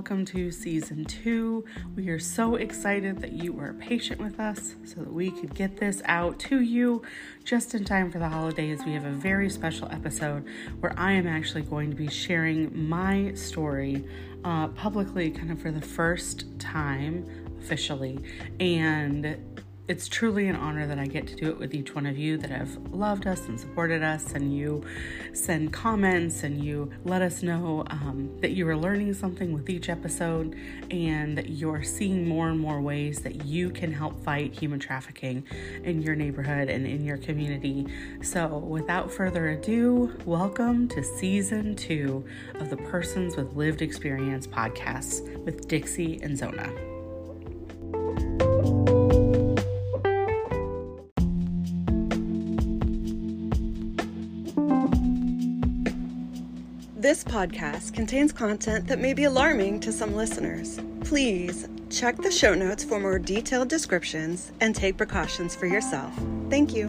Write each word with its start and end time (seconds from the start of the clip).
welcome 0.00 0.24
to 0.24 0.50
season 0.50 1.04
two. 1.04 1.62
We 1.94 2.08
are 2.08 2.18
so 2.18 2.54
excited 2.54 3.18
that 3.18 3.32
you 3.32 3.52
were 3.52 3.74
patient 3.74 4.18
with 4.18 4.40
us 4.40 4.74
so 4.82 5.00
that 5.00 5.12
we 5.12 5.30
could 5.30 5.54
get 5.54 5.76
this 5.76 6.00
out 6.06 6.38
to 6.38 6.62
you 6.62 7.02
just 7.44 7.74
in 7.74 7.84
time 7.84 8.10
for 8.10 8.18
the 8.18 8.30
holidays. 8.30 8.80
We 8.86 8.94
have 8.94 9.04
a 9.04 9.10
very 9.10 9.50
special 9.50 9.88
episode 9.90 10.46
where 10.78 10.98
I 10.98 11.12
am 11.12 11.26
actually 11.26 11.64
going 11.64 11.90
to 11.90 11.96
be 11.96 12.08
sharing 12.08 12.88
my 12.88 13.34
story 13.34 14.02
uh, 14.42 14.68
publicly, 14.68 15.32
kind 15.32 15.52
of 15.52 15.60
for 15.60 15.70
the 15.70 15.82
first 15.82 16.46
time 16.58 17.28
officially. 17.58 18.20
And 18.58 19.36
it's 19.90 20.06
truly 20.06 20.46
an 20.46 20.54
honor 20.54 20.86
that 20.86 21.00
I 21.00 21.06
get 21.06 21.26
to 21.26 21.34
do 21.34 21.48
it 21.48 21.58
with 21.58 21.74
each 21.74 21.96
one 21.96 22.06
of 22.06 22.16
you 22.16 22.38
that 22.38 22.48
have 22.48 22.76
loved 22.92 23.26
us 23.26 23.48
and 23.48 23.58
supported 23.58 24.04
us, 24.04 24.34
and 24.34 24.56
you 24.56 24.84
send 25.32 25.72
comments 25.72 26.44
and 26.44 26.64
you 26.64 26.92
let 27.04 27.22
us 27.22 27.42
know 27.42 27.82
um, 27.90 28.30
that 28.40 28.52
you 28.52 28.68
are 28.68 28.76
learning 28.76 29.14
something 29.14 29.52
with 29.52 29.68
each 29.68 29.88
episode 29.88 30.56
and 30.92 31.36
that 31.36 31.50
you're 31.50 31.82
seeing 31.82 32.28
more 32.28 32.50
and 32.50 32.60
more 32.60 32.80
ways 32.80 33.18
that 33.22 33.44
you 33.44 33.68
can 33.68 33.92
help 33.92 34.22
fight 34.22 34.54
human 34.54 34.78
trafficking 34.78 35.44
in 35.82 36.00
your 36.00 36.14
neighborhood 36.14 36.68
and 36.68 36.86
in 36.86 37.04
your 37.04 37.16
community. 37.16 37.84
So, 38.22 38.58
without 38.58 39.10
further 39.10 39.48
ado, 39.48 40.16
welcome 40.24 40.86
to 40.86 41.02
season 41.02 41.74
two 41.74 42.24
of 42.60 42.70
the 42.70 42.76
Persons 42.76 43.34
with 43.34 43.56
Lived 43.56 43.82
Experience 43.82 44.46
podcast 44.46 45.44
with 45.44 45.66
Dixie 45.66 46.20
and 46.22 46.38
Zona. 46.38 46.70
This 57.10 57.24
podcast 57.24 57.92
contains 57.92 58.30
content 58.32 58.86
that 58.86 59.00
may 59.00 59.14
be 59.14 59.24
alarming 59.24 59.80
to 59.80 59.90
some 59.90 60.14
listeners. 60.14 60.78
Please 61.00 61.68
check 61.90 62.16
the 62.16 62.30
show 62.30 62.54
notes 62.54 62.84
for 62.84 63.00
more 63.00 63.18
detailed 63.18 63.66
descriptions 63.66 64.52
and 64.60 64.76
take 64.76 64.96
precautions 64.96 65.56
for 65.56 65.66
yourself. 65.66 66.14
Thank 66.50 66.72
you. 66.72 66.86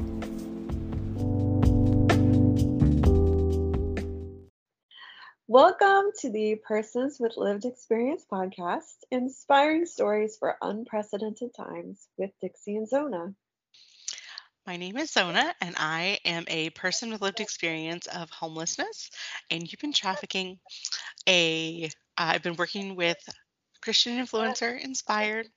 Welcome 5.48 6.12
to 6.20 6.30
the 6.30 6.62
Persons 6.68 7.18
with 7.20 7.36
Lived 7.36 7.66
Experience 7.66 8.24
podcast, 8.32 8.98
inspiring 9.10 9.88
stories 9.88 10.38
for 10.38 10.56
unprecedented 10.62 11.56
times 11.56 12.08
with 12.20 12.30
Dixie 12.40 12.76
and 12.76 12.88
Zona. 12.88 13.34
My 14.68 14.78
name 14.78 14.96
is 14.98 15.12
Zona, 15.12 15.56
and 15.60 15.76
I 15.76 16.20
am 16.24 16.46
a 16.48 16.70
person 16.70 17.10
with 17.10 17.22
lived 17.22 17.40
experience 17.40 18.06
of 18.06 18.30
homelessness 18.30 19.10
and 19.50 19.64
human 19.64 19.92
trafficking. 19.92 20.60
A 21.28 21.90
I've 22.16 22.44
been 22.44 22.56
working 22.56 22.96
with 22.96 23.18
Christian 23.82 24.24
influencer 24.24 24.80
inspired. 24.80 25.48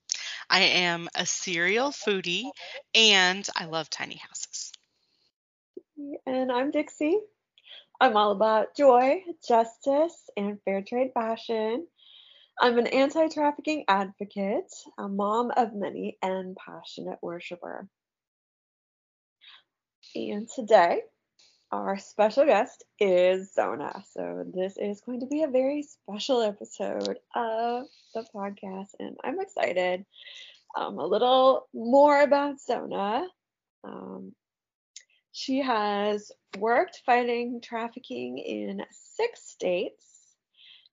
I 0.49 0.61
am 0.61 1.11
a 1.15 1.27
serial 1.27 1.91
foodie, 1.91 2.51
and 2.95 3.47
I 3.55 3.67
love 3.67 3.91
tiny 3.91 4.17
houses. 4.17 4.73
And 6.25 6.51
I'm 6.51 6.71
Dixie. 6.71 7.21
I'm 8.01 8.17
all 8.17 8.33
about 8.33 8.75
joy, 8.75 9.23
justice, 9.47 10.31
and 10.35 10.59
fair 10.65 10.81
trade 10.81 11.11
fashion. 11.13 11.87
I'm 12.59 12.79
an 12.79 12.87
anti 12.87 13.29
trafficking 13.29 13.85
advocate, 13.87 14.73
a 14.97 15.09
mom 15.09 15.51
of 15.55 15.75
many, 15.75 16.17
and 16.23 16.57
passionate 16.57 17.19
worshiper. 17.21 17.87
And 20.15 20.49
today, 20.49 21.01
our 21.73 21.99
special 21.99 22.45
guest 22.45 22.85
is 23.01 23.53
Zona. 23.53 24.05
So, 24.13 24.45
this 24.55 24.77
is 24.77 25.01
going 25.01 25.21
to 25.21 25.27
be 25.27 25.43
a 25.43 25.49
very 25.49 25.83
special 25.83 26.41
episode 26.41 27.19
of 27.35 27.87
the 28.15 28.25
podcast, 28.33 28.91
and 29.01 29.17
I'm 29.25 29.41
excited. 29.41 30.07
Um, 30.77 30.99
a 30.99 31.07
little 31.07 31.67
more 31.75 32.21
about 32.23 32.61
Zona. 32.61 33.27
Um, 33.83 34.35
she 35.33 35.59
has 35.63 36.31
worked 36.59 37.03
fighting 37.05 37.61
trafficking 37.61 38.39
in 38.39 38.85
six 38.93 39.43
states 39.49 40.07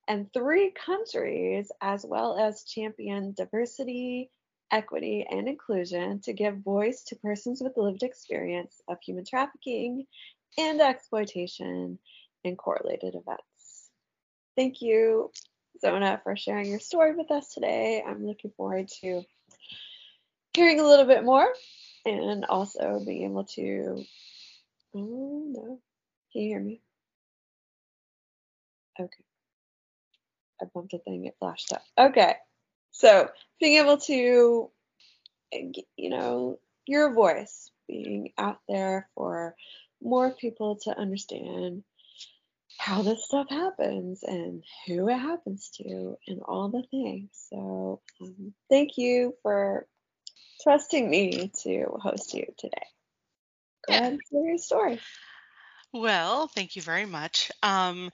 and 0.07 0.33
three 0.33 0.71
countries, 0.71 1.71
as 1.79 2.03
well 2.03 2.39
as 2.39 2.63
championed 2.63 3.35
diversity, 3.35 4.31
equity, 4.71 5.25
and 5.29 5.47
inclusion 5.47 6.19
to 6.21 6.33
give 6.33 6.57
voice 6.57 7.03
to 7.03 7.15
persons 7.17 7.61
with 7.61 7.77
lived 7.77 8.03
experience 8.03 8.81
of 8.87 8.97
human 9.01 9.25
trafficking 9.25 10.05
and 10.57 10.81
exploitation 10.81 11.99
and 12.43 12.57
correlated 12.57 13.15
events. 13.15 13.89
Thank 14.55 14.81
you, 14.81 15.31
Zona, 15.79 16.19
for 16.23 16.35
sharing 16.35 16.69
your 16.69 16.79
story 16.79 17.15
with 17.15 17.31
us 17.31 17.53
today. 17.53 18.03
I'm 18.05 18.25
looking 18.25 18.51
forward 18.57 18.87
to 19.01 19.23
hearing 20.53 20.79
a 20.79 20.87
little 20.87 21.05
bit 21.05 21.23
more 21.23 21.47
and 22.05 22.45
also 22.45 23.01
being 23.05 23.23
able 23.23 23.45
to. 23.45 24.03
Oh, 24.93 25.43
no. 25.47 25.79
Can 26.33 26.41
you 26.41 26.47
hear 26.49 26.59
me? 26.59 26.81
Okay. 28.99 29.23
I 30.61 30.65
bumped 30.73 30.93
a 30.93 30.99
thing, 30.99 31.25
it 31.25 31.35
flashed 31.39 31.73
up. 31.73 31.83
Okay. 31.97 32.35
So 33.01 33.29
being 33.59 33.77
able 33.83 33.97
to, 33.97 34.69
you 35.51 36.09
know, 36.11 36.59
your 36.85 37.15
voice 37.15 37.71
being 37.87 38.31
out 38.37 38.59
there 38.69 39.09
for 39.15 39.55
more 40.03 40.29
people 40.29 40.75
to 40.83 40.95
understand 40.95 41.83
how 42.77 43.01
this 43.01 43.25
stuff 43.25 43.47
happens 43.49 44.21
and 44.21 44.63
who 44.85 45.09
it 45.09 45.17
happens 45.17 45.71
to 45.77 46.15
and 46.27 46.41
all 46.45 46.69
the 46.69 46.83
things. 46.91 47.29
So 47.49 48.01
um, 48.21 48.53
thank 48.69 48.99
you 48.99 49.35
for 49.41 49.87
trusting 50.61 51.09
me 51.09 51.51
to 51.63 51.85
host 51.99 52.35
you 52.35 52.45
today. 52.59 52.85
Go 53.87 53.95
ahead 53.95 54.13
and 54.13 54.21
share 54.31 54.45
your 54.47 54.57
story. 54.59 54.99
Well, 55.91 56.47
thank 56.49 56.75
you 56.75 56.83
very 56.83 57.07
much. 57.07 57.51
Um, 57.63 58.11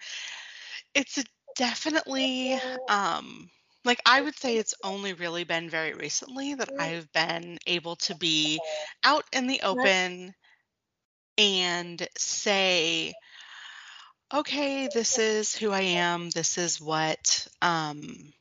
it's 0.95 1.21
definitely 1.57 2.57
um, 2.87 3.49
like 3.87 4.01
I 4.05 4.21
would 4.21 4.37
say 4.37 4.57
it's 4.57 4.75
only 4.83 5.13
really 5.13 5.45
been 5.45 5.69
very 5.69 5.93
recently 5.95 6.55
that 6.55 6.69
I've 6.77 7.11
been 7.13 7.59
able 7.67 7.97
to 7.97 8.15
be 8.15 8.61
out 9.03 9.25
in 9.33 9.47
the 9.47 9.61
open 9.63 10.35
and 11.37 12.07
say, 12.17 13.15
okay, 14.33 14.87
this 14.87 15.17
is 15.19 15.55
who 15.55 15.71
I 15.71 15.81
am. 15.81 16.29
This 16.29 16.57
is 16.57 16.81
what 16.81 17.47
um, 17.61 18.33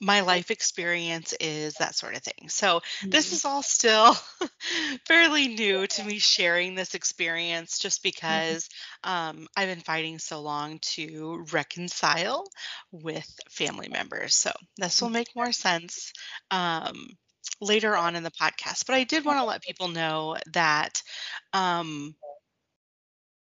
my 0.00 0.20
life 0.20 0.50
experience 0.50 1.34
is, 1.40 1.74
that 1.74 1.94
sort 1.94 2.16
of 2.16 2.22
thing. 2.22 2.48
So, 2.48 2.80
mm-hmm. 2.80 3.10
this 3.10 3.32
is 3.32 3.44
all 3.44 3.62
still 3.62 4.14
fairly 5.06 5.48
new 5.48 5.86
to 5.86 6.04
me 6.04 6.18
sharing 6.18 6.74
this 6.74 6.94
experience 6.94 7.78
just 7.78 8.02
mm-hmm. 8.02 8.08
because 8.08 8.68
mm-hmm. 9.04 9.38
um, 9.40 9.46
I've 9.56 9.68
been 9.68 9.80
fighting 9.80 10.18
so 10.18 10.40
long 10.40 10.78
to 10.94 11.44
reconcile 11.52 12.46
with 12.92 13.28
family 13.50 13.88
members. 13.88 14.34
So, 14.34 14.52
this 14.76 15.00
will 15.00 15.10
make 15.10 15.34
more 15.34 15.52
sense. 15.52 16.12
Um, 16.50 17.08
later 17.60 17.96
on 17.96 18.16
in 18.16 18.22
the 18.22 18.30
podcast 18.30 18.84
but 18.86 18.96
i 18.96 19.04
did 19.04 19.24
want 19.24 19.38
to 19.38 19.44
let 19.44 19.62
people 19.62 19.88
know 19.88 20.36
that 20.52 21.00
um, 21.54 22.14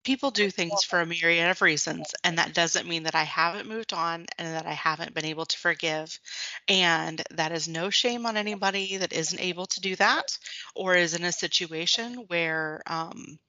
people 0.04 0.32
do 0.32 0.50
things 0.50 0.84
for 0.84 1.00
a 1.02 1.06
myriad 1.06 1.50
of 1.50 1.62
reasons 1.62 2.14
and 2.24 2.38
that 2.38 2.54
doesn't 2.54 2.88
mean 2.88 3.04
that 3.04 3.16
i 3.16 3.24
haven't 3.24 3.70
moved 3.70 3.94
on 3.94 4.26
and 4.38 4.56
that 4.56 4.66
i 4.66 4.74
haven't 4.74 5.14
been 5.14 5.26
able 5.26 5.46
to 5.46 5.58
forgive 5.58 6.20
and 6.68 7.22
that 7.32 7.52
is 7.52 7.68
no 7.68 7.90
shame 7.90 8.26
on 8.26 8.38
anybody 8.38 8.98
that 8.98 9.14
isn't 9.14 9.42
able 9.42 9.66
to 9.66 9.82
do 9.82 9.96
that 9.96 10.38
or 10.76 10.96
is 10.96 11.14
in 11.14 11.24
a 11.24 11.32
situation 11.32 12.26
where 12.28 12.82
um, 12.88 13.40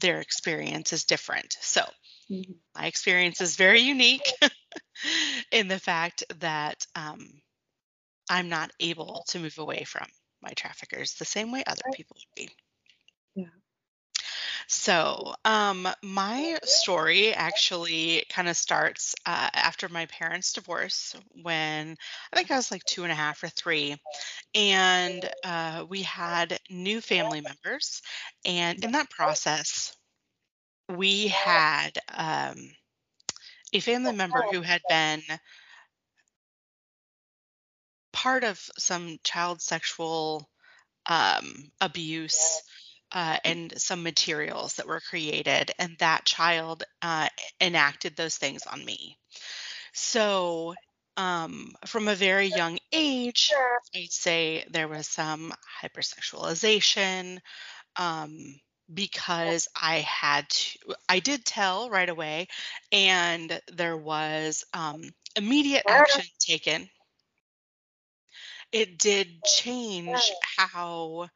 their 0.00 0.20
experience 0.20 0.92
is 0.92 1.04
different. 1.04 1.56
So 1.60 1.82
mm-hmm. 2.30 2.52
my 2.76 2.86
experience 2.86 3.40
is 3.40 3.56
very 3.56 3.80
unique 3.80 4.30
in 5.52 5.68
the 5.68 5.78
fact 5.78 6.24
that 6.40 6.86
um, 6.94 7.28
i'm 8.30 8.48
not 8.48 8.70
able 8.80 9.24
to 9.28 9.38
move 9.38 9.58
away 9.58 9.84
from 9.84 10.06
my 10.42 10.50
traffickers 10.50 11.14
the 11.14 11.24
same 11.24 11.50
way 11.50 11.62
other 11.66 11.82
people 11.94 12.16
would 12.16 12.34
be 12.34 12.50
so, 14.68 15.34
um, 15.44 15.88
my 16.02 16.58
story 16.64 17.32
actually 17.32 18.24
kind 18.30 18.48
of 18.48 18.56
starts 18.56 19.14
uh, 19.26 19.50
after 19.54 19.88
my 19.88 20.06
parents' 20.06 20.52
divorce 20.52 21.16
when 21.42 21.96
I 22.32 22.36
think 22.36 22.50
I 22.50 22.56
was 22.56 22.70
like 22.70 22.84
two 22.84 23.02
and 23.04 23.12
a 23.12 23.14
half 23.16 23.42
or 23.42 23.48
three. 23.48 23.96
And 24.54 25.28
uh, 25.44 25.86
we 25.88 26.02
had 26.02 26.58
new 26.70 27.00
family 27.00 27.40
members. 27.40 28.02
And 28.44 28.82
in 28.84 28.92
that 28.92 29.10
process, 29.10 29.96
we 30.88 31.28
had 31.28 31.98
um, 32.12 32.56
a 33.72 33.80
family 33.80 34.12
member 34.12 34.42
who 34.42 34.60
had 34.62 34.82
been 34.88 35.22
part 38.12 38.44
of 38.44 38.58
some 38.78 39.18
child 39.24 39.60
sexual 39.62 40.48
um, 41.06 41.70
abuse 41.80 42.62
uh, 43.12 43.38
and 43.44 43.72
some 43.80 44.02
materials 44.02 44.74
that 44.74 44.86
were 44.86 45.00
created, 45.00 45.72
and 45.78 45.96
that 45.98 46.24
child 46.24 46.84
uh, 47.02 47.28
enacted 47.60 48.16
those 48.16 48.36
things 48.36 48.66
on 48.66 48.84
me. 48.84 49.16
So 49.92 50.74
um, 51.16 51.72
from 51.86 52.08
a 52.08 52.14
very 52.14 52.46
young 52.46 52.78
age, 52.92 53.52
I'd 53.94 54.12
say 54.12 54.64
there 54.70 54.88
was 54.88 55.08
some 55.08 55.52
hypersexualization 55.82 57.38
um, 57.96 58.60
because 58.92 59.68
I 59.80 59.96
had 59.98 60.48
to, 60.50 60.94
I 61.08 61.20
did 61.20 61.44
tell 61.44 61.90
right 61.90 62.08
away, 62.08 62.48
and 62.92 63.60
there 63.72 63.96
was 63.96 64.64
um, 64.74 65.02
immediate 65.36 65.84
action 65.88 66.24
taken. 66.38 66.88
It 68.72 68.98
did 68.98 69.44
change 69.44 70.32
how 70.42 71.28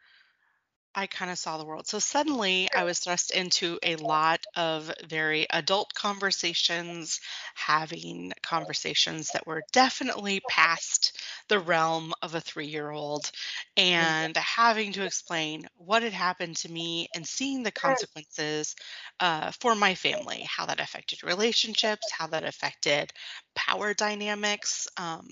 I 0.94 1.06
kind 1.06 1.30
of 1.30 1.38
saw 1.38 1.56
the 1.56 1.64
world. 1.64 1.86
So 1.86 1.98
suddenly 1.98 2.68
I 2.74 2.84
was 2.84 2.98
thrust 2.98 3.30
into 3.30 3.78
a 3.82 3.96
lot 3.96 4.44
of 4.56 4.92
very 5.06 5.46
adult 5.48 5.94
conversations, 5.94 7.20
having 7.54 8.32
conversations 8.42 9.30
that 9.32 9.46
were 9.46 9.64
definitely 9.72 10.40
past 10.40 11.18
the 11.48 11.58
realm 11.58 12.12
of 12.20 12.34
a 12.34 12.42
three 12.42 12.66
year 12.66 12.90
old, 12.90 13.30
and 13.76 14.36
having 14.36 14.92
to 14.92 15.04
explain 15.04 15.66
what 15.76 16.02
had 16.02 16.12
happened 16.12 16.56
to 16.58 16.70
me 16.70 17.08
and 17.14 17.26
seeing 17.26 17.62
the 17.62 17.72
consequences 17.72 18.76
uh, 19.20 19.50
for 19.60 19.74
my 19.74 19.94
family, 19.94 20.42
how 20.42 20.66
that 20.66 20.80
affected 20.80 21.22
relationships, 21.24 22.10
how 22.10 22.26
that 22.26 22.44
affected 22.44 23.12
power 23.54 23.94
dynamics, 23.94 24.88
um, 24.98 25.26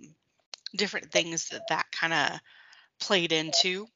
different 0.77 1.13
things 1.13 1.49
that 1.51 1.67
that 1.69 1.87
kind 1.93 2.13
of 2.15 2.41
played 3.01 3.33
into 3.33 3.87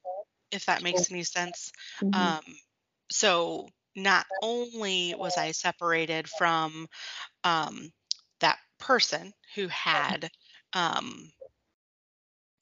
if 0.54 0.66
that 0.66 0.82
makes 0.82 1.10
any 1.10 1.24
sense. 1.24 1.72
Mm-hmm. 2.02 2.20
Um, 2.20 2.56
so 3.10 3.68
not 3.96 4.26
only 4.42 5.14
was 5.16 5.36
I 5.36 5.52
separated 5.52 6.28
from 6.28 6.88
um, 7.42 7.92
that 8.40 8.58
person 8.78 9.32
who 9.54 9.68
had 9.68 10.30
um, 10.72 11.30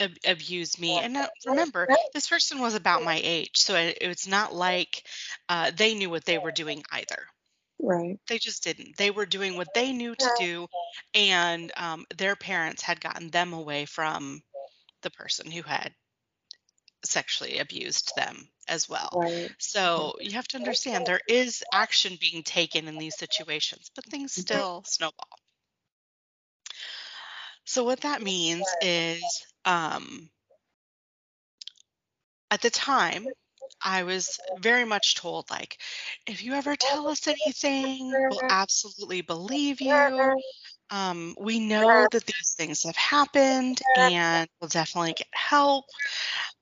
ab- 0.01 0.19
abused 0.27 0.81
me, 0.81 0.99
and 0.99 1.15
now, 1.15 1.29
remember, 1.47 1.89
this 2.13 2.29
person 2.29 2.61
was 2.61 2.75
about 2.75 3.05
my 3.05 3.21
age, 3.23 3.51
so 3.55 3.75
it, 3.77 3.99
it's 4.01 4.27
not 4.27 4.55
like 4.55 5.05
uh, 5.49 5.71
they 5.75 5.95
knew 5.95 6.11
what 6.11 6.25
they 6.25 6.39
were 6.39 6.53
doing 6.53 6.83
either. 6.93 7.25
Right. 7.81 8.19
They 8.29 8.39
just 8.39 8.63
didn't. 8.63 8.97
They 8.97 9.11
were 9.11 9.27
doing 9.27 9.57
what 9.57 9.75
they 9.75 9.93
knew 9.93 10.15
to 10.15 10.31
do, 10.39 10.67
and 11.15 11.73
um, 11.77 12.05
their 12.17 12.37
parents 12.37 12.83
had 12.83 13.01
gotten 13.01 13.31
them 13.31 13.53
away 13.53 13.87
from 13.87 14.43
the 15.03 15.11
person 15.11 15.51
who 15.51 15.63
had 15.63 15.93
sexually 17.05 17.59
abused 17.59 18.13
them 18.17 18.49
as 18.69 18.89
well. 18.89 19.11
Right. 19.15 19.51
So 19.59 20.15
you 20.21 20.33
have 20.33 20.49
to 20.49 20.57
understand 20.57 21.07
there 21.07 21.21
is 21.29 21.63
action 21.73 22.17
being 22.21 22.43
taken 22.43 22.89
in 22.89 22.99
these 22.99 23.19
situations, 23.19 23.91
but 23.95 24.05
things 24.05 24.33
mm-hmm. 24.33 24.41
still 24.41 24.85
snowball. 24.87 25.29
So 27.65 27.85
what 27.85 28.01
that 28.01 28.23
means 28.23 28.67
is 28.81 29.23
um, 29.65 30.29
at 32.51 32.61
the 32.61 32.71
time, 32.71 33.27
I 33.81 34.05
was 34.05 34.39
very 34.61 34.85
much 34.85 35.17
told, 35.17 35.51
like, 35.51 35.79
if 36.27 36.45
you 36.45 36.55
ever 36.55 36.77
tell 36.77 37.09
us 37.09 37.27
anything, 37.27 38.11
we'll 38.13 38.41
absolutely 38.51 39.23
believe 39.23 39.81
you. 39.81 40.37
Um, 40.91 41.35
we 41.39 41.59
know 41.59 42.07
that 42.11 42.27
these 42.27 42.55
things 42.57 42.83
have 42.83 42.97
happened 42.97 43.81
and 43.97 44.47
we'll 44.61 44.69
definitely 44.69 45.15
get 45.15 45.29
help 45.33 45.87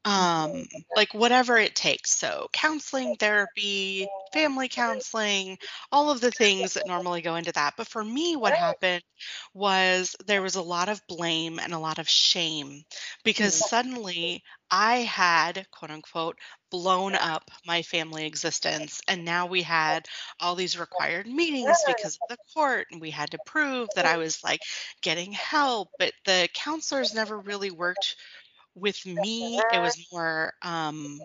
um 0.05 0.67
like 0.95 1.13
whatever 1.15 1.59
it 1.59 1.75
takes. 1.75 2.11
So 2.13 2.49
counseling 2.53 3.17
therapy 3.17 4.11
family 4.33 4.69
counseling 4.69 5.59
all 5.93 6.11
of 6.11 6.21
the 6.21 6.31
things 6.31 6.75
that 6.75 6.87
normally 6.87 7.21
go 7.23 7.37
into 7.37 7.53
that. 7.53 7.75
But 7.77 7.89
for 7.89 8.03
me 8.05 8.37
what 8.37 8.55
happened 8.55 9.03
was 9.55 10.17
there 10.27 10.43
was 10.43 10.55
a 10.57 10.63
lot 10.63 10.89
of 10.89 11.07
blame 11.09 11.59
and 11.59 11.73
a 11.73 11.79
lot 11.79 11.99
of 11.99 12.09
shame 12.09 12.83
because 13.25 13.55
suddenly 13.55 14.43
i 14.71 14.99
had 14.99 15.67
quote 15.71 15.91
unquote 15.91 16.39
blown 16.71 17.15
up 17.17 17.51
my 17.67 17.83
family 17.83 18.27
existence. 18.27 19.01
And 19.09 19.25
now 19.25 19.47
we 19.47 19.63
had 19.63 20.07
all 20.41 20.55
these 20.55 20.79
required 20.79 21.27
meetings 21.27 21.85
because 21.85 22.17
of 22.17 22.23
the 22.29 22.39
court 22.55 22.87
and 22.91 23.01
we 23.01 23.11
had 23.11 23.33
to 23.33 23.39
prove 23.41 23.93
that 23.95 24.07
i 24.07 24.17
was 24.17 24.43
like 24.45 24.63
getting 25.03 25.33
help. 25.33 25.89
But 25.99 26.13
the 26.25 26.49
counselors 26.55 27.15
never 27.15 27.39
really 27.39 27.71
worked 27.71 28.17
with 28.81 29.05
me 29.07 29.61
it 29.73 29.81
was 29.81 30.07
more 30.13 30.53
um 30.63 31.19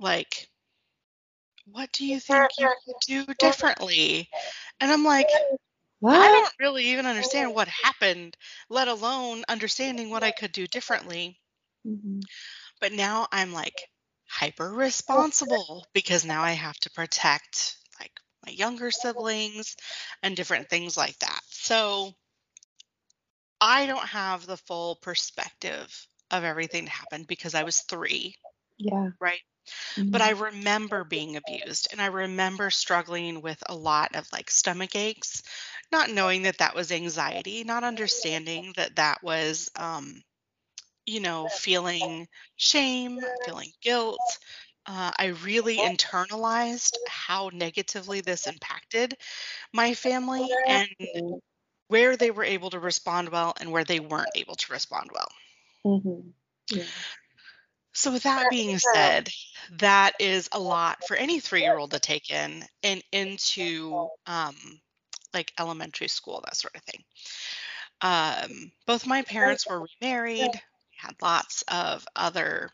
like 0.00 0.48
what 1.66 1.90
do 1.92 2.06
you 2.06 2.18
think 2.18 2.48
you 2.58 2.68
could 2.84 2.94
do 3.06 3.34
differently 3.38 4.28
and 4.80 4.90
i'm 4.90 5.04
like 5.04 5.28
what? 6.00 6.16
i 6.16 6.28
don't 6.28 6.52
really 6.60 6.84
even 6.86 7.06
understand 7.06 7.54
what 7.54 7.68
happened 7.68 8.36
let 8.70 8.88
alone 8.88 9.44
understanding 9.48 10.10
what 10.10 10.22
i 10.22 10.30
could 10.30 10.52
do 10.52 10.66
differently 10.66 11.38
mm-hmm. 11.86 12.20
but 12.80 12.92
now 12.92 13.26
i'm 13.32 13.52
like 13.52 13.82
hyper 14.28 14.70
responsible 14.70 15.86
because 15.92 16.24
now 16.24 16.42
i 16.42 16.52
have 16.52 16.76
to 16.78 16.90
protect 16.90 17.76
like 18.00 18.12
my 18.46 18.52
younger 18.52 18.90
siblings 18.90 19.76
and 20.22 20.36
different 20.36 20.68
things 20.68 20.96
like 20.96 21.18
that 21.18 21.40
so 21.50 22.12
I 23.60 23.86
don't 23.86 24.08
have 24.08 24.46
the 24.46 24.56
full 24.56 24.96
perspective 24.96 26.06
of 26.30 26.44
everything 26.44 26.84
that 26.84 26.90
happened 26.90 27.26
because 27.26 27.54
I 27.54 27.62
was 27.64 27.80
three. 27.80 28.36
Yeah. 28.78 29.10
Right. 29.20 29.40
Mm-hmm. 29.96 30.10
But 30.10 30.22
I 30.22 30.30
remember 30.30 31.04
being 31.04 31.36
abused 31.36 31.88
and 31.92 32.00
I 32.00 32.06
remember 32.06 32.70
struggling 32.70 33.42
with 33.42 33.62
a 33.66 33.74
lot 33.74 34.16
of 34.16 34.30
like 34.32 34.50
stomach 34.50 34.94
aches, 34.96 35.42
not 35.92 36.10
knowing 36.10 36.42
that 36.42 36.58
that 36.58 36.74
was 36.74 36.92
anxiety, 36.92 37.64
not 37.64 37.84
understanding 37.84 38.72
that 38.76 38.96
that 38.96 39.22
was, 39.22 39.70
um, 39.76 40.22
you 41.06 41.20
know, 41.20 41.48
feeling 41.48 42.28
shame, 42.56 43.26
feeling 43.44 43.72
guilt. 43.82 44.38
Uh, 44.86 45.12
I 45.16 45.26
really 45.26 45.82
internalized 45.82 46.98
how 47.06 47.50
negatively 47.52 48.20
this 48.22 48.46
impacted 48.46 49.14
my 49.72 49.94
family 49.94 50.58
and 50.64 50.88
where 51.88 52.16
they 52.16 52.30
were 52.30 52.44
able 52.44 52.70
to 52.70 52.78
respond 52.78 53.30
well 53.30 53.54
and 53.60 53.72
where 53.72 53.84
they 53.84 54.00
weren't 54.00 54.30
able 54.34 54.54
to 54.54 54.72
respond 54.72 55.10
well. 55.12 55.28
Mm-hmm. 55.84 56.28
Yeah. 56.76 56.84
So, 57.94 58.12
with 58.12 58.22
that 58.22 58.46
being 58.50 58.78
said, 58.78 59.28
that 59.78 60.12
is 60.20 60.48
a 60.52 60.60
lot 60.60 60.98
for 61.08 61.16
any 61.16 61.40
three 61.40 61.62
year 61.62 61.76
old 61.76 61.90
to 61.90 61.98
take 61.98 62.30
in 62.30 62.64
and 62.82 63.02
into 63.10 64.08
um, 64.26 64.54
like 65.34 65.52
elementary 65.58 66.08
school, 66.08 66.42
that 66.44 66.56
sort 66.56 66.76
of 66.76 66.82
thing. 66.82 67.02
Um, 68.00 68.70
both 68.86 69.06
my 69.06 69.22
parents 69.22 69.66
were 69.66 69.84
remarried, 70.00 70.50
we 70.52 70.60
had 70.96 71.16
lots 71.20 71.64
of 71.66 72.06
other 72.14 72.70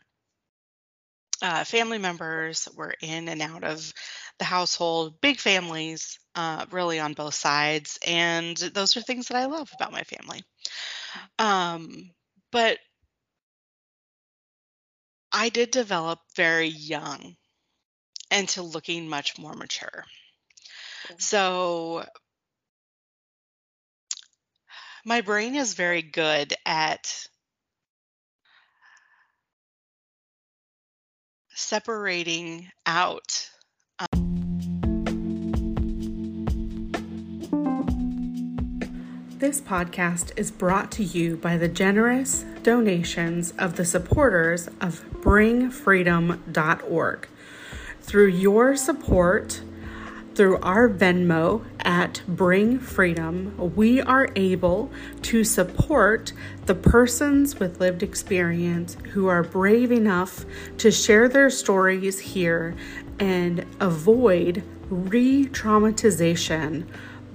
uh, 1.41 1.63
family 1.63 1.97
members 1.97 2.67
were 2.75 2.95
in 3.01 3.27
and 3.27 3.41
out 3.41 3.63
of 3.63 3.93
the 4.39 4.45
household, 4.45 5.21
big 5.21 5.39
families, 5.39 6.19
uh, 6.35 6.65
really 6.71 6.99
on 6.99 7.13
both 7.13 7.33
sides. 7.35 7.99
And 8.05 8.57
those 8.57 8.97
are 8.97 9.01
things 9.01 9.27
that 9.27 9.37
I 9.37 9.45
love 9.45 9.71
about 9.73 9.91
my 9.91 10.03
family. 10.03 10.43
Um, 11.39 12.11
but 12.51 12.77
I 15.31 15.49
did 15.49 15.71
develop 15.71 16.19
very 16.35 16.67
young 16.67 17.35
into 18.31 18.61
looking 18.61 19.07
much 19.07 19.37
more 19.37 19.53
mature. 19.53 20.03
So 21.17 22.05
my 25.05 25.21
brain 25.21 25.55
is 25.55 25.73
very 25.73 26.01
good 26.01 26.53
at 26.65 27.27
separating 31.53 32.69
out 32.85 33.49
This 39.45 39.61
podcast 39.61 40.31
is 40.37 40.49
brought 40.49 40.91
to 40.93 41.03
you 41.03 41.37
by 41.37 41.55
the 41.55 41.67
generous 41.67 42.43
donations 42.63 43.53
of 43.59 43.75
the 43.75 43.85
supporters 43.85 44.67
of 44.81 45.05
bringfreedom.org. 45.21 47.27
Through 48.01 48.25
your 48.25 48.75
support, 48.75 49.61
through 50.33 50.57
our 50.61 50.89
Venmo 50.89 51.63
at 51.81 52.23
Bring 52.27 52.79
Freedom, 52.79 53.75
we 53.75 54.01
are 54.01 54.29
able 54.35 54.91
to 55.21 55.43
support 55.43 56.33
the 56.65 56.73
persons 56.73 57.59
with 57.59 57.79
lived 57.79 58.01
experience 58.01 58.97
who 59.11 59.27
are 59.27 59.43
brave 59.43 59.91
enough 59.91 60.43
to 60.79 60.89
share 60.89 61.29
their 61.29 61.51
stories 61.51 62.19
here 62.19 62.75
and 63.19 63.63
avoid 63.79 64.63
re 64.89 65.45
traumatization 65.45 66.87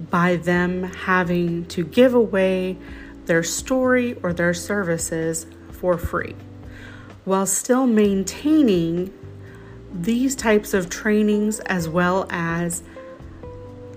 by 0.09 0.35
them 0.37 0.83
having 0.83 1.65
to 1.65 1.83
give 1.83 2.13
away 2.13 2.77
their 3.25 3.43
story 3.43 4.15
or 4.23 4.33
their 4.33 4.53
services 4.53 5.45
for 5.71 5.97
free 5.97 6.35
while 7.25 7.45
still 7.45 7.85
maintaining 7.85 9.13
these 9.93 10.35
types 10.35 10.73
of 10.73 10.89
trainings 10.89 11.59
as 11.61 11.87
well 11.87 12.25
as 12.29 12.83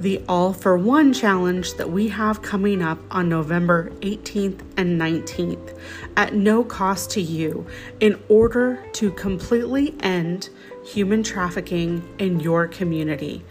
the 0.00 0.23
All 0.28 0.52
for 0.52 0.76
One 0.76 1.12
challenge 1.12 1.75
that 1.75 1.90
we 1.90 2.08
have 2.08 2.42
coming 2.42 2.82
up 2.82 2.99
on 3.11 3.28
November 3.28 3.90
18th 4.00 4.61
and 4.76 5.00
19th 5.00 5.78
at 6.16 6.34
no 6.34 6.64
cost 6.64 7.11
to 7.12 7.20
you 7.20 7.66
in 8.00 8.20
order 8.28 8.84
to 8.94 9.12
completely 9.12 9.94
end 10.00 10.50
human 10.84 11.23
trafficking 11.23 12.06
in 12.18 12.40
your 12.40 12.66
community. 12.66 13.44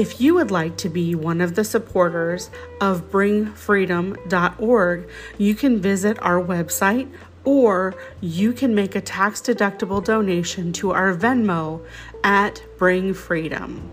If 0.00 0.18
you 0.18 0.32
would 0.36 0.50
like 0.50 0.78
to 0.78 0.88
be 0.88 1.14
one 1.14 1.42
of 1.42 1.56
the 1.56 1.62
supporters 1.62 2.48
of 2.80 3.10
bringfreedom.org, 3.10 5.08
you 5.36 5.54
can 5.54 5.78
visit 5.78 6.18
our 6.22 6.42
website 6.42 7.12
or 7.44 7.94
you 8.22 8.54
can 8.54 8.74
make 8.74 8.96
a 8.96 9.02
tax 9.02 9.42
deductible 9.42 10.02
donation 10.02 10.72
to 10.72 10.92
our 10.92 11.14
Venmo 11.14 11.84
at 12.24 12.64
Bring 12.78 13.12
Freedom. 13.12 13.90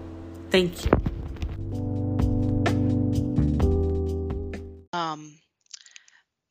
Thank 0.49 0.85
you. 0.85 0.91
Um, 4.93 5.33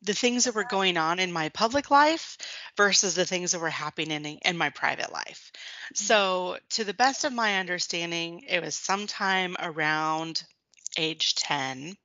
the 0.03 0.13
things 0.13 0.45
that 0.45 0.55
were 0.55 0.65
going 0.65 0.99
on 0.99 1.19
in 1.19 1.33
my 1.33 1.49
public 1.49 1.91
life 1.91 2.37
versus 2.77 3.15
the 3.15 3.25
things 3.25 3.53
that 3.53 3.61
were 3.63 3.71
happening 3.71 4.27
in, 4.27 4.39
in 4.45 4.59
my 4.59 4.69
private 4.69 5.11
life. 5.11 5.51
So, 5.95 6.59
to 6.71 6.85
the 6.85 6.95
best 6.95 7.25
of 7.25 7.33
my 7.33 7.59
understanding, 7.59 8.45
it 8.49 8.63
was 8.63 8.77
sometime 8.77 9.57
around 9.59 10.43
age 10.97 11.35
10, 11.37 11.97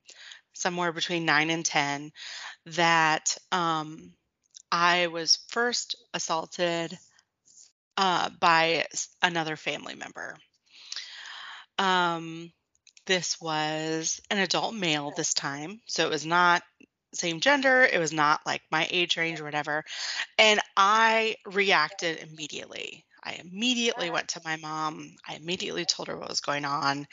somewhere 0.52 0.92
between 0.92 1.24
9 1.24 1.50
and 1.50 1.64
10, 1.64 2.12
that 2.66 3.36
um, 3.50 4.14
I 4.70 5.08
was 5.08 5.38
first 5.48 5.96
assaulted 6.14 6.98
uh, 7.96 8.30
by 8.40 8.86
another 9.22 9.56
family 9.56 9.94
member. 9.94 10.36
Um, 11.78 12.52
this 13.06 13.40
was 13.40 14.20
an 14.30 14.38
adult 14.38 14.74
male 14.74 15.12
this 15.16 15.34
time, 15.34 15.80
so 15.86 16.06
it 16.06 16.10
was 16.10 16.24
not 16.24 16.62
same 17.14 17.40
gender, 17.40 17.82
it 17.84 17.98
was 17.98 18.12
not 18.12 18.40
like 18.46 18.62
my 18.70 18.88
age 18.90 19.16
range 19.16 19.40
or 19.40 19.44
whatever. 19.44 19.84
And 20.38 20.60
I 20.76 21.36
reacted 21.44 22.18
immediately. 22.18 23.04
I 23.22 23.40
immediately 23.44 24.10
went 24.10 24.28
to 24.28 24.42
my 24.44 24.56
mom. 24.56 25.14
I 25.28 25.36
immediately 25.36 25.84
told 25.84 26.08
her 26.08 26.16
what 26.16 26.28
was 26.28 26.40
going 26.40 26.64
on. 26.64 27.06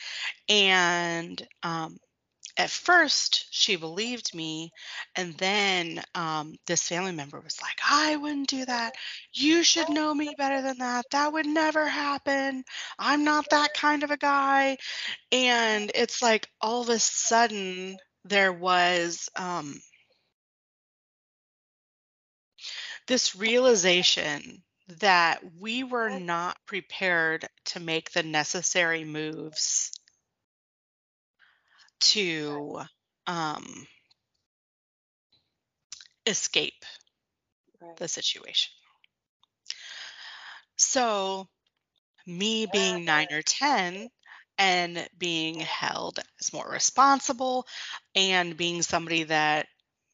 And 0.48 1.46
um, 1.64 1.98
at 2.58 2.70
first, 2.70 3.48
she 3.52 3.78
believed 3.78 4.36
me. 4.36 4.72
And 5.16 5.34
then 5.38 6.04
um, 6.16 6.56
this 6.68 6.88
family 6.88 7.14
member 7.14 7.40
was 7.40 7.62
like, 7.62 7.80
I 7.90 8.18
wouldn't 8.18 8.50
do 8.50 8.66
that. 8.66 8.96
You 9.34 9.64
should 9.64 9.90
know 9.90 10.14
me 10.14 10.36
better 10.38 10.62
than 10.62 10.80
that. 10.80 11.06
That 11.12 11.32
would 11.32 11.46
never 11.46 11.88
happen. 11.88 12.64
I'm 12.98 13.24
not 13.24 13.50
that 13.52 13.74
kind 13.74 14.04
of 14.04 14.12
a 14.12 14.18
guy. 14.18 14.78
And 15.32 15.92
it's 15.96 16.22
like 16.22 16.50
all 16.60 16.82
of 16.82 16.90
a 16.90 17.00
sudden, 17.00 17.98
there 18.26 18.52
was 18.52 19.30
um, 19.38 19.80
this 23.08 23.36
realization 23.36 24.64
that 24.98 25.42
we 25.60 25.84
were 25.84 26.10
not 26.10 26.58
prepared 26.66 27.48
to 27.66 27.80
make 27.80 28.12
the 28.12 28.24
necessary 28.24 29.04
moves 29.04 29.92
to 32.00 32.82
um, 33.28 33.88
escape 36.26 36.86
right. 37.82 37.96
the 37.98 38.08
situation. 38.08 38.72
So, 40.78 41.48
me 42.26 42.68
being 42.72 43.06
nine 43.06 43.28
or 43.32 43.42
10 43.42 44.10
and 44.58 45.08
being 45.18 45.60
held 45.60 46.20
as 46.40 46.54
more 46.54 46.70
responsible 46.70 47.68
and 48.16 48.58
being 48.58 48.82
somebody 48.82 49.24
that 49.24 49.68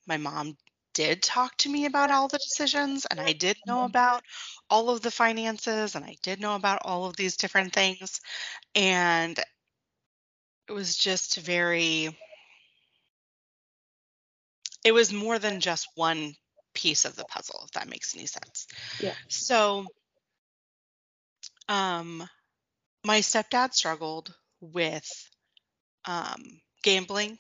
my 0.08 0.18
mom 0.18 0.56
did 0.94 1.22
talk 1.22 1.56
to 1.58 1.70
me 1.70 1.86
about 1.86 2.10
all 2.10 2.28
the 2.28 2.38
decisions 2.38 3.06
and 3.06 3.20
I 3.20 3.34
did 3.34 3.58
know 3.68 3.78
mm-hmm. 3.78 3.86
about 3.86 4.24
all 4.70 4.90
of 4.90 5.02
the 5.02 5.12
finances 5.12 5.96
and 5.96 6.04
I 6.06 6.16
did 6.24 6.40
know 6.40 6.56
about 6.56 6.82
all 6.84 7.06
of 7.06 7.16
these 7.16 7.38
different 7.38 7.74
things. 7.74 8.22
And 8.74 9.38
it 10.68 10.72
was 10.72 10.96
just 10.96 11.38
very, 11.38 12.18
it 14.84 14.92
was 14.92 15.14
more 15.14 15.40
than 15.40 15.60
just 15.60 15.88
one 15.96 16.36
piece 16.74 17.06
of 17.06 17.16
the 17.16 17.26
puzzle, 17.26 17.64
if 17.66 17.72
that 17.72 17.90
makes 17.90 18.16
any 18.16 18.26
sense. 18.26 18.68
Yeah. 19.00 19.14
So, 19.30 19.86
um, 21.70 22.28
my 23.04 23.20
stepdad 23.20 23.74
struggled 23.74 24.34
with 24.62 25.08
um, 26.06 26.62
gambling 26.84 27.38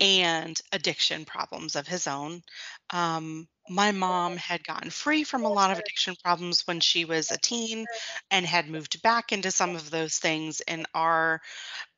and 0.00 0.58
addiction 0.72 1.24
problems 1.24 1.76
of 1.76 1.86
his 1.86 2.06
own. 2.06 2.42
Um, 2.90 3.48
my 3.68 3.92
mom 3.92 4.36
had 4.36 4.64
gotten 4.64 4.90
free 4.90 5.24
from 5.24 5.44
a 5.44 5.52
lot 5.52 5.70
of 5.70 5.78
addiction 5.78 6.14
problems 6.22 6.66
when 6.66 6.80
she 6.80 7.04
was 7.04 7.30
a 7.30 7.38
teen 7.38 7.86
and 8.30 8.46
had 8.46 8.68
moved 8.68 9.02
back 9.02 9.32
into 9.32 9.50
some 9.50 9.74
of 9.74 9.90
those 9.90 10.18
things 10.18 10.60
in 10.60 10.86
our 10.94 11.40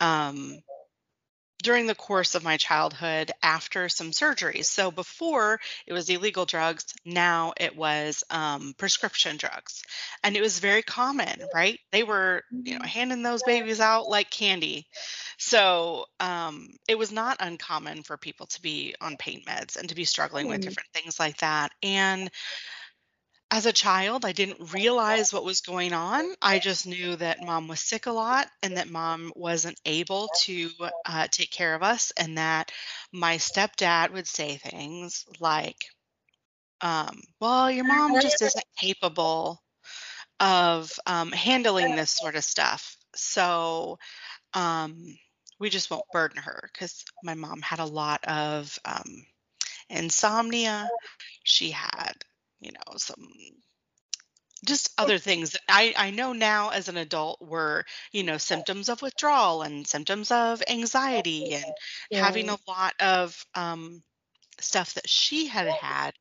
um, 0.00 0.58
during 1.62 1.86
the 1.86 1.94
course 1.94 2.34
of 2.34 2.44
my 2.44 2.56
childhood 2.56 3.32
after 3.42 3.88
some 3.88 4.10
surgeries. 4.10 4.66
So 4.66 4.90
before 4.90 5.60
it 5.86 5.92
was 5.92 6.08
illegal 6.08 6.46
drugs, 6.46 6.84
now 7.04 7.52
it 7.58 7.76
was 7.76 8.22
um, 8.30 8.74
prescription 8.78 9.36
drugs. 9.36 9.82
And 10.22 10.36
it 10.36 10.40
was 10.40 10.60
very 10.60 10.82
common, 10.82 11.40
right? 11.54 11.78
They 11.90 12.04
were, 12.04 12.44
you 12.50 12.74
know, 12.74 12.80
mm-hmm. 12.80 12.88
handing 12.88 13.22
those 13.22 13.42
babies 13.42 13.80
out 13.80 14.08
like 14.08 14.30
candy. 14.30 14.86
So 15.36 16.06
um, 16.20 16.68
it 16.88 16.98
was 16.98 17.12
not 17.12 17.38
uncommon 17.40 18.02
for 18.02 18.16
people 18.16 18.46
to 18.46 18.62
be 18.62 18.94
on 19.00 19.16
pain 19.16 19.42
meds 19.46 19.76
and 19.76 19.88
to 19.88 19.94
be 19.94 20.04
struggling 20.04 20.48
with 20.48 20.60
different 20.60 20.88
things 20.92 21.18
like 21.18 21.38
that. 21.38 21.72
And 21.82 22.30
as 23.50 23.66
a 23.66 23.72
child, 23.72 24.24
I 24.24 24.32
didn't 24.32 24.72
realize 24.72 25.32
what 25.32 25.44
was 25.44 25.60
going 25.62 25.92
on. 25.92 26.34
I 26.42 26.58
just 26.58 26.86
knew 26.86 27.16
that 27.16 27.40
mom 27.42 27.68
was 27.68 27.80
sick 27.80 28.06
a 28.06 28.10
lot 28.12 28.48
and 28.62 28.76
that 28.76 28.88
mom 28.90 29.32
wasn't 29.36 29.80
able 29.86 30.28
to 30.44 30.70
uh, 31.04 31.28
take 31.30 31.50
care 31.50 31.74
of 31.74 31.82
us, 31.82 32.10
and 32.16 32.38
that 32.38 32.72
my 33.12 33.36
stepdad 33.36 34.12
would 34.12 34.26
say 34.28 34.56
things 34.58 35.24
like, 35.40 35.86
um, 36.80 37.20
Well, 37.40 37.70
your 37.70 37.84
mom 37.84 38.18
just 38.18 38.42
isn't 38.42 38.64
capable 38.76 39.62
of 40.40 40.92
um, 41.06 41.32
handling 41.32 41.94
this 41.94 42.10
sort 42.12 42.36
of 42.36 42.44
stuff. 42.44 42.96
So, 43.14 43.98
um, 44.54 45.18
we 45.60 45.70
just 45.70 45.90
won't 45.90 46.10
burden 46.12 46.42
her 46.42 46.70
because 46.72 47.04
my 47.22 47.34
mom 47.34 47.62
had 47.62 47.80
a 47.80 47.84
lot 47.86 48.24
of 48.26 48.78
um, 48.84 49.26
insomnia. 49.90 50.92
She 51.44 51.70
had 51.72 52.14
you 52.60 52.72
know, 52.72 52.96
some 52.96 53.28
just 54.64 54.90
other 54.98 55.18
things 55.18 55.52
that 55.52 55.60
I, 55.68 55.94
I 55.96 56.10
know 56.10 56.32
now 56.32 56.70
as 56.70 56.88
an 56.88 56.96
adult 56.96 57.40
were, 57.40 57.84
you 58.12 58.24
know, 58.24 58.38
symptoms 58.38 58.88
of 58.88 59.02
withdrawal 59.02 59.62
and 59.62 59.86
symptoms 59.86 60.30
of 60.32 60.62
anxiety 60.68 61.54
and 61.54 61.72
yeah. 62.10 62.24
having 62.24 62.48
a 62.48 62.58
lot 62.66 62.94
of 63.00 63.40
um, 63.54 64.02
stuff 64.60 64.94
that 64.94 65.08
she 65.08 65.46
had 65.46 65.68
had 65.68 66.12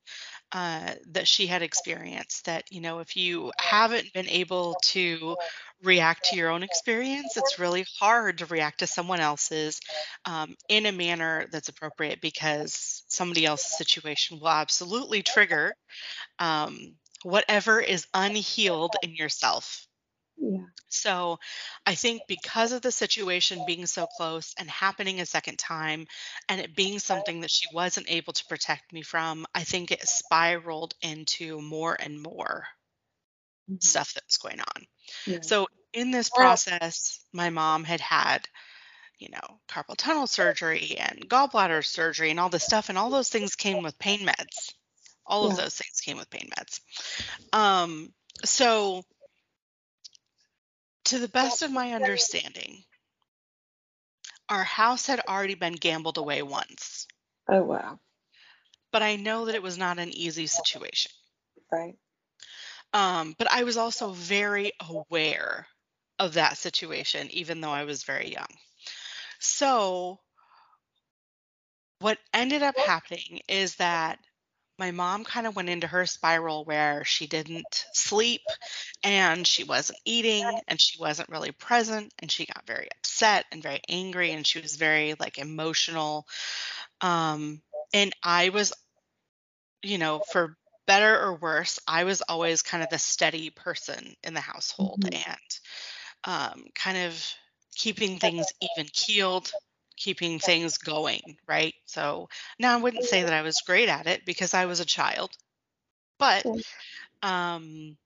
uh, 0.53 0.93
that 1.11 1.27
she 1.27 1.45
had 1.45 1.61
experienced 1.61 2.45
that 2.45 2.63
you 2.71 2.79
know 2.79 2.99
if 2.99 3.17
you 3.17 3.51
haven't 3.59 4.13
been 4.13 4.29
able 4.29 4.77
to 4.81 5.35
react 5.83 6.23
to 6.25 6.37
your 6.37 6.49
own 6.49 6.63
experience 6.63 7.35
it's 7.35 7.59
really 7.59 7.85
hard 7.99 8.37
to 8.37 8.45
react 8.45 8.79
to 8.79 8.87
someone 8.87 9.19
else's 9.19 9.81
um, 10.23 10.55
in 10.69 10.85
a 10.85 10.91
manner 10.91 11.47
that's 11.51 11.67
appropriate 11.67 12.21
because 12.21 12.96
somebody 13.07 13.45
else's 13.45 13.77
situation 13.77 14.39
will 14.39 14.49
absolutely 14.49 15.23
trigger 15.23 15.73
um, 16.39 16.95
whatever 17.23 17.79
is 17.79 18.07
unhealed 18.13 18.95
in 19.03 19.15
yourself 19.15 19.87
yeah. 20.39 20.59
So 20.89 21.39
I 21.85 21.95
think 21.95 22.21
because 22.27 22.71
of 22.71 22.81
the 22.81 22.91
situation 22.91 23.65
being 23.65 23.85
so 23.85 24.07
close 24.17 24.53
and 24.57 24.69
happening 24.69 25.19
a 25.19 25.25
second 25.25 25.57
time 25.57 26.07
and 26.47 26.61
it 26.61 26.75
being 26.75 26.99
something 26.99 27.41
that 27.41 27.51
she 27.51 27.65
wasn't 27.73 28.09
able 28.09 28.33
to 28.33 28.45
protect 28.45 28.93
me 28.93 29.01
from, 29.01 29.45
I 29.53 29.63
think 29.63 29.91
it 29.91 30.07
spiraled 30.07 30.93
into 31.01 31.59
more 31.61 31.97
and 31.99 32.21
more 32.21 32.65
mm-hmm. 33.69 33.77
stuff 33.79 34.13
that 34.13 34.25
was 34.27 34.37
going 34.37 34.59
on. 34.59 34.85
Yeah. 35.25 35.41
So 35.41 35.67
in 35.93 36.11
this 36.11 36.29
process, 36.29 37.19
my 37.33 37.49
mom 37.49 37.83
had 37.83 38.01
had, 38.01 38.47
you 39.19 39.29
know, 39.29 39.59
carpal 39.67 39.95
tunnel 39.95 40.27
surgery 40.27 40.95
and 40.99 41.29
gallbladder 41.29 41.85
surgery 41.85 42.29
and 42.29 42.39
all 42.39 42.49
this 42.49 42.63
stuff, 42.63 42.89
and 42.89 42.97
all 42.97 43.09
those 43.09 43.29
things 43.29 43.55
came 43.55 43.83
with 43.83 43.97
pain 43.99 44.19
meds. 44.19 44.73
All 45.25 45.45
yeah. 45.45 45.51
of 45.51 45.57
those 45.57 45.75
things 45.75 46.01
came 46.01 46.17
with 46.17 46.29
pain 46.29 46.49
meds. 46.57 46.79
Um, 47.53 48.13
so 48.45 49.03
to 51.05 51.19
the 51.19 51.27
best 51.27 51.61
of 51.61 51.71
my 51.71 51.93
understanding, 51.93 52.83
our 54.49 54.63
house 54.63 55.07
had 55.07 55.21
already 55.27 55.55
been 55.55 55.73
gambled 55.73 56.17
away 56.17 56.41
once. 56.41 57.07
Oh, 57.49 57.63
wow. 57.63 57.99
But 58.91 59.01
I 59.03 59.15
know 59.15 59.45
that 59.45 59.55
it 59.55 59.63
was 59.63 59.77
not 59.77 59.99
an 59.99 60.09
easy 60.09 60.47
situation. 60.47 61.11
Right. 61.71 61.95
Um, 62.93 63.35
but 63.37 63.51
I 63.51 63.63
was 63.63 63.77
also 63.77 64.11
very 64.11 64.71
aware 64.89 65.67
of 66.19 66.33
that 66.33 66.57
situation, 66.57 67.29
even 67.31 67.61
though 67.61 67.71
I 67.71 67.83
was 67.83 68.03
very 68.03 68.31
young. 68.31 68.47
So, 69.39 70.19
what 71.99 72.19
ended 72.33 72.63
up 72.63 72.77
happening 72.77 73.41
is 73.47 73.75
that 73.75 74.19
my 74.79 74.91
mom 74.91 75.23
kind 75.23 75.47
of 75.47 75.55
went 75.55 75.69
into 75.69 75.87
her 75.87 76.05
spiral 76.05 76.63
where 76.63 77.03
she 77.03 77.25
didn't 77.25 77.85
sleep 77.93 78.41
and 79.03 79.45
she 79.47 79.63
wasn't 79.63 79.97
eating 80.05 80.45
and 80.67 80.79
she 80.79 80.99
wasn't 80.99 81.29
really 81.29 81.51
present 81.51 82.13
and 82.19 82.31
she 82.31 82.45
got 82.45 82.67
very 82.67 82.87
upset 82.99 83.45
and 83.51 83.63
very 83.63 83.81
angry 83.89 84.31
and 84.31 84.45
she 84.45 84.59
was 84.59 84.75
very 84.75 85.15
like 85.19 85.39
emotional 85.39 86.27
um 87.01 87.59
and 87.93 88.13
i 88.23 88.49
was 88.49 88.71
you 89.81 89.97
know 89.97 90.19
for 90.19 90.55
better 90.85 91.19
or 91.19 91.35
worse 91.35 91.79
i 91.87 92.03
was 92.03 92.21
always 92.21 92.61
kind 92.61 92.83
of 92.83 92.89
the 92.89 92.99
steady 92.99 93.49
person 93.49 94.15
in 94.23 94.33
the 94.35 94.39
household 94.39 95.01
Mhm. 95.01 95.15
and 95.15 95.59
um 96.23 96.65
kind 96.75 96.97
of 96.97 97.33
keeping 97.77 98.19
things 98.19 98.47
even 98.61 98.87
keeled 98.91 99.51
keeping 99.97 100.39
things 100.39 100.77
going, 100.77 101.37
right? 101.47 101.73
So 101.85 102.29
now 102.59 102.73
I 102.77 102.81
wouldn't 102.81 103.05
say 103.05 103.23
that 103.23 103.33
I 103.33 103.41
was 103.41 103.61
great 103.61 103.89
at 103.89 104.07
it 104.07 104.25
because 104.25 104.53
I 104.53 104.65
was 104.65 104.79
a 104.79 104.85
child, 104.85 105.31
but 106.19 106.45
um, 107.23 107.97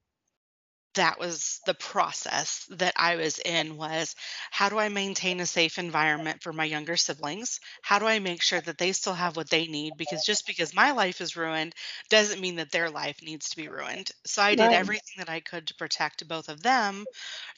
that 0.96 1.20
was 1.20 1.62
the 1.66 1.74
process 1.74 2.66
that 2.72 2.94
I 2.98 3.16
was 3.16 3.40
in 3.40 3.78
was 3.78 4.16
how 4.52 4.70
do 4.70 4.78
I 4.80 4.90
maintain 4.90 5.40
a 5.40 5.46
safe 5.46 5.80
environment 5.80 6.44
for 6.44 6.52
my 6.54 6.66
younger 6.66 6.98
siblings? 6.98 7.60
How 7.82 8.00
do 8.00 8.06
I 8.08 8.20
make 8.20 8.42
sure 8.42 8.62
that 8.62 8.78
they 8.78 8.92
still 8.92 9.14
have 9.14 9.36
what 9.36 9.50
they 9.50 9.68
need? 9.68 9.98
Because 9.98 10.24
just 10.24 10.46
because 10.46 10.76
my 10.76 10.92
life 10.92 11.22
is 11.22 11.38
ruined 11.38 11.76
doesn't 12.10 12.42
mean 12.42 12.58
that 12.58 12.72
their 12.72 12.90
life 12.90 13.22
needs 13.24 13.50
to 13.50 13.56
be 13.58 13.70
ruined. 13.70 14.12
So 14.26 14.42
I 14.42 14.56
did 14.56 14.74
everything 14.74 15.16
that 15.18 15.30
I 15.30 15.40
could 15.40 15.68
to 15.68 15.76
protect 15.76 16.28
both 16.28 16.50
of 16.50 16.62
them 16.62 17.08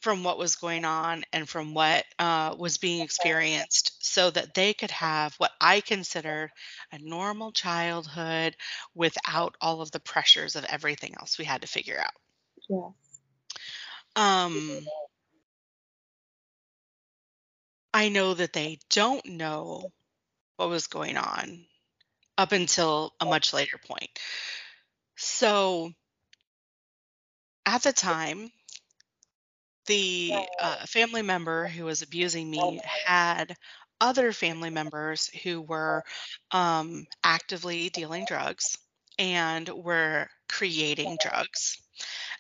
from 0.02 0.24
what 0.24 0.38
was 0.38 0.56
going 0.56 0.86
on 0.86 1.24
and 1.34 1.50
from 1.50 1.74
what 1.74 2.06
uh, 2.20 2.56
was 2.58 2.78
being 2.78 3.02
experienced 3.02 3.94
so 4.04 4.30
that 4.30 4.54
they 4.54 4.74
could 4.74 4.92
have 4.92 5.34
what 5.36 5.52
I 5.60 5.82
considered 5.82 6.52
a 6.92 7.00
normal 7.00 7.52
childhood 7.52 8.56
without 8.94 9.56
all 9.62 9.82
of 9.82 9.92
the 9.92 10.00
pressures 10.00 10.56
of 10.56 10.66
everything 10.66 11.16
else 11.20 11.38
we 11.40 11.46
had 11.46 11.62
to 11.62 11.68
figure 11.68 12.00
out. 12.00 12.14
Yes. 12.70 13.03
Um, 14.16 14.80
I 17.94 18.10
know 18.10 18.36
that 18.36 18.54
they 18.54 18.78
don't 18.90 19.26
know 19.26 19.92
what 20.58 20.70
was 20.70 20.88
going 20.88 21.18
on 21.18 21.68
up 22.38 22.52
until 22.54 23.14
a 23.20 23.26
much 23.26 23.54
later 23.54 23.78
point. 23.78 24.20
So 25.18 25.94
at 27.66 27.84
the 27.84 27.92
time, 27.94 28.52
the 29.86 30.34
uh, 30.60 30.86
family 30.86 31.22
member 31.22 31.68
who 31.68 31.86
was 31.86 32.02
abusing 32.02 32.50
me 32.50 32.82
had 33.06 33.56
other 34.00 34.32
family 34.32 34.70
members 34.70 35.28
who 35.44 35.62
were 35.62 36.04
um, 36.52 37.06
actively 37.24 37.90
dealing 37.90 38.26
drugs 38.26 38.78
and 39.20 39.68
were 39.70 40.28
creating 40.50 41.18
drugs 41.22 41.78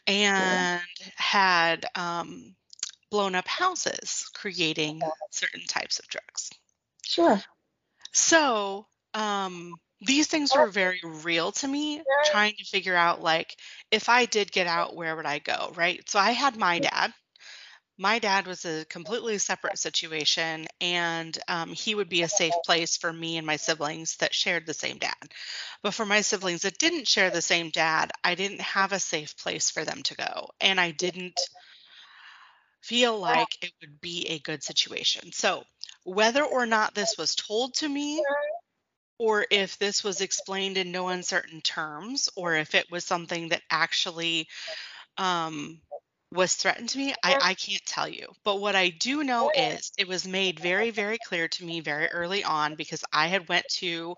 and 0.07 0.79
had 1.15 1.85
um, 1.95 2.55
blown 3.09 3.35
up 3.35 3.47
houses 3.47 4.29
creating 4.33 5.01
certain 5.31 5.65
types 5.67 5.99
of 5.99 6.07
drugs. 6.07 6.49
Sure. 7.05 7.41
So, 8.11 8.87
um, 9.13 9.79
these 10.01 10.27
things 10.27 10.53
were 10.53 10.67
very 10.67 10.99
real 11.03 11.51
to 11.53 11.67
me, 11.67 12.01
trying 12.25 12.55
to 12.57 12.65
figure 12.65 12.95
out 12.95 13.21
like 13.21 13.55
if 13.91 14.09
I 14.09 14.25
did 14.25 14.51
get 14.51 14.67
out, 14.67 14.95
where 14.95 15.15
would 15.15 15.25
I 15.25 15.39
go, 15.39 15.71
right? 15.75 16.07
So 16.09 16.19
I 16.19 16.31
had 16.31 16.57
my 16.57 16.79
dad. 16.79 17.13
My 17.97 18.17
dad 18.19 18.47
was 18.47 18.65
a 18.65 18.85
completely 18.85 19.37
separate 19.37 19.77
situation, 19.77 20.65
and 20.81 21.37
um, 21.47 21.73
he 21.73 21.93
would 21.93 22.09
be 22.09 22.23
a 22.23 22.29
safe 22.29 22.53
place 22.65 22.97
for 22.97 23.13
me 23.13 23.37
and 23.37 23.45
my 23.45 23.57
siblings 23.57 24.17
that 24.17 24.33
shared 24.33 24.65
the 24.65 24.73
same 24.73 24.97
dad. 24.97 25.13
But 25.83 25.93
for 25.93 26.05
my 26.05 26.21
siblings 26.21 26.63
that 26.63 26.79
didn't 26.79 27.07
share 27.07 27.29
the 27.29 27.41
same 27.41 27.69
dad, 27.69 28.11
I 28.23 28.33
didn't 28.33 28.61
have 28.61 28.93
a 28.93 28.99
safe 28.99 29.37
place 29.37 29.69
for 29.69 29.85
them 29.85 30.01
to 30.03 30.15
go, 30.15 30.49
and 30.59 30.79
I 30.79 30.91
didn't 30.91 31.39
feel 32.81 33.17
like 33.17 33.63
it 33.63 33.71
would 33.81 34.01
be 34.01 34.27
a 34.29 34.39
good 34.39 34.63
situation. 34.63 35.31
So, 35.31 35.63
whether 36.03 36.43
or 36.43 36.65
not 36.65 36.95
this 36.95 37.17
was 37.17 37.35
told 37.35 37.75
to 37.75 37.87
me, 37.87 38.23
or 39.19 39.45
if 39.51 39.77
this 39.77 40.03
was 40.03 40.21
explained 40.21 40.77
in 40.77 40.91
no 40.91 41.09
uncertain 41.09 41.61
terms, 41.61 42.27
or 42.35 42.55
if 42.55 42.73
it 42.73 42.89
was 42.91 43.05
something 43.05 43.49
that 43.49 43.61
actually 43.69 44.47
um, 45.17 45.79
was 46.33 46.55
threatened 46.55 46.89
to 46.89 46.97
me, 46.97 47.13
I, 47.23 47.37
I 47.39 47.53
can't 47.55 47.85
tell 47.85 48.07
you. 48.09 48.27
But 48.43 48.57
what 48.57 48.75
I 48.75 48.89
do 48.89 49.23
know 49.23 49.51
is 49.53 49.91
it 49.97 50.07
was 50.07 50.27
made 50.27 50.59
very, 50.59 50.91
very 50.91 51.19
clear 51.19 51.47
to 51.49 51.65
me 51.65 51.79
very 51.81 52.07
early 52.07 52.43
on 52.43 52.75
because 52.75 53.03
I 53.13 53.27
had 53.27 53.49
went 53.49 53.67
to 53.79 54.15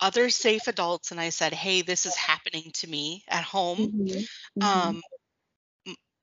other 0.00 0.30
safe 0.30 0.68
adults 0.68 1.10
and 1.12 1.20
I 1.20 1.30
said, 1.30 1.52
"Hey, 1.54 1.82
this 1.82 2.06
is 2.06 2.16
happening 2.16 2.70
to 2.76 2.88
me 2.88 3.24
at 3.28 3.44
home. 3.44 3.90
Mhm. 3.92 4.28
Mhm. 4.56 4.96
Um, 4.96 5.02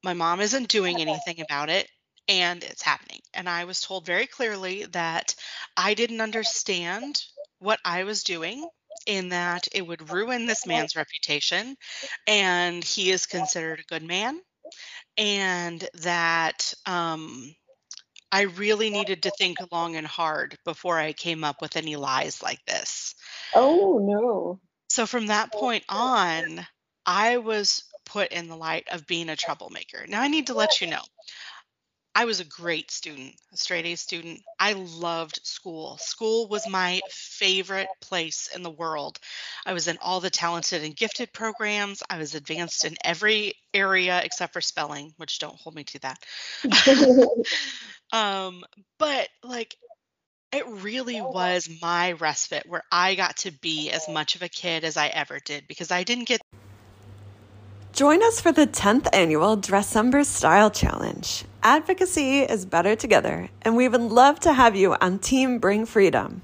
my 0.04 0.14
mom 0.14 0.40
isn't 0.42 0.70
doing 0.70 1.02
anything 1.02 1.42
about 1.42 1.70
it." 1.70 1.90
And 2.28 2.64
it's 2.64 2.82
happening. 2.84 3.22
And 3.34 3.50
I 3.50 3.66
was 3.66 3.82
told 3.82 4.06
very 4.06 4.28
clearly 4.28 4.86
that 4.86 5.36
I 5.76 5.94
didn't 5.96 6.22
understand 6.22 7.26
what 7.60 7.80
I 7.84 8.04
was 8.04 8.24
doing, 8.24 8.70
in 9.06 9.30
that 9.30 9.68
it 9.74 9.82
would 9.82 10.10
ruin 10.12 10.46
this 10.46 10.66
man's 10.66 10.96
reputation. 10.96 11.76
And 12.28 12.84
he 12.84 13.12
is 13.12 13.26
considered 13.26 13.80
a 13.82 13.84
good 13.84 14.04
man. 14.04 14.42
And 15.18 15.88
that 16.02 16.74
um, 16.86 17.56
I 18.32 18.42
really 18.42 18.90
needed 18.90 19.24
to 19.24 19.32
think 19.32 19.58
long 19.72 19.96
and 19.96 20.08
hard 20.08 20.58
before 20.66 20.98
I 20.98 21.14
came 21.14 21.44
up 21.44 21.62
with 21.62 21.78
any 21.78 21.96
lies 21.96 22.42
like 22.42 22.66
this. 22.66 23.16
Oh 23.56 24.00
no. 24.02 24.60
So 24.90 25.06
from 25.06 25.28
that 25.28 25.52
point 25.52 25.84
on, 25.90 26.66
I 27.06 27.38
was 27.38 27.84
put 28.06 28.32
in 28.32 28.48
the 28.48 28.56
light 28.56 28.88
of 28.92 29.08
being 29.08 29.30
a 29.30 29.36
troublemaker. 29.36 30.06
Now, 30.08 30.22
I 30.22 30.28
need 30.28 30.48
to 30.48 30.54
let 30.54 30.82
you 30.82 30.88
know 30.88 31.02
I 32.16 32.26
was 32.26 32.40
a 32.40 32.46
great 32.46 32.92
student, 32.92 33.34
a 33.54 33.58
straight 33.58 33.86
A 33.86 33.96
student. 33.96 34.42
I 34.60 34.74
loved 34.74 35.40
school. 35.44 35.98
School 35.98 36.48
was 36.48 36.68
my 36.70 37.02
favorite 37.10 37.88
place 38.02 38.50
in 38.54 38.62
the 38.62 38.70
world. 38.70 39.20
I 39.66 39.74
was 39.74 39.88
in 39.88 39.98
all 40.00 40.20
the 40.20 40.30
talented 40.30 40.84
and 40.84 40.96
gifted 40.96 41.34
programs. 41.34 42.04
I 42.08 42.20
was 42.20 42.36
advanced 42.36 42.86
in 42.86 42.96
every 43.04 43.56
area 43.74 44.22
except 44.24 44.54
for 44.54 44.62
spelling, 44.62 45.14
which 45.18 45.40
don't 45.40 45.56
hold 45.56 45.76
me 45.76 45.86
to 45.86 46.00
that. 46.02 46.20
um, 48.12 48.64
but 49.00 49.28
like 49.44 49.76
it 50.54 50.68
really 50.68 51.20
was 51.20 51.68
my 51.82 52.12
respite 52.12 52.68
where 52.68 52.84
I 52.92 53.16
got 53.16 53.38
to 53.38 53.52
be 53.52 53.90
as 53.90 54.08
much 54.08 54.36
of 54.36 54.44
a 54.44 54.50
kid 54.50 54.84
as 54.84 54.98
I 54.98 55.08
ever 55.08 55.40
did 55.40 55.68
because 55.68 55.90
I 55.90 56.04
didn't 56.04 56.28
get 56.28 56.42
Join 57.94 58.24
us 58.24 58.42
for 58.42 58.52
the 58.52 58.66
10th 58.66 59.08
annual 59.14 59.56
Dressember 59.56 60.26
Style 60.26 60.72
Challenge. 60.72 61.46
Advocacy 61.62 62.40
is 62.40 62.66
better 62.66 62.96
together, 62.96 63.50
and 63.62 63.76
we 63.76 63.88
would 63.88 64.02
love 64.02 64.40
to 64.40 64.54
have 64.54 64.76
you 64.76 64.96
on 64.96 65.20
Team 65.20 65.60
Bring 65.60 65.86
Freedom. 65.86 66.42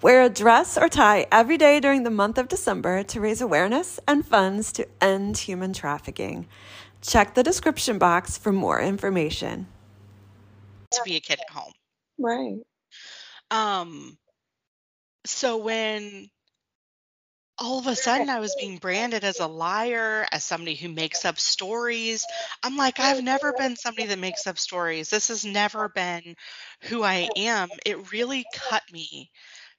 Wear 0.00 0.22
a 0.22 0.30
dress 0.30 0.78
or 0.78 0.88
tie 0.88 1.26
every 1.30 1.58
day 1.58 1.78
during 1.78 2.04
the 2.04 2.10
month 2.10 2.38
of 2.38 2.48
December 2.48 3.02
to 3.02 3.20
raise 3.20 3.42
awareness 3.42 4.00
and 4.08 4.24
funds 4.24 4.72
to 4.72 4.88
end 4.98 5.36
human 5.36 5.74
trafficking. 5.74 6.46
Check 7.02 7.34
the 7.34 7.42
description 7.42 7.98
box 7.98 8.38
for 8.38 8.50
more 8.50 8.80
information. 8.80 9.66
to 10.92 11.02
be 11.04 11.16
a 11.16 11.20
kid 11.20 11.38
at 11.38 11.54
home. 11.54 11.72
right. 12.18 12.56
Um, 13.50 14.16
so 15.26 15.58
when 15.58 16.30
all 17.58 17.78
of 17.78 17.86
a 17.86 17.96
sudden 17.96 18.28
I 18.30 18.40
was 18.40 18.54
being 18.54 18.78
branded 18.78 19.24
as 19.24 19.40
a 19.40 19.46
liar, 19.46 20.26
as 20.32 20.44
somebody 20.44 20.76
who 20.76 20.88
makes 20.88 21.24
up 21.24 21.38
stories, 21.38 22.26
I'm 22.62 22.76
like, 22.76 23.00
I've 23.00 23.20
never 23.22 23.52
been 23.52 23.76
somebody 23.76 24.06
that 24.08 24.18
makes 24.18 24.46
up 24.46 24.58
stories. 24.58 25.10
This 25.10 25.28
has 25.28 25.44
never 25.44 25.88
been 25.88 26.36
who 26.82 27.02
I 27.02 27.30
am. 27.36 27.70
It 27.84 28.12
really 28.12 28.46
cut 28.52 28.82
me 28.92 29.30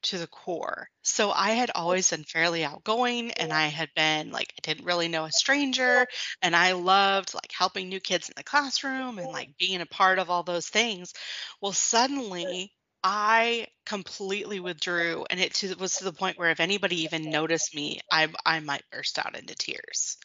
to 0.03 0.17
the 0.17 0.27
core. 0.27 0.87
So 1.03 1.31
I 1.31 1.51
had 1.51 1.71
always 1.75 2.09
been 2.09 2.23
fairly 2.23 2.63
outgoing 2.63 3.31
and 3.31 3.51
I 3.53 3.67
had 3.67 3.89
been 3.95 4.31
like 4.31 4.53
I 4.57 4.61
didn't 4.61 4.85
really 4.85 5.07
know 5.09 5.25
a 5.25 5.31
stranger 5.31 6.07
and 6.41 6.55
I 6.55 6.73
loved 6.73 7.33
like 7.33 7.51
helping 7.57 7.89
new 7.89 7.99
kids 7.99 8.29
in 8.29 8.33
the 8.37 8.43
classroom 8.43 9.19
and 9.19 9.31
like 9.31 9.49
being 9.57 9.81
a 9.81 9.85
part 9.85 10.19
of 10.19 10.29
all 10.29 10.43
those 10.43 10.69
things. 10.69 11.13
Well, 11.61 11.73
suddenly 11.73 12.73
I 13.03 13.67
completely 13.89 14.59
withdrew, 14.59 15.25
and 15.31 15.39
it 15.39 15.55
to, 15.55 15.73
was 15.75 15.95
to 15.95 16.03
the 16.03 16.13
point 16.13 16.37
where 16.37 16.51
if 16.51 16.59
anybody 16.59 17.01
even 17.01 17.31
noticed 17.31 17.73
me, 17.73 17.99
I 18.11 18.27
I 18.45 18.59
might 18.59 18.83
burst 18.91 19.17
out 19.17 19.35
into 19.35 19.55
tears 19.55 20.17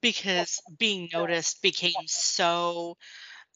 because 0.00 0.60
being 0.78 1.10
noticed 1.12 1.62
became 1.62 2.06
so 2.06 2.96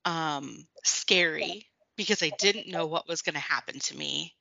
um, 0.05 0.67
scary 0.85 1.67
because 1.97 2.23
I 2.23 2.31
didn't 2.39 2.69
know 2.69 2.87
what 2.87 3.09
was 3.09 3.23
going 3.23 3.35
to 3.35 3.41
happen 3.41 3.79
to 3.81 3.97
me 3.97 4.35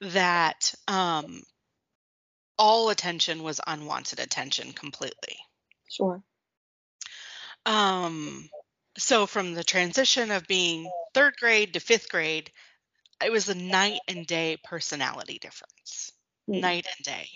that 0.00 0.74
um, 0.88 1.42
all 2.58 2.88
attention 2.88 3.42
was 3.42 3.60
unwanted 3.66 4.20
attention 4.20 4.72
completely. 4.72 5.36
Sure. 5.90 6.22
Um, 7.66 8.48
so 8.96 9.26
from 9.26 9.52
the 9.52 9.64
transition 9.64 10.30
of 10.30 10.46
being 10.46 10.90
third 11.12 11.34
grade 11.38 11.74
to 11.74 11.80
fifth 11.80 12.08
grade, 12.08 12.50
it 13.24 13.30
was 13.32 13.48
a 13.48 13.54
night 13.54 14.00
and 14.08 14.26
day 14.26 14.56
personality 14.64 15.38
difference. 15.38 16.12
Mm. 16.48 16.60
Night 16.60 16.86
and 16.96 17.04
day. 17.04 17.28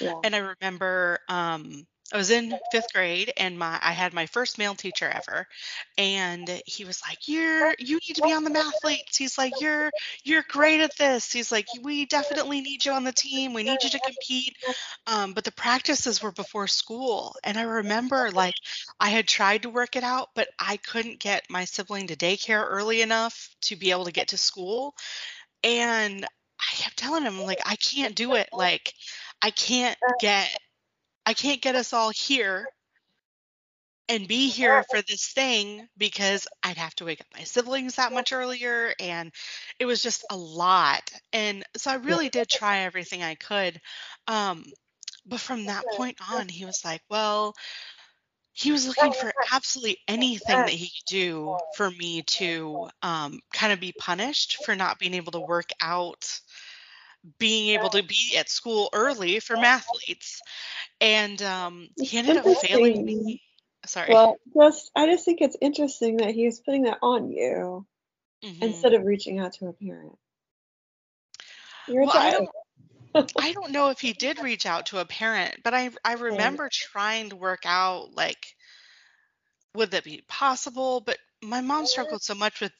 Yeah. 0.00 0.22
And 0.22 0.34
I 0.34 0.38
remember 0.38 1.20
um 1.28 1.86
I 2.12 2.16
was 2.18 2.30
in 2.30 2.60
fifth 2.70 2.92
grade 2.92 3.32
and 3.36 3.58
my 3.58 3.78
I 3.82 3.92
had 3.92 4.12
my 4.12 4.26
first 4.26 4.58
male 4.58 4.74
teacher 4.74 5.08
ever 5.08 5.48
and 5.96 6.62
he 6.66 6.84
was 6.84 7.00
like, 7.08 7.26
You're 7.26 7.74
you 7.78 7.98
need 8.06 8.14
to 8.16 8.22
be 8.22 8.32
on 8.32 8.44
the 8.44 8.50
mathletes. 8.50 9.16
He's 9.16 9.38
like, 9.38 9.60
You're 9.60 9.90
you're 10.22 10.44
great 10.48 10.80
at 10.80 10.96
this. 10.98 11.32
He's 11.32 11.50
like, 11.50 11.66
We 11.82 12.06
definitely 12.06 12.60
need 12.60 12.84
you 12.84 12.92
on 12.92 13.04
the 13.04 13.12
team. 13.12 13.54
We 13.54 13.62
need 13.64 13.82
you 13.82 13.90
to 13.90 14.00
compete. 14.00 14.54
Um, 15.06 15.32
but 15.32 15.44
the 15.44 15.52
practices 15.52 16.22
were 16.22 16.32
before 16.32 16.66
school. 16.68 17.36
And 17.42 17.58
I 17.58 17.62
remember 17.62 18.30
like 18.30 18.54
I 19.00 19.08
had 19.10 19.26
tried 19.26 19.62
to 19.62 19.70
work 19.70 19.96
it 19.96 20.04
out, 20.04 20.28
but 20.34 20.48
I 20.58 20.76
couldn't 20.78 21.20
get 21.20 21.44
my 21.50 21.64
sibling 21.64 22.08
to 22.08 22.16
daycare 22.16 22.64
early 22.68 23.02
enough 23.02 23.48
to 23.62 23.76
be 23.76 23.90
able 23.90 24.04
to 24.04 24.12
get 24.12 24.28
to 24.28 24.38
school. 24.38 24.94
And 25.62 26.24
I 26.60 26.74
kept 26.76 26.96
telling 26.96 27.24
him, 27.24 27.40
like, 27.42 27.60
I 27.66 27.76
can't 27.76 28.14
do 28.14 28.34
it. 28.34 28.48
Like, 28.52 28.94
I 29.42 29.50
can't 29.50 29.98
get 30.20 30.56
I 31.26 31.34
can't 31.34 31.62
get 31.62 31.74
us 31.76 31.92
all 31.92 32.10
here 32.10 32.68
and 34.08 34.28
be 34.28 34.50
here 34.50 34.82
for 34.82 35.00
this 35.02 35.32
thing 35.32 35.88
because 35.96 36.46
I'd 36.62 36.76
have 36.76 36.94
to 36.96 37.04
wake 37.06 37.20
up 37.20 37.26
my 37.34 37.44
siblings 37.44 37.96
that 37.96 38.12
much 38.12 38.32
earlier 38.32 38.92
and 39.00 39.32
it 39.78 39.86
was 39.86 40.02
just 40.02 40.24
a 40.30 40.36
lot. 40.36 41.10
And 41.32 41.64
so 41.76 41.90
I 41.90 41.94
really 41.96 42.28
did 42.28 42.48
try 42.48 42.80
everything 42.80 43.22
I 43.22 43.34
could. 43.34 43.80
Um 44.28 44.64
but 45.26 45.40
from 45.40 45.66
that 45.66 45.88
point 45.90 46.18
on 46.30 46.48
he 46.48 46.66
was 46.66 46.84
like, 46.84 47.02
"Well, 47.08 47.54
he 48.52 48.72
was 48.72 48.86
looking 48.86 49.12
for 49.12 49.34
absolutely 49.52 49.98
anything 50.08 50.64
that 50.64 50.72
he 50.74 50.86
could 50.86 51.06
do 51.06 51.58
for 51.70 51.90
me 51.90 52.22
to 52.22 52.88
um, 53.02 53.40
kind 53.52 53.72
of 53.72 53.80
be 53.80 53.92
punished 53.92 54.58
for 54.64 54.76
not 54.76 54.98
being 54.98 55.14
able 55.14 55.32
to 55.32 55.40
work 55.40 55.70
out 55.80 56.40
being 57.38 57.70
able 57.70 57.90
to 57.90 58.02
be 58.02 58.36
at 58.36 58.48
school 58.50 58.90
early 58.92 59.40
for 59.40 59.56
mathletes 59.56 60.42
and 61.00 61.40
um, 61.42 61.88
he 62.00 62.18
ended 62.18 62.36
up 62.36 62.46
failing 62.46 63.04
me 63.04 63.40
sorry 63.86 64.10
Well, 64.10 64.36
just 64.56 64.90
I 64.94 65.06
just 65.06 65.24
think 65.24 65.40
it's 65.40 65.56
interesting 65.60 66.18
that 66.18 66.34
he 66.34 66.46
was 66.46 66.60
putting 66.60 66.82
that 66.82 66.98
on 67.02 67.30
you 67.30 67.86
Mhm. 68.42 68.62
instead 68.62 68.94
of 68.94 69.04
reaching 69.04 69.38
out 69.38 69.54
to 69.54 69.68
a 69.68 69.72
parent. 69.72 70.18
You're 71.88 72.02
a 72.02 72.06
Well, 72.06 72.14
I 72.16 72.30
child. 72.30 72.48
I 73.38 73.52
don't 73.52 73.72
know 73.72 73.90
if 73.90 74.00
he 74.00 74.12
did 74.12 74.40
reach 74.40 74.66
out 74.66 74.86
to 74.86 74.98
a 74.98 75.04
parent, 75.04 75.62
but 75.62 75.74
I 75.74 75.90
I 76.04 76.14
remember 76.14 76.68
trying 76.70 77.30
to 77.30 77.36
work 77.36 77.62
out 77.64 78.14
like 78.14 78.56
would 79.74 79.90
that 79.90 80.04
be 80.04 80.22
possible? 80.28 81.00
But 81.00 81.18
my 81.42 81.60
mom 81.60 81.86
struggled 81.86 82.22
so 82.22 82.34
much 82.34 82.60
with 82.60 82.72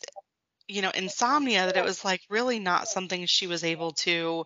you 0.69 0.83
know 0.83 0.91
insomnia 0.91 1.67
that 1.67 1.77
it 1.77 1.85
was 1.85 2.05
like 2.05 2.21
really 2.31 2.59
not 2.59 2.89
something 2.89 3.27
she 3.27 3.47
was 3.47 3.65
able 3.65 3.93
to 3.93 4.45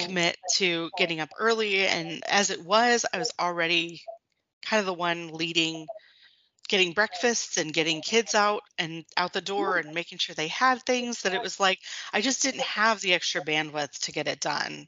commit 0.00 0.36
to 0.54 0.90
getting 0.98 1.20
up 1.20 1.30
early 1.38 1.86
and 1.86 2.22
as 2.28 2.50
it 2.50 2.64
was 2.64 3.04
I 3.12 3.18
was 3.18 3.32
already 3.38 4.02
kind 4.64 4.80
of 4.80 4.86
the 4.86 4.94
one 4.94 5.32
leading 5.32 5.86
getting 6.68 6.92
breakfasts 6.92 7.58
and 7.58 7.72
getting 7.72 8.00
kids 8.00 8.34
out 8.34 8.62
and 8.78 9.04
out 9.16 9.32
the 9.32 9.40
door 9.40 9.76
and 9.76 9.94
making 9.94 10.18
sure 10.18 10.34
they 10.34 10.48
had 10.48 10.82
things 10.82 11.22
that 11.22 11.34
it 11.34 11.42
was 11.42 11.60
like 11.60 11.78
I 12.12 12.20
just 12.20 12.42
didn't 12.42 12.62
have 12.62 13.00
the 13.00 13.14
extra 13.14 13.44
bandwidth 13.44 13.98
to 14.00 14.12
get 14.12 14.28
it 14.28 14.40
done. 14.40 14.86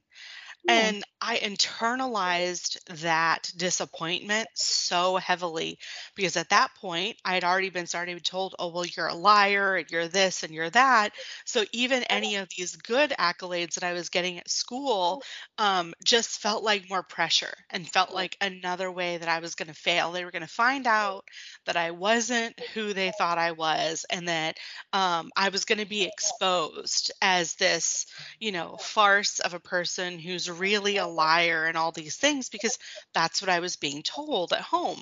And 0.66 1.04
I 1.20 1.36
internalized 1.36 2.78
that 3.02 3.52
disappointment 3.56 4.48
so 4.54 5.16
heavily 5.16 5.78
because 6.14 6.36
at 6.36 6.48
that 6.50 6.74
point 6.76 7.18
I 7.24 7.34
had 7.34 7.44
already 7.44 7.68
been 7.68 7.86
starting 7.86 8.14
to 8.14 8.20
be 8.20 8.24
told, 8.24 8.54
oh, 8.58 8.68
well, 8.68 8.84
you're 8.86 9.08
a 9.08 9.14
liar 9.14 9.76
and 9.76 9.90
you're 9.90 10.08
this 10.08 10.42
and 10.42 10.54
you're 10.54 10.70
that. 10.70 11.10
So 11.44 11.64
even 11.72 12.02
any 12.04 12.36
of 12.36 12.48
these 12.56 12.76
good 12.76 13.10
accolades 13.18 13.74
that 13.74 13.84
I 13.84 13.92
was 13.92 14.08
getting 14.08 14.38
at 14.38 14.50
school 14.50 15.20
um, 15.58 15.92
just 16.04 16.40
felt 16.40 16.64
like 16.64 16.88
more 16.88 17.02
pressure 17.02 17.54
and 17.70 17.86
felt 17.88 18.12
like 18.12 18.36
another 18.40 18.90
way 18.90 19.18
that 19.18 19.28
I 19.28 19.40
was 19.40 19.54
going 19.54 19.68
to 19.68 19.74
fail. 19.74 20.12
They 20.12 20.24
were 20.24 20.30
going 20.30 20.42
to 20.42 20.48
find 20.48 20.86
out 20.86 21.24
that 21.66 21.76
I 21.76 21.90
wasn't 21.90 22.58
who 22.74 22.92
they 22.92 23.12
thought 23.12 23.38
I 23.38 23.52
was 23.52 24.04
and 24.10 24.28
that 24.28 24.56
um, 24.92 25.30
I 25.36 25.48
was 25.50 25.64
going 25.64 25.78
to 25.78 25.86
be 25.86 26.04
exposed 26.04 27.12
as 27.20 27.54
this, 27.54 28.06
you 28.38 28.52
know, 28.52 28.76
farce 28.80 29.40
of 29.40 29.54
a 29.54 29.60
person 29.60 30.18
who's 30.18 30.50
really 30.58 30.96
a 30.96 31.06
liar 31.06 31.66
and 31.66 31.76
all 31.76 31.92
these 31.92 32.16
things 32.16 32.48
because 32.48 32.78
that's 33.12 33.40
what 33.40 33.48
I 33.48 33.60
was 33.60 33.76
being 33.76 34.02
told 34.02 34.52
at 34.52 34.60
home. 34.60 35.00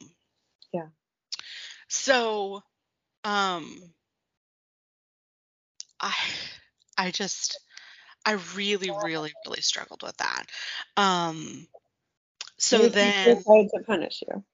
Yeah. 0.72 0.88
So, 1.88 2.62
um, 3.24 3.82
I, 6.00 6.14
I 6.98 7.10
just, 7.10 7.60
I 8.24 8.32
really, 8.56 8.90
really, 8.90 9.32
really 9.46 9.60
struggled 9.60 10.02
with 10.02 10.16
that. 10.18 10.44
Um, 10.96 11.66
so 12.58 12.78
teacher 12.78 12.90
then, 12.90 13.42
tried 13.42 13.68
to 13.74 13.82
punish 13.86 14.22
you. 14.26 14.44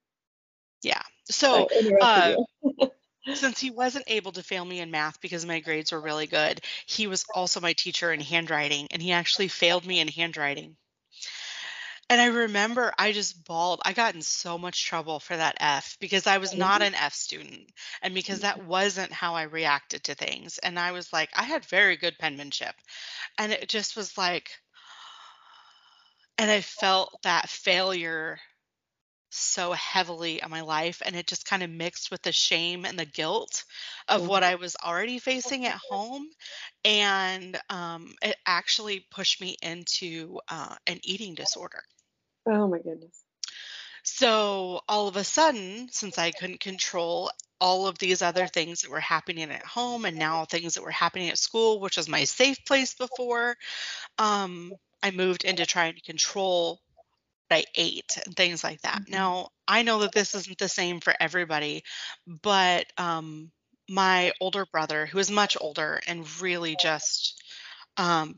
yeah. 0.83 1.03
So, 1.31 1.69
uh, 2.01 2.35
since 3.35 3.61
he 3.61 3.71
wasn't 3.71 4.05
able 4.09 4.33
to 4.33 4.43
fail 4.43 4.65
me 4.65 4.81
in 4.81 4.91
math 4.91 5.21
because 5.21 5.45
my 5.45 5.61
grades 5.61 5.93
were 5.93 6.01
really 6.01 6.27
good, 6.27 6.61
he 6.87 7.07
was 7.07 7.25
also 7.35 7.61
my 7.61 7.73
teacher 7.75 8.13
in 8.13 8.21
handwriting, 8.21 8.89
and 8.91 9.03
he 9.03 9.13
actually 9.13 9.49
failed 9.49 9.87
me 9.87 10.01
in 10.01 10.09
handwriting. 10.09 10.77
And 12.11 12.21
I 12.23 12.27
remember 12.27 12.93
I 12.99 13.13
just 13.13 13.45
bawled. 13.45 13.83
I 13.85 13.93
got 13.93 14.15
in 14.15 14.23
so 14.23 14.57
much 14.57 14.87
trouble 14.87 15.21
for 15.21 15.37
that 15.37 15.57
F 15.61 15.99
because 16.01 16.27
I 16.27 16.39
was 16.39 16.57
not 16.57 16.81
an 16.81 16.95
F 16.95 17.13
student 17.13 17.71
and 18.01 18.15
because 18.15 18.41
that 18.41 18.65
wasn't 18.65 19.13
how 19.13 19.35
I 19.35 19.43
reacted 19.43 20.05
to 20.05 20.15
things. 20.15 20.57
And 20.59 20.79
I 20.79 20.93
was 20.93 21.13
like, 21.13 21.29
I 21.37 21.43
had 21.43 21.67
very 21.67 21.99
good 21.99 22.19
penmanship. 22.19 22.75
And 23.37 23.53
it 23.53 23.69
just 23.69 23.95
was 23.95 24.17
like, 24.17 24.51
and 26.39 26.51
I 26.51 26.63
felt 26.63 27.19
that 27.25 27.51
failure 27.51 28.39
so 29.31 29.73
heavily 29.73 30.41
in 30.43 30.51
my 30.51 30.63
life. 30.63 31.03
And 31.05 31.15
it 31.15 31.27
just 31.27 31.45
kind 31.45 31.63
of 31.63 31.69
mixed 31.69 32.11
with 32.11 32.23
the 32.23 32.33
shame 32.33 32.87
and 32.87 32.99
the 32.99 33.05
guilt 33.05 33.65
of 34.09 34.27
what 34.27 34.43
I 34.43 34.55
was 34.55 34.77
already 34.83 35.19
facing 35.19 35.67
at 35.67 35.79
home. 35.91 36.27
And 36.85 37.61
um, 37.69 38.15
it 38.23 38.37
actually 38.47 39.05
pushed 39.11 39.43
me 39.43 39.59
into 39.61 40.41
uh, 40.49 40.75
an 40.87 41.01
eating 41.03 41.35
disorder. 41.35 41.83
Oh 42.49 42.67
my 42.67 42.81
goodness. 42.81 43.25
So 44.05 44.81
all 44.89 45.09
of 45.09 45.17
a 45.17 45.25
sudden, 45.25 45.89
since 45.91 46.19
I 46.19 46.33
couldn't 46.33 46.61
control 46.61 47.31
all 47.61 47.87
of 47.87 47.99
these 47.99 48.23
other 48.23 48.47
things 48.47 48.83
that 48.83 48.91
were 48.91 49.01
happening 49.01 49.51
at 49.51 49.65
home 49.65 50.05
and 50.05 50.17
now 50.19 50.45
things 50.45 50.75
that 50.75 50.83
were 50.83 50.91
happening 50.91 51.29
at 51.31 51.39
school, 51.39 51.81
which 51.81 51.97
was 51.97 52.09
my 52.09 52.25
safe 52.25 52.59
place 52.65 52.95
before, 52.95 53.57
um, 54.19 54.79
I 55.03 55.11
moved 55.13 55.45
into 55.45 55.67
trying 55.67 55.95
to 55.95 56.03
control 56.03 56.81
what 57.49 57.59
I 57.59 57.65
ate 57.77 58.19
and 58.27 58.37
things 58.37 58.65
like 58.65 58.83
that. 58.83 59.03
Mhm. 59.03 59.09
Now, 59.09 59.51
I 59.69 59.83
know 59.83 60.01
that 60.01 60.13
this 60.13 60.35
isn't 60.35 60.59
the 60.59 60.69
same 60.69 61.01
for 61.01 61.15
everybody, 61.21 61.85
but 62.27 62.87
um, 62.99 63.53
my 63.89 64.33
older 64.41 64.67
brother, 64.67 65.07
who 65.07 65.19
is 65.19 65.31
much 65.31 65.57
older 65.61 66.01
and 66.09 66.27
really 66.43 66.77
just 66.77 67.43
um, 67.99 68.35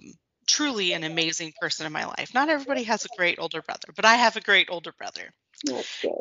truly 0.51 0.93
an 0.95 1.05
amazing 1.05 1.53
person 1.61 1.87
in 1.87 1.93
my 1.93 2.07
life. 2.07 2.35
Not 2.35 2.51
everybody 2.51 2.85
has 2.85 3.05
a 3.07 3.11
great 3.11 3.39
older 3.39 3.63
brother, 3.63 3.93
but 3.97 4.05
I 4.07 4.17
have 4.17 4.37
a 4.37 4.43
great 4.43 4.69
older 4.71 4.93
brother. 4.99 5.33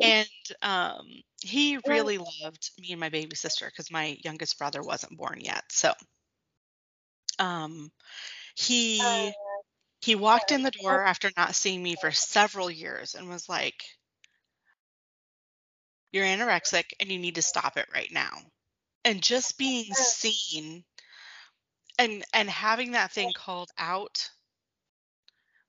And 0.02 0.28
um, 0.62 1.06
he 1.42 1.78
really 1.86 2.18
loved 2.18 2.70
me 2.78 2.92
and 2.92 3.00
my 3.00 3.10
baby 3.10 3.36
sister 3.36 3.66
because 3.66 3.90
my 3.90 4.18
youngest 4.24 4.58
brother 4.58 4.82
wasn't 4.82 5.16
born 5.18 5.40
yet. 5.40 5.64
So 5.70 5.94
um, 7.38 7.90
he 8.54 9.34
he 10.02 10.14
walked 10.16 10.52
in 10.52 10.62
the 10.62 10.72
door 10.72 11.04
after 11.04 11.30
not 11.36 11.56
seeing 11.56 11.82
me 11.82 11.96
for 11.96 12.12
several 12.12 12.70
years 12.70 13.14
and 13.14 13.28
was 13.28 13.48
like, 13.48 13.84
"You're 16.12 16.24
anorexic 16.24 16.92
and 17.00 17.10
you 17.10 17.18
need 17.18 17.34
to 17.34 17.42
stop 17.42 17.76
it 17.76 17.88
right 17.92 18.12
now." 18.12 18.52
And 19.04 19.22
just 19.22 19.58
being 19.58 19.94
seen 19.94 20.84
and 22.00 22.24
and 22.32 22.48
having 22.48 22.92
that 22.92 23.12
thing 23.12 23.32
called 23.34 23.70
out 23.78 24.30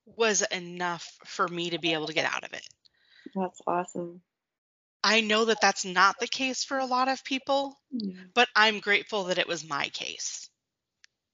was 0.06 0.42
enough 0.42 1.08
for 1.26 1.48
me 1.48 1.70
to 1.70 1.80
be 1.80 1.94
able 1.94 2.08
to 2.08 2.14
get 2.14 2.32
out 2.34 2.44
of 2.44 2.54
it. 2.54 2.68
That's 3.36 3.62
awesome. 3.68 4.22
I 5.04 5.22
know 5.22 5.46
that 5.46 5.62
that's 5.62 5.86
not 5.86 6.20
the 6.20 6.28
case 6.28 6.64
for 6.64 6.78
a 6.78 6.86
lot 6.86 7.08
of 7.08 7.24
people, 7.24 7.76
Yeah. 7.92 8.22
but 8.34 8.48
I'm 8.56 8.80
grateful 8.80 9.26
that 9.26 9.38
it 9.38 9.48
was 9.48 9.68
my 9.68 9.90
case. 9.90 10.50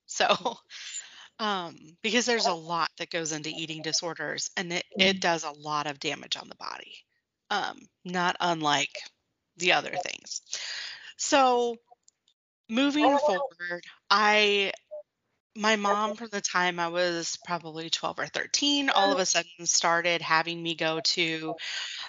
So, 0.05 0.27
um, 1.39 1.75
because 2.01 2.25
there's 2.25 2.47
a 2.47 2.53
lot 2.53 2.89
that 2.97 3.09
goes 3.09 3.31
into 3.31 3.49
eating 3.49 3.81
disorders 3.81 4.49
and 4.57 4.71
it, 4.71 4.85
it 4.97 5.21
does 5.21 5.43
a 5.43 5.51
lot 5.51 5.87
of 5.87 5.99
damage 5.99 6.37
on 6.37 6.47
the 6.47 6.55
body, 6.55 6.93
um, 7.49 7.77
not 8.05 8.35
unlike 8.39 8.97
the 9.57 9.73
other 9.73 9.91
things. 9.95 10.41
So, 11.17 11.75
moving 12.69 13.17
forward, 13.17 13.83
I, 14.09 14.71
my 15.57 15.75
mom, 15.75 16.15
from 16.15 16.29
the 16.29 16.41
time 16.41 16.79
I 16.79 16.87
was 16.89 17.37
probably 17.43 17.89
12 17.89 18.19
or 18.19 18.27
13, 18.27 18.89
all 18.89 19.11
of 19.11 19.19
a 19.19 19.25
sudden 19.25 19.65
started 19.65 20.21
having 20.21 20.61
me 20.61 20.75
go 20.75 21.01
to 21.01 21.55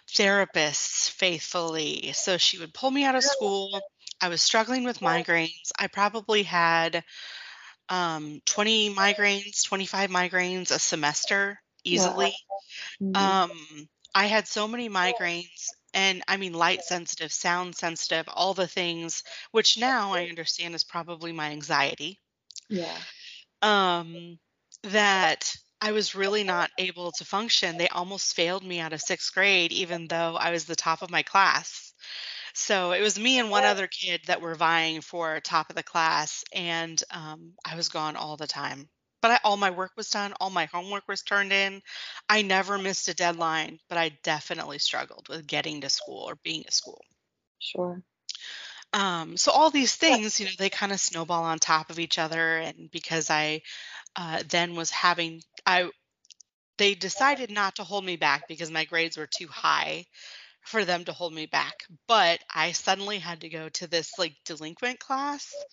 therapists 0.09 1.11
faithfully. 1.11 2.13
So 2.15 2.39
she 2.39 2.59
would 2.59 2.75
pull 2.75 2.91
me 2.91 3.05
out 3.05 3.17
of 3.17 3.25
school. 3.25 3.83
I 4.21 4.29
was 4.29 4.43
struggling 4.43 4.85
with 4.85 5.01
migraines. 5.01 5.73
I 5.79 5.89
probably 5.89 6.43
had 6.45 7.05
um, 7.89 8.41
20 8.47 8.95
migraines, 8.95 9.65
25 9.65 10.11
migraines 10.11 10.71
a 10.71 10.79
semester 10.79 11.61
easily. 11.85 12.35
Mhm. 13.01 13.15
Um, 13.15 13.89
I 14.15 14.27
had 14.27 14.49
so 14.49 14.69
many 14.69 14.89
migraines, 14.89 15.75
and 15.95 16.23
I 16.29 16.37
mean, 16.39 16.55
light 16.55 16.83
sensitive, 16.83 17.33
sound 17.33 17.77
sensitive, 17.77 18.27
all 18.29 18.55
the 18.55 18.69
things, 18.69 19.25
which 19.53 19.79
now 19.79 20.15
I 20.15 20.29
understand 20.29 20.75
is 20.75 20.85
probably 20.85 21.33
my 21.33 21.51
anxiety. 21.51 22.21
yeah. 22.69 22.99
Um, 23.63 24.39
that 24.85 25.57
I 25.81 25.93
was 25.93 26.15
really 26.15 26.45
not 26.45 26.71
able 26.79 27.13
to 27.13 27.25
function. 27.25 27.77
They 27.79 27.89
almost 27.89 28.35
failed 28.35 28.65
me 28.65 28.81
out 28.81 28.93
of 28.93 29.01
sixth 29.01 29.33
grade, 29.33 29.73
even 29.73 30.09
though 30.09 30.37
I 30.37 30.51
was 30.51 30.65
the 30.65 30.77
top 30.77 31.03
of 31.03 31.11
my 31.11 31.23
class. 31.23 31.93
So 32.55 32.93
it 32.93 33.01
was 33.01 33.19
me 33.19 33.39
and 33.39 33.51
one 33.51 33.65
other 33.65 33.87
kid 33.87 34.23
that 34.27 34.41
were 34.41 34.55
vying 34.55 35.01
for 35.01 35.41
top 35.41 35.71
of 35.71 35.77
the 35.77 35.83
class, 35.83 36.45
and 36.53 37.01
um, 37.11 37.55
I 37.65 37.77
was 37.77 37.89
gone 37.89 38.17
all 38.17 38.37
the 38.37 38.47
time. 38.47 38.89
But 39.21 39.31
I, 39.33 39.41
all 39.45 39.57
my 39.57 39.71
work 39.71 39.93
was 39.97 40.11
done, 40.11 40.35
all 40.41 40.51
my 40.51 40.67
homework 40.67 41.07
was 41.09 41.23
turned 41.23 41.53
in. 41.53 41.83
I 42.29 42.43
never 42.43 42.79
missed 42.79 43.09
a 43.09 43.15
deadline, 43.15 43.79
but 43.89 43.99
I 43.99 44.11
definitely 44.23 44.79
struggled 44.79 45.29
with 45.29 45.47
getting 45.47 45.81
to 45.83 45.89
school 45.89 46.29
or 46.29 46.37
being 46.37 46.67
at 46.67 46.73
school. 46.73 47.03
Sure. 47.61 48.03
Um, 48.93 49.37
so 49.37 49.53
all 49.53 49.71
these 49.71 49.95
things, 49.97 50.41
you 50.41 50.47
know, 50.47 50.53
they 50.59 50.71
kind 50.71 50.93
of 50.93 51.01
snowball 51.01 51.45
on 51.45 51.59
top 51.59 51.91
of 51.91 51.99
each 51.99 52.19
other, 52.19 52.59
and 52.59 52.91
because 52.91 53.31
I 53.31 53.63
uh, 54.17 54.43
then 54.49 54.77
was 54.77 54.91
having, 54.91 55.43
I 55.67 55.91
they 56.79 56.95
decided 56.95 57.51
not 57.51 57.77
to 57.77 57.85
hold 57.85 58.05
me 58.05 58.17
back 58.17 58.49
because 58.49 58.71
my 58.71 58.85
grades 58.85 59.17
were 59.19 59.29
too 59.29 59.49
high 59.49 60.07
for 60.63 60.85
them 60.85 61.05
to 61.07 61.13
hold 61.13 61.35
me 61.35 61.47
back. 61.47 61.85
But 62.09 62.41
I 62.55 62.73
suddenly 62.73 63.19
had 63.19 63.43
to 63.43 63.49
go 63.49 63.69
to 63.71 63.87
this 63.89 64.19
like 64.19 64.37
delinquent 64.45 65.01
class 65.01 65.67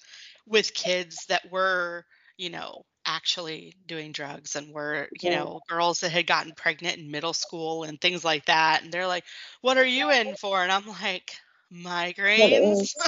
with 0.47 0.73
kids 0.73 1.25
that 1.27 1.51
were, 1.51 2.05
you 2.37 2.49
know, 2.49 2.83
actually 3.05 3.75
doing 3.85 4.11
drugs 4.11 4.55
and 4.55 4.73
were, 4.73 5.09
you 5.21 5.29
know, 5.29 5.61
girls 5.69 6.01
that 6.01 6.11
had 6.11 6.27
gotten 6.27 6.53
pregnant 6.55 6.97
in 6.97 7.11
middle 7.11 7.33
school 7.33 7.83
and 7.83 8.01
things 8.01 8.25
like 8.25 8.45
that. 8.45 8.83
And 8.83 8.91
they're 8.91 9.07
like, 9.07 9.25
What 9.61 9.77
are 9.77 9.85
you 9.85 10.11
in 10.11 10.35
for? 10.35 10.61
And 10.63 10.71
I'm 10.71 10.87
like, 10.87 11.31
Migraines. 11.73 12.93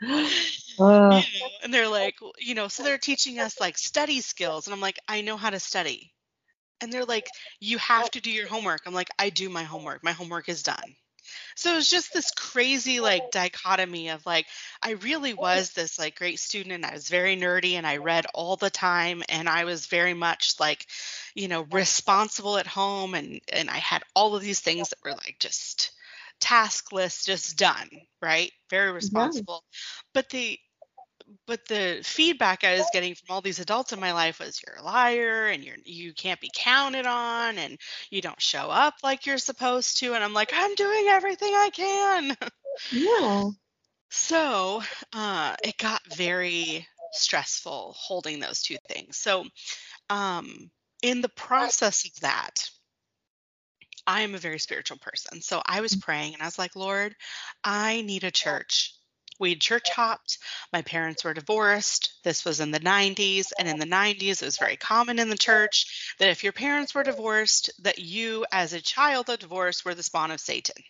Uh, 0.78 1.22
you 1.32 1.40
know, 1.40 1.48
and 1.62 1.72
they're 1.72 1.88
like, 1.88 2.16
you 2.38 2.54
know, 2.54 2.68
so 2.68 2.82
they're 2.82 2.98
teaching 2.98 3.38
us 3.38 3.58
like 3.58 3.78
study 3.78 4.20
skills. 4.20 4.66
And 4.66 4.74
I'm 4.74 4.80
like, 4.80 4.98
I 5.08 5.22
know 5.22 5.38
how 5.38 5.48
to 5.48 5.58
study. 5.58 6.12
And 6.82 6.92
they're 6.92 7.06
like, 7.06 7.28
you 7.60 7.78
have 7.78 8.10
to 8.10 8.20
do 8.20 8.30
your 8.30 8.46
homework. 8.46 8.82
I'm 8.84 8.92
like, 8.92 9.08
I 9.18 9.30
do 9.30 9.48
my 9.48 9.62
homework. 9.62 10.04
My 10.04 10.12
homework 10.12 10.50
is 10.50 10.62
done. 10.62 10.96
So 11.54 11.72
it 11.72 11.76
was 11.76 11.90
just 11.90 12.12
this 12.12 12.30
crazy 12.30 13.00
like 13.00 13.30
dichotomy 13.30 14.10
of 14.10 14.26
like, 14.26 14.46
I 14.82 14.92
really 14.92 15.32
was 15.32 15.70
this 15.70 15.98
like 15.98 16.18
great 16.18 16.38
student 16.38 16.74
and 16.74 16.84
I 16.84 16.92
was 16.92 17.08
very 17.08 17.36
nerdy 17.36 17.72
and 17.72 17.86
I 17.86 17.96
read 17.96 18.26
all 18.34 18.56
the 18.56 18.70
time 18.70 19.22
and 19.28 19.48
I 19.48 19.64
was 19.64 19.86
very 19.86 20.14
much 20.14 20.54
like, 20.60 20.86
you 21.34 21.48
know, 21.48 21.62
responsible 21.62 22.58
at 22.58 22.66
home 22.66 23.14
and 23.14 23.40
and 23.52 23.70
I 23.70 23.78
had 23.78 24.02
all 24.14 24.36
of 24.36 24.42
these 24.42 24.60
things 24.60 24.90
that 24.90 25.02
were 25.02 25.12
like 25.12 25.36
just 25.38 25.92
task 26.40 26.92
list 26.92 27.26
just 27.26 27.56
done, 27.58 27.88
right? 28.22 28.50
Very 28.70 28.92
responsible. 28.92 29.62
But 30.14 30.28
the 30.30 30.58
but 31.46 31.66
the 31.66 32.00
feedback 32.04 32.62
I 32.62 32.76
was 32.78 32.88
getting 32.92 33.14
from 33.14 33.34
all 33.34 33.40
these 33.40 33.58
adults 33.58 33.92
in 33.92 33.98
my 33.98 34.12
life 34.12 34.38
was 34.38 34.60
you're 34.64 34.76
a 34.76 34.84
liar 34.84 35.48
and 35.48 35.64
you're 35.64 35.76
you 35.84 36.14
can't 36.14 36.40
be 36.40 36.50
counted 36.54 37.06
on 37.06 37.58
and 37.58 37.78
you 38.10 38.20
don't 38.20 38.40
show 38.40 38.70
up 38.70 38.94
like 39.02 39.26
you're 39.26 39.38
supposed 39.38 39.98
to 39.98 40.14
and 40.14 40.22
I'm 40.22 40.34
like 40.34 40.52
I'm 40.54 40.74
doing 40.74 41.06
everything 41.08 41.52
I 41.52 41.70
can. 41.70 42.36
yeah. 42.90 43.50
So 44.08 44.82
uh, 45.12 45.56
it 45.62 45.76
got 45.78 46.00
very 46.14 46.86
stressful 47.12 47.94
holding 47.98 48.40
those 48.40 48.62
two 48.62 48.76
things. 48.88 49.16
So 49.16 49.44
um, 50.08 50.70
in 51.02 51.20
the 51.20 51.28
process 51.28 52.06
of 52.06 52.20
that, 52.20 52.70
I 54.06 54.22
am 54.22 54.34
a 54.34 54.38
very 54.38 54.58
spiritual 54.58 54.98
person. 54.98 55.40
So 55.40 55.62
I 55.64 55.80
was 55.80 55.92
mm-hmm. 55.92 56.00
praying 56.00 56.34
and 56.34 56.42
I 56.42 56.46
was 56.46 56.58
like, 56.58 56.76
Lord, 56.76 57.14
I 57.64 58.02
need 58.02 58.24
a 58.24 58.30
church. 58.30 58.94
We 59.38 59.50
had 59.50 59.60
church 59.60 59.90
hopped. 59.90 60.38
My 60.72 60.82
parents 60.82 61.24
were 61.24 61.34
divorced. 61.34 62.14
This 62.24 62.44
was 62.44 62.60
in 62.60 62.70
the 62.70 62.80
90s. 62.80 63.52
And 63.58 63.68
in 63.68 63.78
the 63.78 63.86
90s, 63.86 64.40
it 64.40 64.46
was 64.46 64.58
very 64.58 64.76
common 64.76 65.18
in 65.18 65.28
the 65.28 65.36
church 65.36 66.14
that 66.18 66.30
if 66.30 66.42
your 66.42 66.52
parents 66.52 66.94
were 66.94 67.02
divorced, 67.02 67.70
that 67.82 67.98
you, 67.98 68.46
as 68.50 68.72
a 68.72 68.80
child 68.80 69.28
of 69.28 69.38
divorce, 69.38 69.84
were 69.84 69.94
the 69.94 70.02
spawn 70.02 70.30
of 70.30 70.40
Satan. 70.40 70.82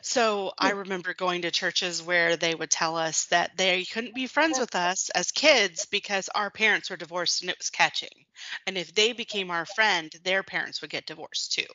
So 0.00 0.52
I 0.58 0.70
remember 0.70 1.12
going 1.12 1.42
to 1.42 1.50
churches 1.50 2.02
where 2.02 2.36
they 2.36 2.54
would 2.54 2.70
tell 2.70 2.96
us 2.96 3.26
that 3.26 3.56
they 3.56 3.84
couldn't 3.84 4.14
be 4.14 4.28
friends 4.28 4.58
with 4.58 4.74
us 4.74 5.10
as 5.10 5.32
kids 5.32 5.86
because 5.86 6.28
our 6.34 6.50
parents 6.50 6.88
were 6.88 6.96
divorced 6.96 7.42
and 7.42 7.50
it 7.50 7.58
was 7.58 7.70
catching. 7.70 8.24
And 8.66 8.78
if 8.78 8.94
they 8.94 9.12
became 9.12 9.50
our 9.50 9.66
friend, 9.66 10.14
their 10.22 10.42
parents 10.42 10.80
would 10.80 10.90
get 10.90 11.06
divorced 11.06 11.52
too. 11.52 11.66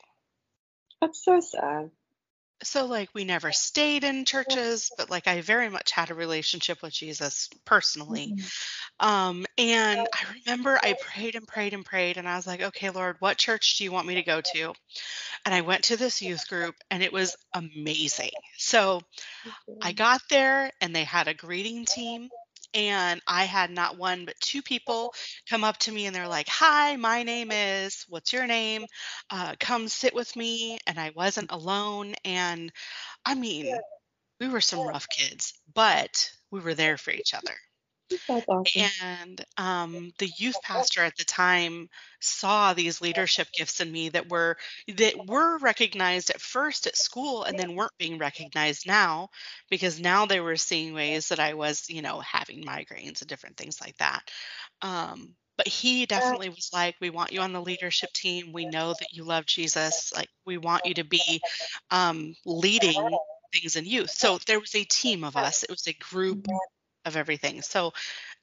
That's 1.04 1.26
so 1.26 1.42
sad. 1.42 1.92
So 2.64 2.86
like 2.86 3.10
we 3.14 3.26
never 3.26 3.52
stayed 3.52 4.06
in 4.06 4.24
churches, 4.24 4.90
but 4.98 5.10
like 5.10 5.28
I 5.28 5.42
very 5.42 5.68
much 5.68 5.92
had 5.92 6.12
a 6.12 6.16
relationship 6.16 6.82
with 6.82 6.94
Jesus 6.94 7.50
personally. 7.66 8.34
Um 9.02 9.46
and 9.58 10.00
I 10.00 10.26
remember 10.46 10.80
I 10.82 10.94
prayed 10.94 11.36
and 11.36 11.46
prayed 11.46 11.74
and 11.74 11.84
prayed 11.86 12.16
and 12.16 12.26
I 12.26 12.38
was 12.38 12.48
like, 12.48 12.62
"Okay, 12.62 12.90
Lord, 12.90 13.18
what 13.20 13.38
church 13.38 13.78
do 13.78 13.84
you 13.84 13.92
want 13.92 14.08
me 14.08 14.16
to 14.16 14.24
go 14.24 14.40
to?" 14.40 14.74
And 15.46 15.54
I 15.54 15.60
went 15.60 15.84
to 15.86 15.98
this 15.98 16.22
youth 16.22 16.48
group 16.48 16.76
and 16.90 17.04
it 17.04 17.12
was 17.12 17.36
amazing. 17.54 18.32
So 18.58 19.02
I 19.82 19.92
got 19.92 20.22
there 20.30 20.72
and 20.80 20.96
they 20.96 21.04
had 21.04 21.28
a 21.28 21.34
greeting 21.34 21.84
team 21.84 22.30
and 22.74 23.22
I 23.28 23.46
had 23.46 23.72
not 23.72 23.98
one 23.98 24.26
but 24.26 24.40
two 24.40 24.62
people 24.62 25.14
come 25.50 25.64
up 25.64 25.78
to 25.80 25.92
me 25.92 26.06
and 26.06 26.16
they're 26.16 26.28
like, 26.28 26.48
"Hi, 26.50 26.96
my 26.96 27.24
name 27.24 27.52
is. 27.52 28.06
What's 28.10 28.34
your 28.34 28.48
name? 28.48 28.86
Uh, 29.30 29.56
come 29.60 29.88
sit 29.88 30.14
with 30.16 30.36
me." 30.36 30.80
And 30.88 31.00
I 31.00 31.12
wasn't 31.16 31.52
alone. 31.52 32.16
And 32.26 32.72
I 33.26 33.36
mean, 33.36 33.80
we 34.40 34.50
were 34.50 34.62
some 34.62 34.88
rough 34.88 35.10
kids, 35.10 35.54
but 35.74 36.32
we 36.52 36.60
were 36.62 36.76
there 36.76 36.98
for 36.98 37.12
each 37.12 37.34
other. 37.34 37.56
That's 38.28 38.46
awesome. 38.50 38.92
And 39.06 39.46
um, 39.58 40.14
the 40.20 40.32
youth 40.38 40.62
pastor 40.62 41.04
at 41.04 41.16
the 41.18 41.26
time 41.26 41.90
saw 42.22 42.74
these 42.74 43.02
leadership 43.02 43.50
gifts 43.52 43.82
in 43.82 43.92
me 43.92 44.10
that 44.10 44.30
were 44.30 44.58
that 44.88 45.28
were 45.28 45.58
recognized 45.60 46.30
at 46.30 46.42
first 46.42 46.88
at 46.88 46.96
school 46.96 47.44
and 47.44 47.60
then 47.60 47.76
weren't 47.76 47.98
being 48.00 48.18
recognized 48.18 48.88
now 48.88 49.30
because 49.70 50.00
now 50.00 50.26
they 50.26 50.40
were 50.40 50.56
seeing 50.56 50.94
ways 50.94 51.30
that 51.30 51.40
I 51.40 51.54
was, 51.56 51.90
you 51.90 52.02
know, 52.02 52.20
having 52.22 52.64
migraines 52.64 53.22
and 53.22 53.28
different 53.30 53.58
things 53.58 53.82
like 53.82 53.98
that. 53.98 54.32
Um, 54.82 55.36
but 55.58 55.68
he 55.68 56.06
definitely 56.08 56.50
was 56.50 56.70
like, 56.74 56.96
"We 57.02 57.10
want 57.12 57.32
you 57.34 57.42
on 57.42 57.54
the 57.54 57.62
leadership 57.62 58.12
team. 58.14 58.54
We 58.54 58.66
know 58.66 58.94
that 58.96 59.14
you 59.14 59.24
love 59.24 59.46
Jesus. 59.46 60.12
Like, 60.14 60.30
we 60.46 60.58
want 60.58 60.86
you 60.86 60.96
to 60.96 61.04
be 61.04 61.44
um, 61.92 62.36
leading 62.46 63.20
things 63.54 63.76
in 63.76 63.86
youth." 63.86 64.12
So 64.12 64.40
there 64.48 64.60
was 64.60 64.76
a 64.76 64.84
team 64.86 65.24
of 65.24 65.38
us. 65.38 65.64
It 65.64 65.70
was 65.70 65.88
a 65.88 65.94
group 65.94 66.48
of 67.06 67.16
everything. 67.16 67.62
So 67.62 67.94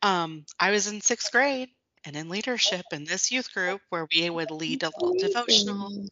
um, 0.02 0.44
I 0.58 0.70
was 0.70 0.86
in 0.86 1.00
sixth 1.00 1.32
grade 1.32 1.70
and 2.04 2.16
in 2.16 2.28
leadership 2.28 2.86
in 2.92 3.04
this 3.04 3.30
youth 3.30 3.52
group 3.52 3.80
where 3.90 4.06
we 4.14 4.30
would 4.30 4.50
lead 4.50 4.82
a 4.82 4.90
little 4.98 5.14
devotional, 5.18 6.06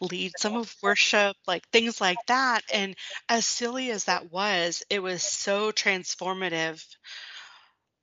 lead 0.00 0.32
some 0.38 0.56
of 0.56 0.74
worship, 0.82 1.36
like 1.46 1.68
things 1.70 2.00
like 2.00 2.24
that. 2.26 2.60
And 2.72 2.96
as 3.28 3.46
silly 3.46 3.90
as 3.90 4.04
that 4.04 4.30
was, 4.30 4.82
it 4.90 5.02
was 5.02 5.22
so 5.22 5.72
transformative 5.72 6.84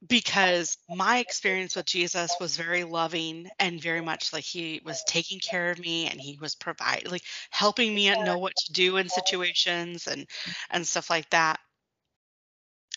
because 0.07 0.77
my 0.89 1.17
experience 1.19 1.75
with 1.75 1.85
Jesus 1.85 2.39
was 2.39 2.55
very 2.55 2.85
loving 2.85 3.49
and 3.59 3.81
very 3.81 4.01
much 4.01 4.31
like 4.31 4.45
he 4.45 4.81
was 4.85 5.03
taking 5.03 5.39
care 5.39 5.71
of 5.71 5.79
me 5.79 6.07
and 6.07 6.19
he 6.21 6.37
was 6.39 6.55
providing 6.55 7.11
like 7.11 7.23
helping 7.49 7.93
me 7.93 8.09
know 8.23 8.37
what 8.37 8.55
to 8.55 8.71
do 8.71 8.97
in 8.97 9.09
situations 9.09 10.07
and 10.07 10.25
and 10.69 10.87
stuff 10.87 11.09
like 11.09 11.29
that 11.31 11.59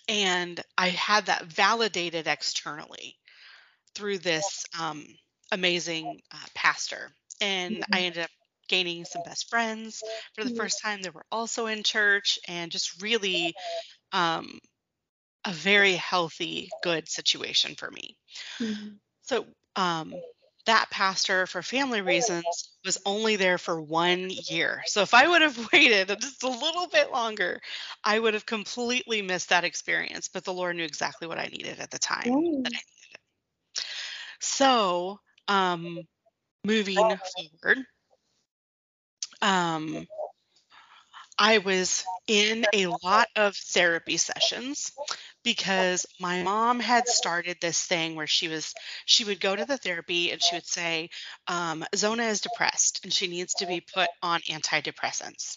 and 0.08 0.60
I 0.78 0.88
had 0.90 1.26
that 1.26 1.46
validated 1.46 2.26
externally 2.26 3.18
through 3.94 4.18
this 4.18 4.66
um, 4.78 5.06
amazing 5.52 6.20
uh, 6.32 6.46
pastor. 6.54 7.12
And 7.40 7.84
I 7.92 8.02
ended 8.02 8.24
up 8.24 8.30
gaining 8.68 9.04
some 9.04 9.22
best 9.22 9.50
friends 9.50 10.04
for 10.34 10.44
the 10.44 10.50
Mhm. 10.50 10.52
first 10.52 10.80
time 10.82 11.02
that 11.02 11.14
were 11.14 11.26
also 11.32 11.66
in 11.66 11.82
church, 11.84 12.38
and 12.48 12.72
just 12.72 13.02
really 13.02 13.56
um, 14.12 14.60
a 15.44 15.52
very 15.52 15.94
healthy, 15.94 16.72
good 16.82 17.08
situation 17.08 17.74
for 17.76 17.90
me. 17.90 18.16
Mhm. 18.60 19.00
So 19.22 19.46
um, 19.76 20.22
that 20.66 20.90
pastor, 20.90 21.46
for 21.46 21.62
family 21.62 22.00
reasons, 22.00 22.44
was 22.84 22.98
only 23.04 23.36
there 23.36 23.58
for 23.58 23.80
one 23.80 24.30
year. 24.30 24.82
So 24.86 25.02
if 25.02 25.14
I 25.14 25.28
would 25.28 25.42
have 25.42 25.68
waited 25.72 26.08
just 26.20 26.42
a 26.42 26.48
little 26.48 26.86
bit 26.88 27.10
longer, 27.10 27.60
I 28.04 28.18
would 28.18 28.34
have 28.34 28.46
completely 28.46 29.22
missed 29.22 29.48
that 29.48 29.64
experience. 29.64 30.28
But 30.28 30.44
the 30.44 30.52
Lord 30.52 30.76
knew 30.76 30.84
exactly 30.84 31.26
what 31.26 31.38
I 31.38 31.46
needed 31.46 31.80
at 31.80 31.90
the 31.90 31.98
time 31.98 32.24
that 32.24 32.72
I 32.72 32.80
needed 32.92 33.12
it. 33.12 33.80
So 34.40 35.18
um, 35.48 36.00
moving 36.64 36.96
forward, 37.60 37.78
um, 39.40 40.06
I 41.38 41.58
was 41.58 42.04
in 42.28 42.66
a 42.72 42.86
lot 43.02 43.28
of 43.36 43.56
therapy 43.56 44.16
sessions 44.16 44.92
because 45.44 46.06
my 46.20 46.42
mom 46.42 46.80
had 46.80 47.08
started 47.08 47.56
this 47.60 47.82
thing 47.84 48.14
where 48.14 48.26
she 48.26 48.48
was 48.48 48.74
she 49.04 49.24
would 49.24 49.40
go 49.40 49.54
to 49.54 49.64
the 49.64 49.76
therapy 49.76 50.30
and 50.30 50.42
she 50.42 50.56
would 50.56 50.66
say 50.66 51.10
um, 51.48 51.84
zona 51.94 52.24
is 52.24 52.40
depressed 52.40 53.00
and 53.04 53.12
she 53.12 53.26
needs 53.26 53.54
to 53.54 53.66
be 53.66 53.80
put 53.80 54.08
on 54.22 54.40
antidepressants. 54.42 55.56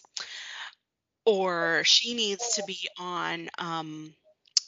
Or 1.26 1.84
she 1.86 2.14
needs 2.14 2.56
to 2.56 2.64
be 2.64 2.88
on 3.00 3.50
um, 3.58 4.14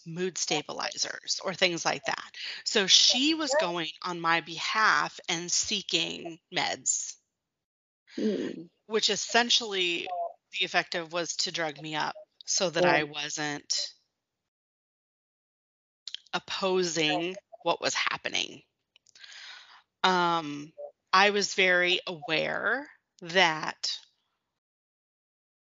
mood 0.07 0.37
stabilizers 0.37 1.39
or 1.43 1.53
things 1.53 1.85
like 1.85 2.03
that. 2.05 2.31
So 2.63 2.87
she 2.87 3.35
was 3.35 3.55
going 3.59 3.89
on 4.03 4.19
my 4.19 4.41
behalf 4.41 5.19
and 5.29 5.51
seeking 5.51 6.39
meds. 6.55 7.13
Mm. 8.17 8.69
which 8.87 9.11
essentially 9.11 10.07
the 10.53 10.65
effective 10.65 11.13
was 11.13 11.35
to 11.35 11.51
drug 11.51 11.79
me 11.79 11.93
up 11.95 12.15
so 12.45 12.69
that 12.69 12.83
I 12.85 13.03
wasn't 13.03 13.93
opposing 16.37 17.35
what 17.63 17.81
was 17.81 17.93
happening. 17.93 18.61
Um, 20.03 20.71
I 21.11 21.31
was 21.31 21.55
very 21.55 21.99
aware 22.07 22.87
that 23.21 23.97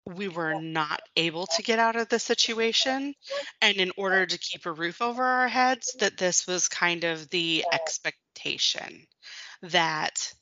we 0.06 0.28
were 0.28 0.60
not 0.60 1.00
able 1.16 1.46
to 1.46 1.62
get 1.62 1.78
out 1.78 1.96
of 1.96 2.08
the 2.08 2.18
situation. 2.18 3.14
And 3.60 3.76
in 3.76 3.92
order 3.96 4.26
to 4.26 4.38
keep 4.38 4.66
a 4.66 4.72
roof 4.72 5.00
over 5.00 5.22
our 5.22 5.48
heads, 5.48 5.94
that 6.00 6.16
this 6.16 6.46
was 6.46 6.68
kind 6.68 7.04
of 7.04 7.28
the 7.30 7.64
expectation 7.72 9.06
that 9.62 10.32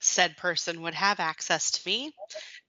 said 0.00 0.36
person 0.36 0.82
would 0.82 0.94
have 0.94 1.20
access 1.20 1.70
to 1.72 1.80
me. 1.86 2.12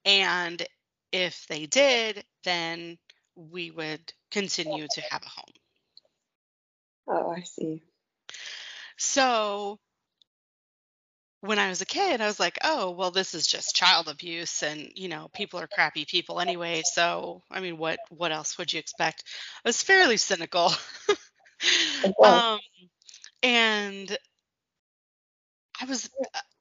And 0.04 0.64
if 1.12 1.46
they 1.48 1.66
did, 1.66 2.24
then 2.44 2.98
we 3.36 3.70
would 3.70 4.12
continue 4.30 4.86
to 4.90 5.00
have 5.10 5.22
a 5.22 5.28
home. 5.28 5.61
Oh, 7.08 7.30
I 7.30 7.42
see. 7.42 7.82
So 8.96 9.78
when 11.42 11.58
I 11.58 11.68
was 11.68 11.80
a 11.80 11.86
kid, 11.86 12.20
I 12.20 12.26
was 12.26 12.38
like, 12.38 12.58
oh, 12.62 12.92
well, 12.92 13.10
this 13.10 13.34
is 13.34 13.46
just 13.46 13.74
child 13.74 14.08
abuse 14.08 14.62
and, 14.62 14.92
you 14.94 15.08
know, 15.08 15.28
people 15.34 15.58
are 15.58 15.66
crappy 15.66 16.04
people 16.04 16.40
anyway. 16.40 16.82
So, 16.84 17.42
I 17.50 17.60
mean, 17.60 17.78
what 17.78 17.98
what 18.10 18.30
else 18.30 18.56
would 18.58 18.72
you 18.72 18.78
expect? 18.78 19.24
I 19.64 19.68
was 19.68 19.82
fairly 19.82 20.16
cynical. 20.16 20.72
um, 22.22 22.60
and 23.42 24.16
I 25.80 25.84
was 25.84 26.08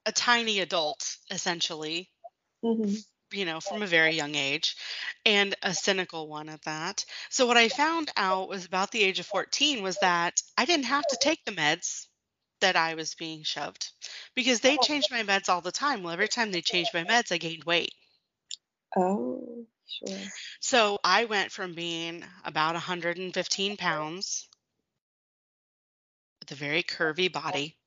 a, 0.08 0.12
tiny 0.12 0.60
adult, 0.60 1.16
essentially, 1.30 2.10
hmm 2.64 2.96
you 3.34 3.46
know, 3.46 3.62
from 3.62 3.82
a 3.82 3.88
very 3.88 4.12
young 4.16 4.36
age, 4.36 4.76
and 5.26 5.56
a 5.62 5.74
cynical 5.74 6.28
one 6.28 6.50
at 6.50 6.64
that. 6.64 7.06
So 7.30 7.46
what 7.46 7.58
I 7.58 7.70
found 7.70 8.12
out 8.18 8.50
was 8.50 8.66
about 8.66 8.92
the 8.92 9.04
age 9.04 9.20
of 9.20 9.26
14 9.28 9.84
was 9.84 9.98
that 10.02 10.42
I 10.58 10.66
didn't 10.66 10.86
have 10.86 11.06
to 11.08 11.18
take 11.22 11.44
the 11.46 11.52
meds 11.52 12.08
that 12.62 12.76
I 12.76 12.96
was 12.96 13.16
being 13.16 13.44
shoved 13.44 13.92
because 14.36 14.60
they 14.62 14.78
oh. 14.78 14.84
changed 14.84 15.10
my 15.12 15.24
meds 15.24 15.50
all 15.50 15.62
the 15.62 15.72
time. 15.72 16.04
Well, 16.04 16.14
every 16.14 16.28
time 16.28 16.52
they 16.52 16.62
changed 16.62 16.92
my 16.94 17.04
meds, 17.04 17.32
I 17.32 17.38
gained 17.38 17.64
weight. 17.64 17.94
Oh, 18.96 19.66
sure. 19.88 20.18
So 20.60 21.00
I 21.04 21.26
went 21.26 21.52
from 21.52 21.74
being 21.74 22.24
about 22.44 22.74
115 22.74 23.78
pounds 23.78 24.48
with 26.40 26.52
a 26.52 26.56
very 26.56 26.84
curvy 26.84 27.32
body 27.32 27.78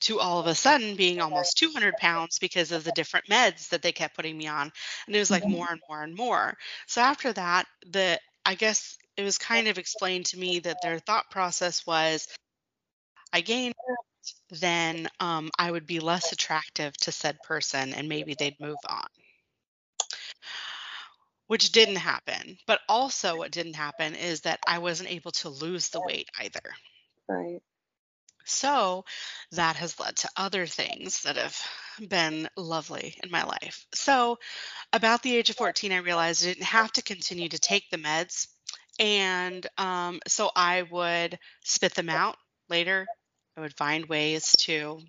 to 0.00 0.20
all 0.20 0.38
of 0.40 0.46
a 0.46 0.54
sudden 0.54 0.96
being 0.96 1.20
almost 1.20 1.58
200 1.58 1.96
pounds 1.96 2.38
because 2.38 2.72
of 2.72 2.84
the 2.84 2.92
different 2.92 3.26
meds 3.26 3.68
that 3.70 3.82
they 3.82 3.92
kept 3.92 4.16
putting 4.16 4.36
me 4.36 4.46
on. 4.46 4.72
And 5.06 5.16
it 5.16 5.18
was 5.18 5.30
like 5.30 5.44
Mhm. 5.44 5.48
more 5.48 5.70
and 5.70 5.80
more 5.88 6.02
and 6.02 6.14
more. 6.14 6.54
So 6.86 7.00
after 7.02 7.32
that, 7.32 7.66
the 7.86 8.20
I 8.44 8.54
guess 8.54 8.98
it 9.16 9.22
was 9.24 9.38
kind 9.38 9.68
of 9.68 9.78
explained 9.78 10.26
to 10.26 10.38
me 10.38 10.60
that 10.60 10.80
their 10.80 10.98
thought 10.98 11.30
process 11.30 11.86
was 11.86 12.28
I 13.32 13.40
gained 13.40 13.74
then 14.50 15.08
um, 15.20 15.50
I 15.58 15.70
would 15.70 15.86
be 15.86 16.00
less 16.00 16.32
attractive 16.32 16.96
to 16.98 17.12
said 17.12 17.42
person 17.42 17.94
and 17.94 18.08
maybe 18.08 18.34
they'd 18.34 18.60
move 18.60 18.80
on. 18.88 19.08
Which 21.48 21.72
didn't 21.72 21.96
happen. 21.96 22.60
But 22.68 22.82
also, 22.88 23.34
what 23.38 23.50
didn't 23.50 23.74
happen 23.74 24.14
is 24.14 24.42
that 24.42 24.60
I 24.64 24.78
wasn't 24.78 25.10
able 25.10 25.32
to 25.32 25.48
lose 25.48 25.88
the 25.88 26.00
weight 26.00 26.30
either. 26.38 26.76
Right. 27.28 27.62
So 28.46 29.04
that 29.52 29.76
has 29.76 29.98
led 30.00 30.16
to 30.18 30.30
other 30.36 30.66
things 30.66 31.22
that 31.22 31.36
have 31.36 31.58
been 32.08 32.48
lovely 32.56 33.18
in 33.22 33.30
my 33.30 33.44
life. 33.44 33.86
So, 33.94 34.38
about 34.92 35.22
the 35.22 35.36
age 35.36 35.50
of 35.50 35.56
14, 35.56 35.92
I 35.92 35.98
realized 35.98 36.44
I 36.44 36.48
didn't 36.48 36.64
have 36.64 36.92
to 36.94 37.02
continue 37.02 37.48
to 37.50 37.58
take 37.58 37.90
the 37.90 37.98
meds. 37.98 38.48
And 38.98 39.66
um, 39.78 40.20
so 40.28 40.50
I 40.56 40.82
would 40.82 41.38
spit 41.64 41.94
them 41.94 42.08
out 42.10 42.36
later. 42.68 43.10
I 43.56 43.60
would 43.62 43.76
find 43.76 44.06
ways 44.06 44.52
to 44.60 45.00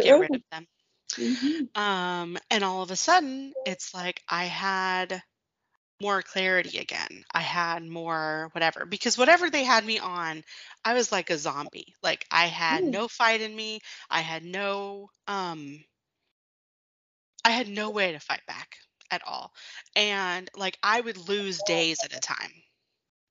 get 0.00 0.18
rid 0.18 0.34
of 0.34 0.42
them. 0.50 0.66
hmm 1.16 1.64
Um, 1.74 2.38
and 2.50 2.64
all 2.64 2.82
of 2.82 2.90
a 2.90 2.96
sudden, 2.96 3.54
it's 3.64 3.94
like 3.94 4.22
I 4.28 4.44
had 4.44 5.22
more 6.00 6.22
clarity 6.22 6.78
again. 6.78 7.24
I 7.32 7.40
had 7.40 7.82
more 7.84 8.48
whatever 8.52 8.86
because 8.86 9.18
whatever 9.18 9.50
they 9.50 9.64
had 9.64 9.84
me 9.84 9.98
on, 9.98 10.44
I 10.84 10.94
was 10.94 11.12
like 11.12 11.30
a 11.30 11.38
zombie. 11.38 11.94
Like 12.02 12.26
I 12.30 12.46
had 12.46 12.84
Mm. 12.84 12.92
no 12.92 13.08
fight 13.08 13.40
in 13.40 13.54
me. 13.54 13.80
I 14.10 14.20
had 14.20 14.44
no 14.44 15.10
um 15.26 15.84
I 17.44 17.50
had 17.50 17.66
no 17.66 17.90
way 17.90 18.12
to 18.12 18.20
fight 18.20 18.46
back 18.46 18.78
at 19.10 19.26
all. 19.26 19.52
And 19.96 20.48
like 20.54 20.78
I 20.84 21.00
would 21.00 21.16
lose 21.16 21.64
days 21.64 22.04
at 22.04 22.12
a 22.12 22.20
time, 22.20 22.62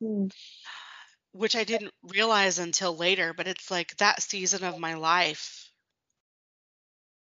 Mm. 0.01 0.29
which 1.31 1.55
I 1.55 1.63
didn't 1.63 1.93
realize 2.03 2.59
until 2.59 2.93
later, 2.93 3.33
but 3.33 3.47
it's 3.47 3.71
like 3.71 3.95
that 3.95 4.21
season 4.21 4.65
of 4.65 4.77
my 4.77 4.95
life 4.95 5.71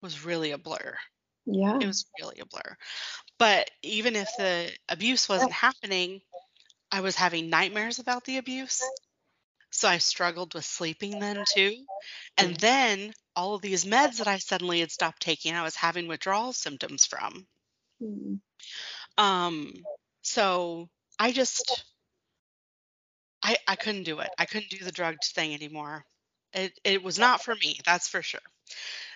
was 0.02 0.24
really 0.24 0.50
a 0.52 0.58
blur. 0.58 0.96
Yeah. 1.46 1.80
It 1.80 1.86
was 1.86 2.06
really 2.20 2.40
a 2.40 2.46
blur. 2.46 2.76
But 3.38 3.70
even 3.82 4.16
if 4.16 4.36
the 4.36 4.76
abuse 4.88 5.28
wasn't 5.28 5.52
happening, 5.52 6.22
I 6.90 7.00
was 7.00 7.16
having 7.16 7.50
nightmares 7.50 7.98
about 7.98 8.24
the 8.24 8.38
abuse. 8.38 8.92
So 9.70 9.88
I 9.88 9.98
struggled 9.98 10.54
with 10.54 10.64
sleeping 10.64 11.18
then 11.18 11.44
too. 11.44 11.86
And 12.38 12.56
Mm. 12.56 12.60
then 12.60 13.14
all 13.36 13.54
of 13.54 13.62
these 13.62 13.84
meds 13.84 14.18
that 14.18 14.28
I 14.28 14.38
suddenly 14.38 14.80
had 14.80 14.92
stopped 14.92 15.22
taking, 15.22 15.54
I 15.54 15.62
was 15.62 15.76
having 15.76 16.08
withdrawal 16.08 16.52
symptoms 16.54 17.06
from. 17.06 17.46
Mm. 18.00 18.40
Um, 19.18 19.88
so 20.22 20.88
I 21.18 21.32
just 21.32 21.84
I 23.42 23.56
I 23.68 23.76
couldn't 23.76 24.04
do 24.04 24.20
it. 24.20 24.32
I 24.38 24.46
couldn't 24.46 24.70
do 24.70 24.78
the 24.84 24.92
drugged 24.92 25.24
thing 25.24 25.54
anymore. 25.54 26.04
It 26.52 26.78
it 26.84 27.02
was 27.02 27.18
not 27.18 27.42
for 27.42 27.54
me, 27.56 27.80
that's 27.84 28.08
for 28.08 28.22
sure. 28.22 28.40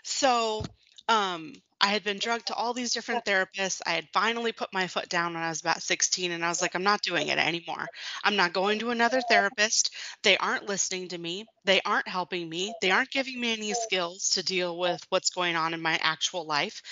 So 0.04 0.70
um 1.08 1.54
I 1.80 1.88
had 1.88 2.04
been 2.04 2.18
drugged 2.18 2.46
to 2.48 2.54
all 2.54 2.74
these 2.74 2.92
different 2.92 3.24
therapists. 3.24 3.80
I 3.86 3.90
had 3.92 4.08
finally 4.12 4.52
put 4.52 4.72
my 4.72 4.86
foot 4.88 5.08
down 5.08 5.34
when 5.34 5.42
I 5.42 5.48
was 5.48 5.60
about 5.60 5.82
16 5.82 6.32
and 6.32 6.44
I 6.44 6.48
was 6.48 6.60
like, 6.62 6.74
I'm 6.74 6.82
not 6.82 7.02
doing 7.02 7.28
it 7.28 7.38
anymore. 7.38 7.86
I'm 8.24 8.36
not 8.36 8.52
going 8.52 8.78
to 8.80 8.90
another 8.90 9.20
therapist. 9.20 9.90
They 10.22 10.36
aren't 10.38 10.68
listening 10.68 11.08
to 11.08 11.18
me. 11.18 11.46
They 11.64 11.80
aren't 11.82 12.08
helping 12.08 12.48
me. 12.48 12.74
They 12.80 12.90
aren't 12.90 13.10
giving 13.10 13.40
me 13.40 13.52
any 13.52 13.74
skills 13.74 14.30
to 14.30 14.42
deal 14.42 14.78
with 14.78 15.04
what's 15.10 15.30
going 15.30 15.56
on 15.56 15.74
in 15.74 15.80
my 15.82 15.98
actual 16.02 16.46
life. 16.46 16.82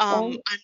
Um, 0.00 0.36
I'm 0.48 0.58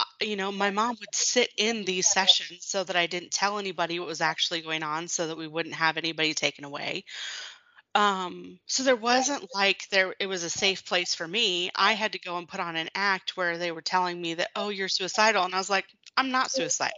uh, 0.00 0.04
you 0.20 0.36
know, 0.36 0.52
my 0.52 0.70
mom 0.70 0.96
would 1.00 1.14
sit 1.14 1.50
in 1.56 1.84
these 1.84 2.06
sessions 2.06 2.66
so 2.66 2.84
that 2.84 2.96
I 2.96 3.06
didn't 3.06 3.32
tell 3.32 3.58
anybody 3.58 3.98
what 3.98 4.08
was 4.08 4.20
actually 4.20 4.60
going 4.60 4.82
on 4.82 5.08
so 5.08 5.26
that 5.28 5.38
we 5.38 5.48
wouldn't 5.48 5.74
have 5.76 5.96
anybody 5.96 6.34
taken 6.34 6.64
away. 6.64 7.04
Um, 7.96 8.60
so 8.66 8.82
there 8.84 8.94
wasn't 8.94 9.48
like 9.54 9.88
there 9.88 10.14
it 10.20 10.26
was 10.28 10.44
a 10.44 10.50
safe 10.50 10.84
place 10.84 11.14
for 11.16 11.26
me. 11.26 11.70
I 11.74 11.94
had 11.94 12.12
to 12.12 12.18
go 12.20 12.36
and 12.38 12.48
put 12.48 12.60
on 12.60 12.76
an 12.76 12.90
act 12.94 13.36
where 13.36 13.58
they 13.58 13.72
were 13.72 13.82
telling 13.82 14.20
me 14.20 14.34
that, 14.34 14.50
"Oh, 14.54 14.68
you're 14.68 14.88
suicidal." 14.88 15.44
And 15.44 15.52
I 15.54 15.58
was 15.58 15.70
like, 15.70 15.86
"I'm 16.16 16.30
not 16.30 16.52
suicidal." 16.52 16.96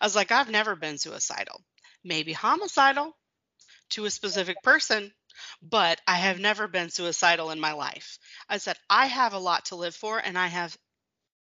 I 0.00 0.06
was 0.06 0.16
like, 0.16 0.32
"I've 0.32 0.50
never 0.50 0.74
been 0.76 0.98
suicidal. 0.98 1.62
Maybe 2.04 2.32
homicidal 2.32 3.16
to 3.90 4.06
a 4.06 4.10
specific 4.10 4.62
person, 4.62 5.14
but 5.62 6.00
I 6.06 6.16
have 6.18 6.40
never 6.40 6.68
been 6.68 6.90
suicidal 6.90 7.50
in 7.52 7.60
my 7.60 7.72
life." 7.72 8.18
I 8.48 8.58
said, 8.58 8.78
"I 8.90 9.06
have 9.06 9.34
a 9.34 9.38
lot 9.40 9.66
to 9.66 9.76
live 9.76 9.96
for 9.96 10.18
and 10.18 10.38
I 10.38 10.48
have 10.48 10.78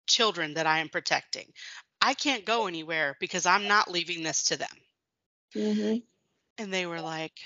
children 0.08 0.56
that 0.56 0.68
I 0.68 0.80
am 0.80 0.89
protecting. 0.89 1.54
I 2.02 2.16
can't 2.16 2.45
go 2.45 2.68
anywhere 2.68 3.18
because 3.20 3.45
I'm 3.45 3.68
not 3.68 3.91
leaving 3.91 4.24
this 4.24 4.43
to 4.45 4.58
them. 4.58 4.78
Mhm. 5.56 6.08
And 6.60 6.72
they 6.72 6.86
were 6.86 7.02
like, 7.02 7.39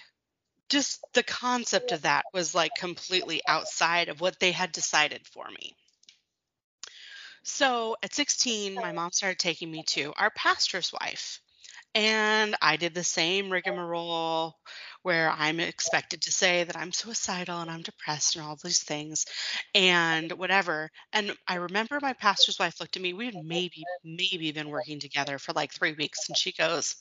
just 0.72 1.01
the 1.13 1.22
concept 1.22 1.91
of 1.91 2.03
that 2.03 2.24
was 2.34 2.55
like 2.55 2.74
completely 2.76 3.41
outside 3.45 4.07
of 4.07 4.22
what 4.22 4.39
they 4.39 4.53
had 4.53 4.72
decided 4.72 5.28
for 5.28 5.45
me. 5.49 5.76
So 7.43 7.97
at 8.01 8.13
16, 8.13 8.76
my 8.76 8.93
mom 8.93 9.11
started 9.11 9.38
taking 9.38 9.69
me 9.69 9.84
to 9.88 10.13
our 10.15 10.32
pastor's 10.32 10.93
wife. 10.93 11.41
And 11.93 12.55
I 12.61 12.78
did 12.78 12.93
the 12.93 13.03
same 13.03 13.49
rigmarole 13.49 14.55
where 15.01 15.30
I'm 15.30 15.59
expected 15.59 16.22
to 16.22 16.32
say 16.32 16.63
that 16.63 16.78
I'm 16.78 16.93
suicidal 16.93 17.59
and 17.59 17.69
I'm 17.69 17.82
depressed 17.82 18.38
and 18.38 18.45
all 18.45 18.55
these 18.55 18.82
things 18.82 19.26
and 19.76 20.32
whatever. 20.32 20.89
And 21.11 21.36
I 21.49 21.55
remember 21.55 21.99
my 22.01 22.13
pastor's 22.13 22.59
wife 22.59 22.80
looked 22.80 22.95
at 22.95 23.01
me. 23.01 23.11
We 23.11 23.26
had 23.26 23.43
maybe, 23.43 23.84
maybe 24.05 24.53
been 24.53 24.69
working 24.69 25.01
together 25.01 25.38
for 25.38 25.51
like 25.51 25.74
three 25.74 25.91
weeks. 25.91 26.30
And 26.30 26.38
she 26.38 26.53
goes, 26.53 26.95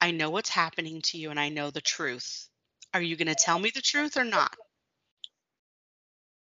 I 0.00 0.12
know 0.12 0.30
what's 0.30 0.50
happening 0.50 1.02
to 1.06 1.18
you 1.18 1.30
and 1.30 1.40
I 1.40 1.48
know 1.48 1.70
the 1.70 1.80
truth. 1.80 2.48
Are 2.94 3.02
you 3.02 3.16
going 3.16 3.28
to 3.28 3.36
tell 3.36 3.58
me 3.58 3.70
the 3.74 3.82
truth 3.82 4.16
or 4.18 4.24
not? 4.24 4.56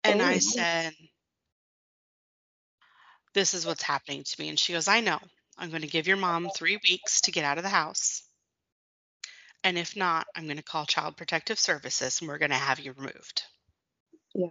And 0.03 0.21
I 0.21 0.37
Oh. 0.37 0.39
said, 0.39 0.93
This 3.33 3.53
is 3.53 3.65
what's 3.65 3.83
happening 3.83 4.23
to 4.23 4.41
me. 4.41 4.49
And 4.49 4.59
she 4.59 4.73
goes, 4.73 4.87
I 4.87 5.01
know. 5.01 5.19
I'm 5.57 5.69
going 5.71 5.83
to 5.83 5.87
give 5.87 6.07
your 6.07 6.17
mom 6.17 6.49
three 6.49 6.79
weeks 6.89 7.21
to 7.23 7.31
get 7.31 7.45
out 7.45 7.57
of 7.59 7.63
the 7.63 7.69
house. 7.69 8.23
And 9.63 9.77
if 9.77 9.95
not, 9.95 10.27
I'm 10.35 10.45
going 10.45 10.57
to 10.57 10.63
call 10.63 10.85
Child 10.85 11.17
Protective 11.17 11.59
Services 11.59 12.21
and 12.21 12.29
we're 12.29 12.39
going 12.39 12.51
to 12.51 12.57
have 12.57 12.79
you 12.79 12.93
removed. 12.93 13.43
Yeah. 14.35 14.49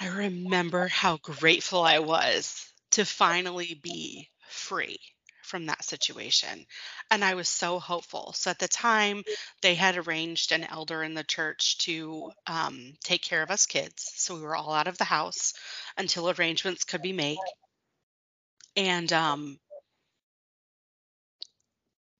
I 0.00 0.08
remember 0.08 0.88
how 0.88 1.18
grateful 1.18 1.82
I 1.82 2.00
was 2.00 2.66
to 2.92 3.04
finally 3.04 3.74
be 3.82 4.28
free 4.48 4.98
from 5.50 5.66
that 5.66 5.84
situation. 5.84 6.64
And 7.10 7.24
I 7.24 7.34
was 7.34 7.48
so 7.48 7.78
hopeful. 7.78 8.32
So 8.34 8.50
at 8.50 8.58
the 8.58 8.68
time, 8.68 9.24
they 9.60 9.74
had 9.74 9.96
arranged 9.96 10.52
an 10.52 10.64
elder 10.64 11.02
in 11.02 11.14
the 11.14 11.24
church 11.24 11.76
to 11.78 12.30
um, 12.46 12.94
take 13.02 13.20
care 13.20 13.42
of 13.42 13.50
us 13.50 13.66
kids. 13.66 14.12
So 14.14 14.36
we 14.36 14.42
were 14.42 14.56
all 14.56 14.72
out 14.72 14.86
of 14.86 14.96
the 14.96 15.04
house 15.04 15.52
until 15.98 16.30
arrangements 16.30 16.84
could 16.84 17.02
be 17.02 17.12
made. 17.12 17.38
And 18.76 19.12
um, 19.12 19.58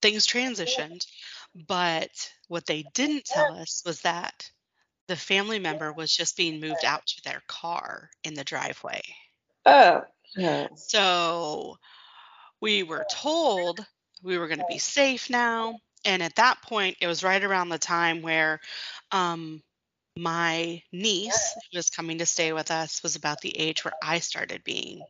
things 0.03 0.27
transitioned. 0.27 1.07
But 1.69 2.11
what 2.49 2.67
they 2.67 2.85
didn't 2.95 3.25
tell 3.25 3.55
us 3.55 3.83
was 3.87 4.01
that 4.03 4.51
the 5.07 5.17
family 5.17 5.59
member 5.59 5.93
was 5.93 6.15
just 6.15 6.37
being 6.37 6.61
moved 6.61 6.85
out 6.85 7.07
to 7.07 7.23
their 7.25 7.43
car 7.49 8.11
in 8.25 8.35
the 8.35 8.45
driveway. 8.45 9.03
Oh. 9.67 10.03
yeah. 10.37 10.69
So 10.77 11.77
we 12.61 12.83
were 12.83 13.07
told 13.11 13.85
we 14.23 14.39
were 14.39 14.49
going 14.49 14.61
to 14.61 14.67
be 14.69 14.79
safe 14.79 15.31
now. 15.31 15.79
And 16.05 16.23
at 16.23 16.37
that 16.37 16.63
point, 16.63 16.97
it 17.01 17.07
was 17.07 17.23
right 17.25 17.43
around 17.43 17.69
the 17.69 17.79
time 17.79 18.23
where 18.23 18.61
um, 19.13 19.63
my 20.17 20.83
niece, 20.93 21.55
who 21.71 21.79
was 21.79 21.91
coming 21.91 22.19
to 22.19 22.27
stay 22.27 22.53
with 22.53 22.71
us, 22.71 23.03
was 23.03 23.17
about 23.17 23.41
the 23.41 23.57
age 23.59 23.85
where 23.85 23.95
I 24.03 24.19
started 24.19 24.65
being 24.65 25.03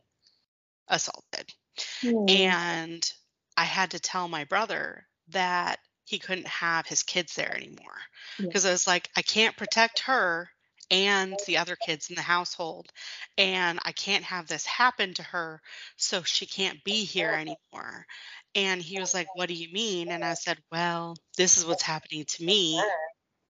assaulted. 0.87 1.53
Hmm. 2.01 2.25
And 2.27 3.13
I 3.57 3.63
had 3.63 3.91
to 3.91 3.99
tell 3.99 4.27
my 4.27 4.43
brother 4.43 5.07
that 5.29 5.79
he 6.05 6.19
couldn't 6.19 6.47
have 6.47 6.85
his 6.85 7.03
kids 7.03 7.35
there 7.35 7.55
anymore 7.55 7.97
Yeah. 8.37 8.47
because 8.47 8.65
I 8.65 8.71
was 8.71 8.87
like, 8.87 9.09
I 9.15 9.21
can't 9.21 9.55
protect 9.55 9.99
her 9.99 10.49
and 10.91 11.39
the 11.47 11.57
other 11.57 11.75
kids 11.75 12.09
in 12.09 12.15
the 12.15 12.21
household, 12.21 12.91
and 13.37 13.79
I 13.83 13.93
can't 13.93 14.25
have 14.25 14.47
this 14.47 14.65
happen 14.65 15.13
to 15.15 15.23
her, 15.23 15.61
so 15.95 16.21
she 16.21 16.45
can't 16.45 16.83
be 16.83 17.05
here 17.05 17.31
anymore. 17.31 18.05
And 18.53 18.81
he 18.81 18.99
was 18.99 19.13
like, 19.13 19.33
What 19.35 19.47
do 19.47 19.55
you 19.55 19.71
mean? 19.71 20.11
And 20.11 20.23
I 20.23 20.33
said, 20.33 20.59
Well, 20.71 21.15
this 21.37 21.57
is 21.57 21.65
what's 21.65 21.81
happening 21.81 22.25
to 22.25 22.43
me. 22.43 22.83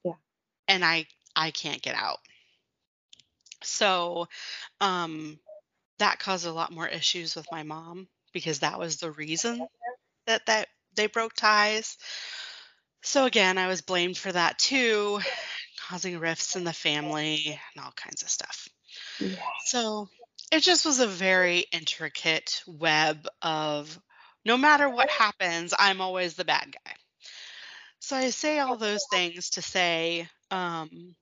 Yeah. 0.04 0.12
And 0.68 0.84
I 0.84 1.06
I 1.34 1.50
can't 1.50 1.82
get 1.82 1.96
out. 1.96 2.20
So 3.64 4.28
um 4.80 5.38
that 5.98 6.18
caused 6.20 6.46
a 6.46 6.52
lot 6.52 6.72
more 6.72 6.88
issues 6.88 7.34
with 7.34 7.50
my 7.50 7.62
mom 7.62 8.08
because 8.32 8.60
that 8.60 8.78
was 8.78 8.96
the 8.96 9.10
reason 9.10 9.66
that 10.26 10.46
that 10.46 10.68
they 10.94 11.06
broke 11.08 11.34
ties. 11.34 11.98
So 13.02 13.26
again, 13.26 13.58
I 13.58 13.66
was 13.66 13.82
blamed 13.82 14.16
for 14.16 14.32
that 14.32 14.58
too, 14.58 15.20
causing 15.88 16.18
rifts 16.18 16.56
in 16.56 16.64
the 16.64 16.72
family 16.72 17.58
and 17.74 17.84
all 17.84 17.92
kinds 17.92 18.22
of 18.22 18.28
stuff. 18.28 18.68
Yeah. 19.20 19.36
So 19.66 20.08
it 20.52 20.60
just 20.60 20.84
was 20.84 21.00
a 21.00 21.06
very 21.06 21.66
intricate 21.72 22.62
web 22.66 23.26
of 23.42 23.98
no 24.44 24.56
matter 24.56 24.88
what 24.88 25.10
happens, 25.10 25.74
I'm 25.78 26.00
always 26.00 26.34
the 26.34 26.44
bad 26.44 26.74
guy. 26.84 26.92
So 28.00 28.16
I 28.16 28.30
say 28.30 28.58
all 28.58 28.76
those 28.76 29.04
things 29.10 29.50
to 29.50 29.62
say, 29.62 30.28
um, 30.50 31.14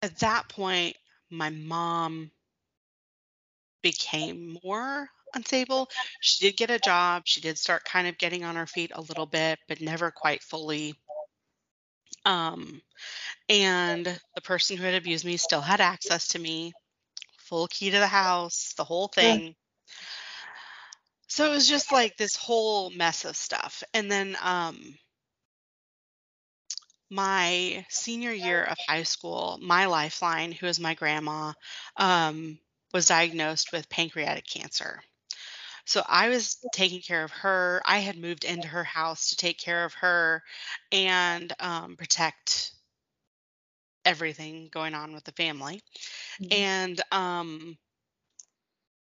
at 0.00 0.16
that 0.20 0.48
point, 0.48 0.96
my 1.30 1.50
mom 1.50 2.30
became 3.82 4.58
more 4.64 5.08
unstable. 5.34 5.88
She 6.20 6.46
did 6.46 6.56
get 6.56 6.70
a 6.70 6.78
job. 6.78 7.22
She 7.26 7.40
did 7.40 7.58
start 7.58 7.84
kind 7.84 8.06
of 8.06 8.18
getting 8.18 8.44
on 8.44 8.56
her 8.56 8.66
feet 8.66 8.92
a 8.94 9.00
little 9.00 9.26
bit, 9.26 9.58
but 9.68 9.80
never 9.80 10.10
quite 10.10 10.42
fully. 10.42 10.94
Um, 12.28 12.82
and 13.48 14.06
the 14.34 14.42
person 14.42 14.76
who 14.78 14.84
had 14.84 14.94
abused 14.94 15.24
me 15.24 15.36
still 15.38 15.62
had 15.62 15.80
access 15.80 16.28
to 16.30 16.38
me, 16.40 16.74
full 17.38 17.68
key 17.68 17.90
to 17.90 17.98
the 17.98 18.08
house, 18.08 18.74
the 18.76 18.84
whole 18.84 19.08
Yeah. 19.18 19.36
thing. 19.36 19.56
So 21.28 21.46
it 21.46 21.50
was 21.50 21.68
just 21.68 21.92
like 21.92 22.16
this 22.16 22.36
whole 22.36 22.90
mess 22.90 23.24
of 23.24 23.36
stuff. 23.36 23.82
And 23.94 24.10
then 24.10 24.36
um 24.40 24.98
my 27.10 27.86
senior 27.90 28.32
year 28.32 28.64
of 28.64 28.78
high 28.88 29.02
school, 29.02 29.58
my 29.60 29.86
lifeline, 29.86 30.52
who 30.52 30.66
is 30.66 30.80
my 30.80 30.94
grandma, 30.94 31.52
um, 31.96 32.58
was 32.92 33.06
diagnosed 33.06 33.72
with 33.72 33.88
pancreatic 33.90 34.46
cancer. 34.46 35.02
So 35.88 36.04
I 36.06 36.28
was 36.28 36.56
taking 36.72 37.00
care 37.00 37.24
of 37.24 37.32
her. 37.32 37.82
I 37.84 37.98
had 37.98 38.16
moved 38.18 38.44
into 38.44 38.68
her 38.68 38.84
house 38.84 39.30
to 39.30 39.36
take 39.36 39.58
care 39.58 39.84
of 39.84 39.94
her 39.94 40.44
and 40.92 41.52
um, 41.60 41.96
protect 41.96 42.72
everything 44.04 44.68
going 44.70 44.94
on 44.94 45.12
with 45.14 45.24
the 45.24 45.32
family. 45.32 45.82
Mhm. 46.40 46.52
And 46.52 47.02
um, 47.12 47.78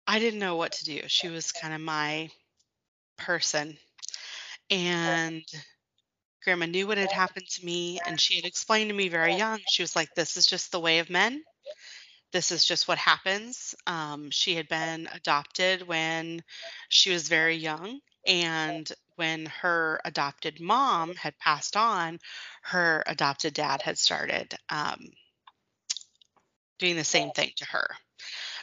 I 0.08 0.20
didn't 0.20 0.40
know 0.40 0.56
what 0.56 0.74
to 0.74 0.86
do. 0.86 1.02
She 1.08 1.28
was 1.30 1.52
kind 1.52 1.74
of 1.74 1.82
my 1.82 2.30
person. 3.18 3.78
And 4.70 5.44
grandma 6.44 6.66
knew 6.66 6.88
what 6.88 6.98
had 6.98 7.12
happened 7.12 7.48
to 7.50 7.66
me 7.66 8.00
and 8.06 8.20
she 8.20 8.36
had 8.36 8.46
explained 8.46 8.90
to 8.90 8.96
me 8.96 9.10
very 9.10 9.34
young 9.34 9.60
she 9.68 9.82
was 9.84 9.96
like 9.96 10.14
this 10.16 10.38
is 10.38 10.46
just 10.46 10.72
the 10.72 10.80
way 10.80 11.00
of 11.00 11.10
men 11.10 11.44
this 12.34 12.52
is 12.52 12.66
just 12.66 12.88
what 12.88 12.98
happens 12.98 13.74
um, 13.88 14.30
she 14.30 14.56
had 14.56 14.68
been 14.68 15.08
adopted 15.14 15.88
when 15.88 16.42
she 16.90 17.12
was 17.12 17.30
very 17.30 17.56
young 17.56 18.00
and 18.28 18.92
when 19.16 19.46
her 19.46 20.02
adopted 20.04 20.60
mom 20.60 21.16
had 21.16 21.38
passed 21.38 21.78
on 21.78 22.20
her 22.64 23.04
adopted 23.08 23.54
dad 23.54 23.82
had 23.82 23.98
started 23.98 24.54
um, 24.70 25.00
doing 26.80 26.98
the 26.98 27.04
same 27.04 27.32
thing 27.32 27.52
to 27.56 27.66
her 27.66 27.88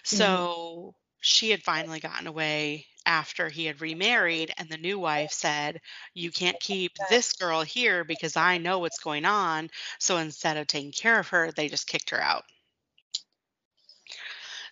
so 0.04 0.94
she 1.20 1.50
had 1.50 1.62
finally 1.62 2.00
gotten 2.00 2.26
away 2.26 2.86
after 3.06 3.48
he 3.48 3.66
had 3.66 3.80
remarried, 3.80 4.52
and 4.56 4.68
the 4.68 4.76
new 4.76 4.98
wife 4.98 5.32
said, 5.32 5.80
You 6.14 6.30
can't 6.30 6.60
keep 6.60 6.92
this 7.08 7.32
girl 7.32 7.62
here 7.62 8.04
because 8.04 8.36
I 8.36 8.58
know 8.58 8.78
what's 8.78 8.98
going 9.00 9.24
on. 9.24 9.70
So 9.98 10.16
instead 10.18 10.56
of 10.56 10.66
taking 10.66 10.92
care 10.92 11.18
of 11.18 11.28
her, 11.28 11.50
they 11.52 11.68
just 11.68 11.86
kicked 11.86 12.10
her 12.10 12.20
out. 12.20 12.44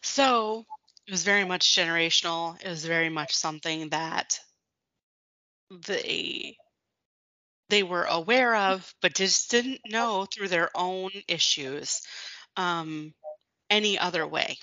So 0.09 0.65
it 1.07 1.11
was 1.11 1.23
very 1.23 1.45
much 1.45 1.75
generational. 1.77 2.61
It 2.63 2.69
was 2.69 2.85
very 2.85 3.09
much 3.09 3.35
something 3.37 3.91
that 3.91 4.41
they 5.71 6.57
they 7.69 7.83
were 7.83 8.05
aware 8.05 8.57
of, 8.57 8.95
but 9.03 9.15
just 9.15 9.51
didn't 9.51 9.81
know 9.85 10.27
through 10.27 10.49
their 10.49 10.71
own 10.75 11.11
issues 11.29 12.01
um, 12.57 13.13
any 13.69 13.99
other 13.99 14.27
way 14.27 14.59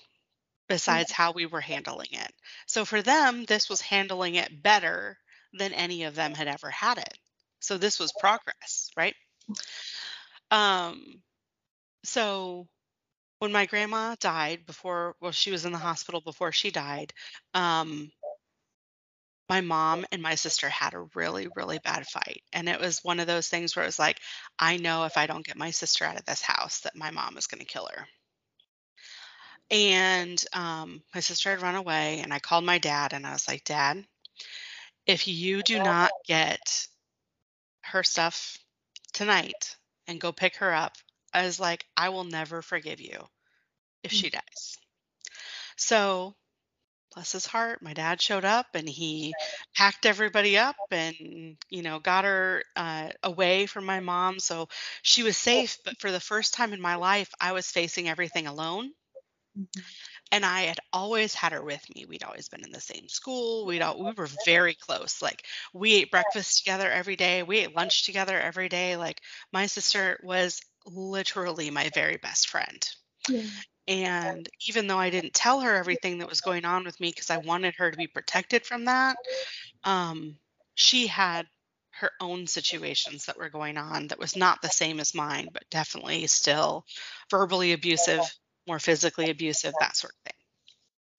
besides 0.68 1.12
how 1.12 1.32
we 1.32 1.46
were 1.46 1.62
handling 1.62 2.10
it. 2.12 2.34
So 2.66 2.84
for 2.84 3.04
them, 3.04 3.46
this 3.46 3.70
was 3.70 3.82
handling 3.82 4.36
it 4.36 4.64
better 4.64 5.18
than 5.54 5.74
any 5.74 6.04
of 6.04 6.16
them 6.16 6.34
had 6.34 6.48
ever 6.48 6.72
had 6.72 6.98
it. 6.98 7.18
So 7.60 7.78
this 7.78 8.00
was 8.00 8.12
progress, 8.20 8.90
right? 8.98 9.16
Um, 10.50 11.22
so 12.04 12.68
when 13.46 13.52
my 13.52 13.68
grandma 13.68 14.16
died 14.20 14.66
before, 14.66 15.16
well, 15.22 15.32
she 15.32 15.52
was 15.52 15.66
in 15.66 15.72
the 15.72 15.78
hospital 15.78 16.20
before 16.20 16.52
she 16.52 16.72
died. 16.72 17.14
Um, 17.54 18.10
my 19.48 19.62
mom 19.62 20.04
and 20.12 20.20
my 20.20 20.34
sister 20.34 20.68
had 20.68 20.96
a 20.96 21.06
really, 21.14 21.48
really 21.56 21.78
bad 21.78 22.08
fight. 22.08 22.42
And 22.54 22.68
it 22.68 22.80
was 22.80 23.04
one 23.04 23.20
of 23.20 23.28
those 23.28 23.48
things 23.48 23.76
where 23.76 23.84
it 23.84 23.88
was 23.88 24.00
like, 24.00 24.20
I 24.58 24.78
know 24.78 25.04
if 25.04 25.16
I 25.16 25.28
don't 25.28 25.46
get 25.46 25.58
my 25.58 25.70
sister 25.70 26.06
out 26.06 26.18
of 26.18 26.26
this 26.26 26.42
house, 26.42 26.80
that 26.80 26.96
my 26.96 27.12
mom 27.12 27.38
is 27.38 27.46
going 27.46 27.60
to 27.60 27.72
kill 27.72 27.88
her. 27.94 28.08
And 29.70 30.44
um, 30.52 31.04
my 31.14 31.22
sister 31.22 31.52
had 31.52 31.62
run 31.62 31.76
away, 31.76 32.22
and 32.22 32.34
I 32.34 32.40
called 32.40 32.66
my 32.66 32.80
dad 32.80 33.14
and 33.14 33.28
I 33.28 33.34
was 33.34 33.48
like, 33.48 33.64
Dad, 33.64 34.04
if 35.06 35.28
you 35.28 35.62
do 35.62 35.78
not 35.78 36.10
get 36.26 36.88
her 37.84 38.02
stuff 38.02 38.58
tonight 39.14 39.76
and 40.08 40.20
go 40.20 40.32
pick 40.32 40.56
her 40.56 40.74
up, 40.74 40.94
I 41.32 41.46
was 41.46 41.60
like, 41.60 41.86
I 41.96 42.10
will 42.10 42.24
never 42.24 42.64
forgive 42.64 43.00
you 43.00 43.28
if 44.06 44.14
she 44.14 44.32
dies. 44.32 44.78
So, 45.78 46.36
bless 47.14 47.32
his 47.34 47.46
heart, 47.48 47.82
my 47.84 47.94
dad 47.94 48.22
showed 48.22 48.46
up 48.46 48.68
and 48.76 48.90
he 48.90 49.38
packed 49.76 50.06
everybody 50.06 50.58
up 50.58 50.78
and, 50.92 51.58
you 51.70 51.82
know, 51.84 52.00
got 52.00 52.26
her 52.26 52.64
uh, 52.76 53.12
away 53.24 53.68
from 53.68 53.86
my 53.86 54.00
mom. 54.02 54.40
So 54.40 54.70
she 55.04 55.24
was 55.24 55.38
safe. 55.38 55.80
But 55.86 56.00
for 56.00 56.12
the 56.12 56.22
first 56.22 56.54
time 56.54 56.74
in 56.74 56.82
my 56.82 56.96
life, 56.96 57.32
I 57.42 57.54
was 57.54 57.72
facing 57.72 58.10
everything 58.10 58.48
alone 58.48 58.94
and 60.32 60.46
I 60.46 60.64
had 60.64 60.80
always 60.94 61.34
had 61.34 61.52
her 61.52 61.64
with 61.64 61.84
me. 61.96 62.06
We'd 62.06 62.24
always 62.24 62.50
been 62.50 62.64
in 62.64 62.72
the 62.72 62.82
same 62.82 63.08
school. 63.08 63.66
We'd 63.66 63.82
all, 63.82 64.04
we 64.04 64.12
were 64.12 64.28
very 64.28 64.76
close. 64.76 65.22
Like 65.22 65.46
we 65.74 65.96
ate 65.96 66.12
breakfast 66.12 66.60
together 66.60 66.90
every 66.92 67.16
day. 67.16 67.44
We 67.44 67.60
ate 67.60 67.76
lunch 67.76 68.06
together 68.06 68.40
every 68.40 68.70
day. 68.70 68.98
Like 68.98 69.22
my 69.52 69.68
sister 69.68 70.20
was 70.24 70.62
literally 70.86 71.70
my 71.72 71.90
very 71.94 72.18
best 72.18 72.50
friend. 72.50 72.88
Yeah. 73.28 73.42
And 73.88 74.50
even 74.68 74.88
though 74.88 75.00
I 75.00 75.10
didn't 75.12 75.34
tell 75.36 75.62
her 75.62 75.76
everything 75.76 76.20
that 76.20 76.30
was 76.30 76.42
going 76.42 76.66
on 76.66 76.86
with 76.86 77.00
me 77.00 77.10
because 77.10 77.30
I 77.30 77.38
wanted 77.38 77.76
her 77.78 77.92
to 77.92 77.98
be 77.98 78.08
protected 78.08 78.66
from 78.66 78.86
that, 78.86 79.18
um, 79.84 80.40
she 80.76 81.08
had 81.08 81.48
her 81.92 82.12
own 82.22 82.48
situations 82.48 83.26
that 83.26 83.38
were 83.38 83.50
going 83.50 83.78
on 83.78 84.08
that 84.08 84.20
was 84.20 84.36
not 84.36 84.62
the 84.62 84.70
same 84.70 85.00
as 85.00 85.16
mine, 85.16 85.50
but 85.54 85.70
definitely 85.70 86.28
still 86.28 86.86
verbally 87.32 87.74
abusive, 87.74 88.36
more 88.68 88.80
physically 88.80 89.30
abusive, 89.30 89.78
that 89.80 89.96
sort 89.96 90.14
of 90.14 90.32
thing. 90.34 90.42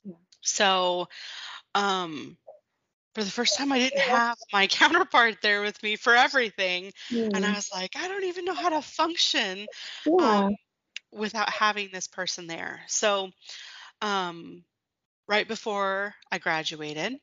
Yeah. 0.04 0.16
So, 0.42 1.08
um, 1.74 2.38
for 3.14 3.24
the 3.24 3.30
first 3.32 3.56
time, 3.56 3.72
I 3.72 3.78
didn't 3.78 4.00
have 4.00 4.38
my 4.52 4.66
counterpart 4.68 5.38
there 5.42 5.62
with 5.62 5.82
me 5.82 5.96
for 5.96 6.14
everything. 6.16 6.92
And 7.34 7.46
I 7.46 7.54
Mm. 7.54 7.56
was 7.56 7.70
like, 7.72 7.96
I 7.96 8.08
don't 8.08 8.24
even 8.24 8.44
know 8.46 8.54
how 8.54 8.70
to 8.70 8.82
function 8.82 9.68
Yeah. 10.04 10.16
um, 10.18 10.56
without 11.16 11.50
having 11.50 11.88
this 11.92 12.06
person 12.06 12.46
there. 12.46 12.80
So, 12.88 13.30
um, 14.02 14.62
right 15.26 15.48
before 15.48 16.14
I 16.30 16.38
graduated, 16.38 17.14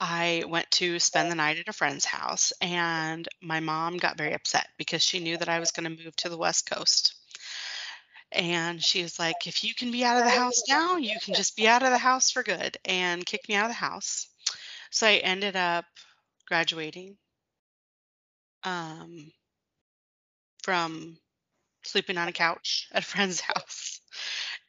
I 0.00 0.44
went 0.46 0.70
to 0.72 0.98
spend 0.98 1.30
the 1.30 1.36
night 1.36 1.58
at 1.58 1.68
a 1.68 1.72
friend's 1.72 2.04
house, 2.04 2.52
and 2.60 3.26
my 3.40 3.60
mom 3.60 3.96
got 3.96 4.18
very 4.18 4.34
upset 4.34 4.68
because 4.76 5.02
she 5.02 5.20
knew 5.20 5.36
that 5.38 5.48
I 5.48 5.60
was 5.60 5.70
going 5.70 5.84
to 5.84 6.04
move 6.04 6.14
to 6.16 6.28
the 6.28 6.36
West 6.36 6.68
Coast. 6.70 7.14
And 8.32 8.82
she 8.82 9.02
was 9.02 9.18
like, 9.18 9.46
if 9.46 9.62
you 9.62 9.74
can 9.74 9.92
be 9.92 10.04
out 10.04 10.18
of 10.18 10.24
the 10.24 10.30
house 10.30 10.62
now, 10.68 10.96
you 10.96 11.18
can 11.22 11.34
just 11.34 11.56
be 11.56 11.68
out 11.68 11.84
of 11.84 11.90
the 11.90 11.98
house 11.98 12.30
for 12.30 12.42
good, 12.42 12.76
and 12.84 13.24
kick 13.24 13.48
me 13.48 13.54
out 13.54 13.66
of 13.66 13.70
the 13.70 13.74
house. 13.74 14.28
So 14.90 15.06
I 15.06 15.14
ended 15.14 15.56
up 15.56 15.84
graduating 16.46 17.16
um, 18.64 19.30
from 20.62 21.16
sleeping 21.86 22.18
on 22.18 22.28
a 22.28 22.32
couch 22.32 22.88
at 22.92 23.02
a 23.02 23.06
friend's 23.06 23.40
house. 23.52 24.00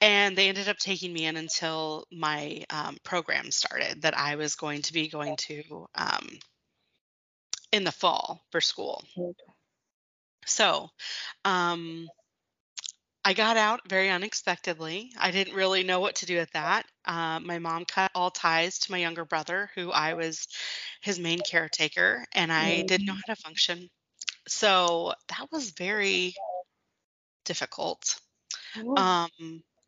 And 0.01 0.37
they 0.37 0.49
ended 0.49 0.67
up 0.67 0.77
taking 0.77 1.13
me 1.13 1.25
in 1.25 1.37
until 1.37 2.05
my 2.11 2.65
um, 2.69 2.97
program 3.03 3.51
started 3.51 4.01
that 4.01 4.17
I 4.17 4.35
was 4.35 4.55
going 4.55 4.81
to 4.83 4.93
be 4.93 5.07
going 5.07 5.35
to 5.37 5.87
um, 5.95 6.27
in 7.71 7.83
the 7.83 7.91
fall 7.91 8.41
for 8.51 8.61
school. 8.61 9.03
So 10.45 10.89
um, 11.43 12.07
I 13.23 13.33
got 13.33 13.57
out 13.57 13.81
very 13.89 14.09
unexpectedly. 14.09 15.11
I 15.19 15.31
didn't 15.31 15.55
really 15.55 15.83
know 15.83 15.99
what 15.99 16.15
to 16.17 16.27
do 16.27 16.37
with 16.37 16.51
that. 16.51 16.85
Uh, 17.05 17.39
my 17.39 17.57
mom 17.57 17.85
cut 17.85 18.11
all 18.13 18.29
ties 18.29 18.79
to 18.79 18.91
my 18.91 18.99
younger 18.99 19.25
brother, 19.25 19.71
who 19.73 19.91
I 19.91 20.13
was 20.13 20.47
his 21.01 21.17
main 21.17 21.39
caretaker, 21.39 22.25
and 22.33 22.53
I 22.53 22.83
didn't 22.83 23.07
know 23.07 23.13
how 23.13 23.33
to 23.33 23.41
function. 23.41 23.89
So 24.47 25.13
that 25.29 25.47
was 25.51 25.71
very 25.71 26.35
difficult. 27.45 28.19
Um, 28.97 29.29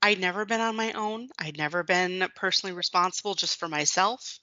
I'd 0.01 0.19
never 0.19 0.45
been 0.45 0.61
on 0.61 0.75
my 0.75 0.93
own. 0.93 1.29
I'd 1.39 1.57
never 1.57 1.83
been 1.83 2.27
personally 2.35 2.75
responsible 2.75 3.33
just 3.35 3.59
for 3.59 3.67
myself. 3.67 4.39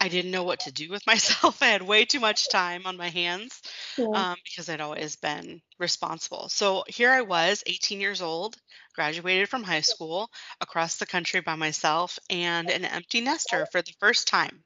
I 0.00 0.08
didn't 0.08 0.30
know 0.30 0.44
what 0.44 0.60
to 0.60 0.72
do 0.72 0.90
with 0.90 1.06
myself. 1.06 1.62
I 1.62 1.66
had 1.66 1.82
way 1.82 2.04
too 2.06 2.20
much 2.20 2.48
time 2.48 2.86
on 2.86 2.96
my 2.96 3.08
hands 3.08 3.60
Yeah. 3.98 4.06
um, 4.14 4.36
because 4.44 4.68
I'd 4.68 4.80
always 4.80 5.16
been 5.16 5.60
responsible. 5.78 6.48
So 6.48 6.84
here 6.88 7.10
I 7.10 7.22
was, 7.22 7.62
18 7.66 8.00
years 8.00 8.22
old, 8.22 8.56
graduated 8.94 9.48
from 9.48 9.62
high 9.62 9.82
school, 9.82 10.30
across 10.60 10.96
the 10.96 11.06
country 11.06 11.40
by 11.40 11.54
myself, 11.56 12.18
and 12.30 12.70
an 12.70 12.84
empty 12.84 13.20
nester 13.20 13.66
for 13.66 13.82
the 13.82 13.94
first 14.00 14.28
time. 14.28 14.64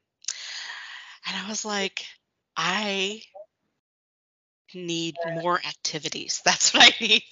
And 1.27 1.37
I 1.37 1.49
was 1.49 1.65
like, 1.65 2.07
I 2.57 3.23
need 4.75 5.17
more 5.25 5.59
activities. 5.65 6.43
That's 6.45 6.73
what 6.75 6.85
I 6.85 7.05
need. 7.05 7.25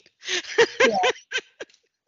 Yeah. 0.82 0.96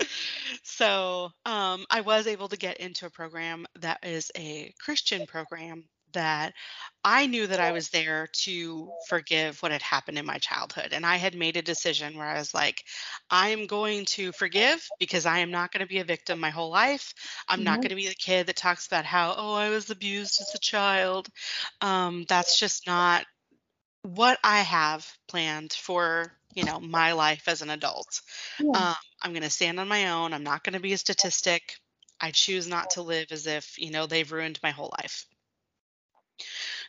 so 0.62 1.30
um, 1.44 1.84
I 1.90 2.00
was 2.00 2.26
able 2.26 2.48
to 2.48 2.56
get 2.56 2.78
into 2.78 3.06
a 3.06 3.10
program 3.10 3.66
that 3.80 3.98
is 4.04 4.30
a 4.36 4.72
Christian 4.80 5.26
program 5.26 5.84
that 6.12 6.52
I 7.02 7.26
knew 7.26 7.46
that 7.48 7.60
I 7.60 7.72
was 7.72 7.88
there 7.90 8.28
to 8.44 8.92
forgive 9.08 9.60
what 9.62 9.72
had 9.72 9.82
happened 9.82 10.18
in 10.18 10.26
my 10.26 10.38
childhood. 10.38 10.92
And 10.92 11.04
I 11.04 11.16
had 11.16 11.34
made 11.34 11.56
a 11.56 11.62
decision 11.62 12.16
where 12.16 12.26
I 12.26 12.38
was 12.38 12.54
like, 12.54 12.82
I 13.30 13.48
am 13.48 13.66
going 13.66 14.04
to 14.06 14.32
forgive 14.32 14.92
because 14.98 15.26
I 15.26 15.40
am 15.40 15.50
not 15.50 15.72
going 15.72 15.80
to 15.80 15.86
be 15.88 15.98
a 15.98 16.04
victim 16.04 16.38
my 16.38 16.50
whole 16.50 16.70
life. 16.70 17.14
I'm 17.48 17.64
not 17.64 17.80
Mhm. 17.80 17.82
going 17.82 17.90
to 17.90 17.96
be 17.96 18.08
the 18.08 18.14
kid 18.14 18.46
that 18.46 18.56
talks 18.56 18.86
about 18.86 19.04
how, 19.04 19.34
oh, 19.36 19.54
I 19.54 19.70
was 19.70 19.90
abused 19.90 20.40
as 20.40 20.54
a 20.54 20.58
child. 20.60 21.28
Um, 21.80 22.24
that's 22.28 22.58
just 22.58 22.86
not 22.86 23.26
what 24.02 24.38
I 24.44 24.60
have 24.60 25.10
planned 25.28 25.72
for, 25.72 26.32
you 26.54 26.64
know, 26.64 26.80
my 26.80 27.12
life 27.12 27.48
as 27.48 27.62
an 27.62 27.70
adult. 27.70 28.20
Yeah. 28.58 28.74
Um, 28.74 28.94
I'm 29.22 29.32
going 29.32 29.42
to 29.42 29.50
stand 29.50 29.80
on 29.80 29.88
my 29.88 30.10
own. 30.10 30.32
I'm 30.34 30.44
not 30.44 30.64
going 30.64 30.74
to 30.74 30.80
be 30.80 30.92
a 30.94 30.98
statistic. 30.98 31.76
I 32.20 32.30
choose 32.32 32.68
not 32.68 32.90
to 32.90 33.02
live 33.02 33.28
as 33.32 33.46
if, 33.46 33.78
you 33.78 33.90
know, 33.90 34.06
they've 34.06 34.30
ruined 34.30 34.60
my 34.62 34.70
whole 34.70 34.92
life. 35.00 35.26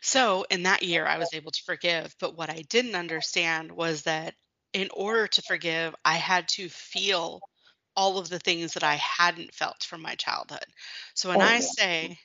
So 0.01 0.43
in 0.49 0.63
that 0.63 0.83
year, 0.83 1.05
I 1.05 1.17
was 1.17 1.33
able 1.33 1.51
to 1.51 1.63
forgive. 1.63 2.15
But 2.19 2.35
what 2.37 2.49
I 2.49 2.61
didn't 2.61 2.95
understand 2.95 3.71
was 3.73 4.03
that 4.03 4.35
in 4.73 4.89
order 4.93 5.27
to 5.27 5.41
forgive, 5.41 5.93
I 6.05 6.15
had 6.15 6.47
to 6.49 6.69
feel 6.69 7.43
all 7.95 8.17
of 8.17 8.29
the 8.29 8.39
things 8.39 8.73
that 8.73 8.83
I 8.83 8.95
hadn't 8.95 9.53
felt 9.55 9.83
from 9.83 10.01
my 10.01 10.15
childhood. 10.15 10.65
So 11.13 11.29
when 11.29 11.39
Oh, 11.39 11.41
I 11.41 11.59
yeah. 11.59 11.61
say 11.61 12.19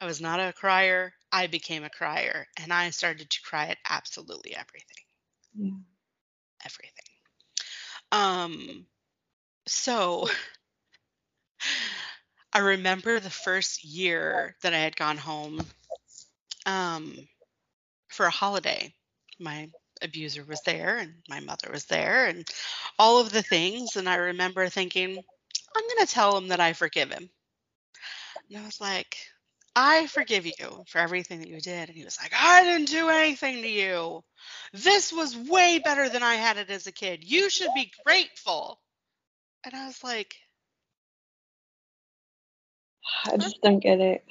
I 0.00 0.06
was 0.06 0.20
not 0.20 0.40
a 0.40 0.52
crier, 0.54 1.14
I 1.32 1.46
became 1.48 1.84
a 1.84 1.90
crier 1.90 2.48
and 2.58 2.72
I 2.72 2.90
started 2.90 3.30
to 3.30 3.42
cry 3.42 3.68
at 3.68 3.78
absolutely 3.88 4.54
everything. 4.56 5.04
Yeah. 5.54 5.72
Um, 8.12 8.86
so 9.66 10.28
I 12.52 12.58
remember 12.60 13.20
the 13.20 13.30
first 13.30 13.84
year 13.84 14.56
that 14.62 14.74
I 14.74 14.78
had 14.78 14.96
gone 14.96 15.18
home 15.18 15.64
um, 16.66 17.16
for 18.08 18.26
a 18.26 18.30
holiday. 18.30 18.92
My 19.38 19.68
abuser 20.02 20.44
was 20.44 20.62
there 20.62 20.98
and 20.98 21.14
my 21.28 21.40
mother 21.40 21.70
was 21.70 21.84
there 21.86 22.26
and 22.26 22.46
all 22.98 23.18
of 23.18 23.30
the 23.30 23.42
things. 23.42 23.96
And 23.96 24.08
I 24.08 24.16
remember 24.16 24.68
thinking, 24.68 25.10
I'm 25.10 25.88
going 25.88 26.06
to 26.06 26.12
tell 26.12 26.36
him 26.36 26.48
that 26.48 26.60
I 26.60 26.72
forgive 26.72 27.10
him. 27.10 27.28
And 28.48 28.58
I 28.58 28.64
was 28.64 28.80
like, 28.80 29.16
I 29.80 30.08
forgive 30.08 30.46
you 30.46 30.84
for 30.88 30.98
everything 30.98 31.40
that 31.40 31.48
you 31.48 31.60
did. 31.60 31.88
And 31.88 31.96
he 31.96 32.04
was 32.04 32.18
like, 32.20 32.32
I 32.36 32.64
didn't 32.64 32.88
do 32.88 33.08
anything 33.10 33.62
to 33.62 33.68
you. 33.68 34.24
This 34.72 35.12
was 35.12 35.36
way 35.36 35.78
better 35.78 36.08
than 36.08 36.22
I 36.24 36.34
had 36.36 36.58
it 36.58 36.70
as 36.70 36.86
a 36.88 36.92
kid. 36.92 37.24
You 37.24 37.48
should 37.50 37.74
be 37.74 37.92
grateful. 38.04 38.80
And 39.64 39.74
I 39.74 39.86
was 39.86 40.02
like, 40.02 40.34
I 43.26 43.36
just 43.38 43.60
don't 43.62 43.80
get 43.80 44.00
it. 44.00 44.24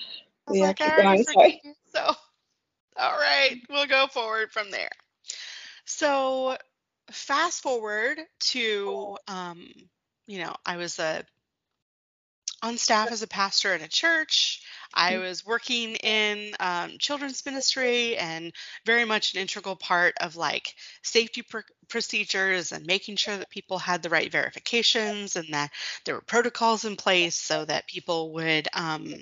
I 0.48 0.52
was 0.52 0.60
Yeah, 0.60 0.62
like, 0.62 0.82
I 0.82 0.92
already 0.92 1.18
going, 1.18 1.26
sorry. 1.26 1.54
forgive 1.54 1.60
you. 1.64 1.74
So, 1.94 2.02
all 2.98 3.18
right, 3.18 3.58
we'll 3.70 3.88
go 3.88 4.08
forward 4.08 4.52
from 4.52 4.72
there. 4.72 4.90
So, 5.86 6.58
fast 7.12 7.62
forward 7.62 8.20
to, 8.52 9.18
um, 9.28 9.68
you 10.28 10.40
know, 10.40 10.56
I 10.66 10.78
was 10.78 11.00
a 11.00 11.26
on 12.64 12.78
staff 12.78 13.12
as 13.12 13.22
a 13.22 13.28
pastor 13.28 13.74
at 13.74 13.82
a 13.82 13.88
church. 13.88 14.62
I 14.94 15.18
was 15.18 15.46
working 15.46 15.96
in 15.96 16.56
um, 16.60 16.98
children's 16.98 17.46
ministry 17.46 18.18
and 18.18 18.52
very 18.86 19.06
much 19.06 19.34
an 19.34 19.42
integral 19.42 19.76
part 19.76 20.16
of 20.20 20.36
like 20.36 20.74
safety 21.04 21.44
pr- 21.44 21.60
procedures 21.88 22.72
and 22.72 22.86
making 22.86 23.18
sure 23.18 23.38
that 23.38 23.50
people 23.50 23.78
had 23.78 24.02
the 24.02 24.10
right 24.10 24.32
verifications 24.32 25.36
and 25.36 25.54
that 25.54 25.72
there 26.06 26.16
were 26.16 26.22
protocols 26.22 26.86
in 26.86 26.96
place 26.96 27.36
so 27.36 27.66
that 27.66 27.88
people 27.88 28.34
would 28.34 28.68
um, 28.74 29.14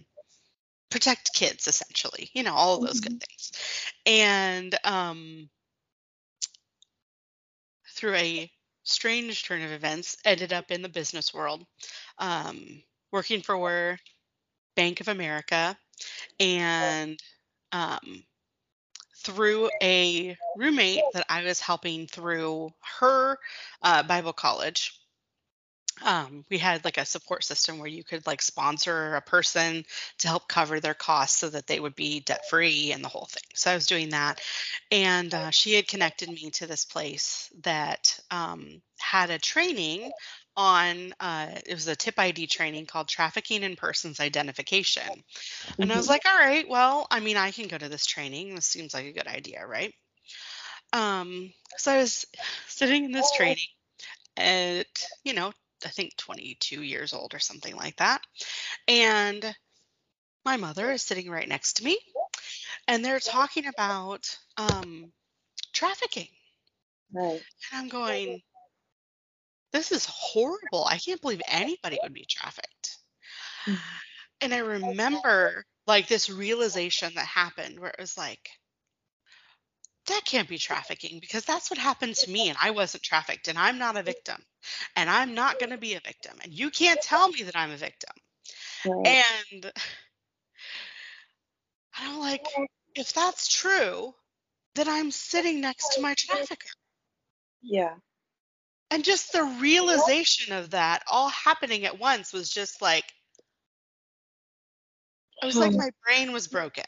protect 0.89 1.33
kids 1.33 1.67
essentially 1.67 2.29
you 2.33 2.43
know 2.43 2.53
all 2.53 2.75
of 2.77 2.87
those 2.87 3.01
good 3.01 3.21
things. 3.21 3.51
And 4.05 4.77
um, 4.83 5.49
through 7.95 8.15
a 8.15 8.51
strange 8.83 9.43
turn 9.43 9.61
of 9.61 9.71
events 9.71 10.17
ended 10.23 10.53
up 10.53 10.71
in 10.71 10.81
the 10.81 10.89
business 10.89 11.33
world. 11.33 11.65
Um, 12.19 12.83
working 13.15 13.41
for 13.41 13.97
bank 14.75 14.99
of 14.99 15.07
america. 15.07 15.77
And 16.37 17.17
um, 17.71 18.23
through 19.23 19.69
a 19.81 20.37
roommate 20.57 21.01
that 21.13 21.25
i 21.29 21.41
was 21.43 21.59
helping 21.61 22.07
through 22.07 22.71
her 22.99 23.37
uh, 23.81 24.03
bible 24.03 24.33
college. 24.33 24.99
Um, 26.03 26.43
we 26.49 26.57
had 26.57 26.83
like 26.83 26.97
a 26.97 27.05
support 27.05 27.45
system 27.45 27.79
where 27.79 27.87
you 27.87 28.03
could 28.03 28.27
like 28.27 28.41
sponsor 28.41 29.15
a 29.15 29.21
person 29.21 29.85
to 30.17 30.27
help 30.27 30.49
cover 30.49 30.81
their 30.81 30.93
costs 30.93 31.39
so 31.39 31.49
that 31.49 31.67
they 31.67 31.79
would 31.79 31.95
be 31.95 32.19
debt 32.19 32.41
free 32.49 32.91
and 32.91 33.01
the 33.01 33.07
whole 33.07 33.29
thing. 33.31 33.49
So 33.53 33.71
I 33.71 33.75
was 33.75 33.87
doing 33.87 34.09
that, 34.09 34.41
and 34.91 35.33
uh, 35.33 35.51
she 35.51 35.71
had 35.73 35.87
connected 35.87 36.27
me 36.27 36.51
to 36.55 36.67
this 36.67 36.83
place 36.83 37.49
that 37.63 38.19
um, 38.29 38.81
had 38.99 39.29
a 39.29 39.39
training 39.39 40.11
on 40.57 41.13
uh, 41.19 41.59
it 41.65 41.73
was 41.73 41.87
a 41.87 41.95
tip 41.95 42.19
ID 42.19 42.47
training 42.47 42.85
called 42.85 43.07
trafficking 43.09 43.63
in 43.63 43.75
persons 43.75 44.19
identification. 44.19 45.23
And 45.81 45.93
I 45.93 45.97
was 45.97 46.07
Mhm. 46.07 46.09
like, 46.09 46.25
all 46.25 46.37
right, 46.37 46.67
well, 46.69 47.07
I 47.11 47.19
mean, 47.21 47.37
I 47.37 47.51
can 47.51 47.67
go 47.69 47.77
to 47.77 47.89
this 47.89 48.05
training. 48.05 48.55
This 48.55 48.67
seems 48.67 48.93
like 48.93 49.05
a 49.05 49.13
good 49.13 49.27
idea, 49.27 49.65
right? 49.67 49.93
Um, 50.93 51.53
so 51.77 51.91
I 51.93 51.97
was 51.97 52.25
sitting 52.67 53.05
in 53.05 53.11
this 53.11 53.31
training 53.31 53.67
at, 54.37 54.87
you 55.23 55.33
know, 55.33 55.53
I 55.85 55.89
think 55.89 56.17
22 56.17 56.83
years 56.83 57.13
old 57.13 57.33
or 57.35 57.39
something 57.39 57.75
like 57.75 57.97
that. 57.97 58.25
And 58.87 59.55
my 60.45 60.57
mother 60.57 60.91
is 60.91 61.03
sitting 61.03 61.29
right 61.29 61.47
next 61.49 61.75
to 61.75 61.85
me, 61.85 61.99
and 62.87 63.05
they're 63.05 63.19
talking 63.19 63.67
about 63.67 64.37
um, 64.57 65.13
trafficking. 65.73 66.29
Right. 67.11 67.45
And 67.71 67.79
I'm 67.79 67.89
going, 67.89 68.41
this 69.75 69.91
is 69.91 70.05
horrible. 70.05 70.85
I 70.85 70.97
can't 70.97 71.21
believe 71.21 71.41
anybody 71.47 71.99
would 72.01 72.13
be 72.13 72.25
trafficked. 72.25 72.97
Mhm. 73.67 73.79
And 74.41 74.53
I 74.53 74.59
remember 74.59 75.65
like 75.85 76.07
this 76.07 76.29
realization 76.29 77.13
that 77.15 77.25
happened 77.25 77.79
where 77.79 77.89
it 77.91 77.99
was 77.99 78.17
like, 78.17 78.49
that 80.07 80.21
can't 80.25 80.47
be 80.47 80.57
trafficking 80.57 81.19
because 81.19 81.43
that's 81.45 81.69
what 81.69 81.79
happened 81.79 82.15
to 82.15 82.31
me 82.31 82.49
and 82.49 82.57
I 82.61 82.71
wasn't 82.71 83.03
trafficked 83.03 83.47
and 83.47 83.57
I'm 83.57 83.77
not 83.77 83.97
a 83.97 84.03
victim 84.03 84.41
and 84.95 85.09
I'm 85.09 85.33
not 85.33 85.59
going 85.59 85.71
to 85.71 85.77
be 85.77 85.95
a 85.95 85.99
victim 85.99 86.37
and 86.43 86.53
you 86.53 86.69
can't 86.69 87.01
tell 87.01 87.27
me 87.27 87.43
that 87.43 87.55
I'm 87.55 87.71
a 87.71 87.77
victim. 87.77 88.15
Right. 88.85 89.23
And 89.53 89.71
I'm 91.95 92.19
like, 92.19 92.45
if 92.93 93.13
that's 93.13 93.47
true, 93.47 94.13
then 94.75 94.87
I'm 94.87 95.11
sitting 95.11 95.59
next 95.59 95.95
to 95.95 96.01
my 96.01 96.13
trafficker. 96.13 96.69
Yeah. 97.61 97.95
And 98.95 99.03
just 99.03 99.33
the 99.33 99.43
realization 99.43 100.53
of 100.55 100.69
that 100.69 101.03
all 101.05 101.27
happening 101.27 101.83
at 101.83 101.99
once 101.99 102.31
was 102.31 102.49
just 102.49 102.81
like, 102.81 103.03
it 105.41 105.45
was 105.45 105.59
like 105.59 105.73
Hmm. 105.73 105.77
my 105.77 105.89
brain 106.05 106.31
was 106.31 106.47
broken. 106.47 106.85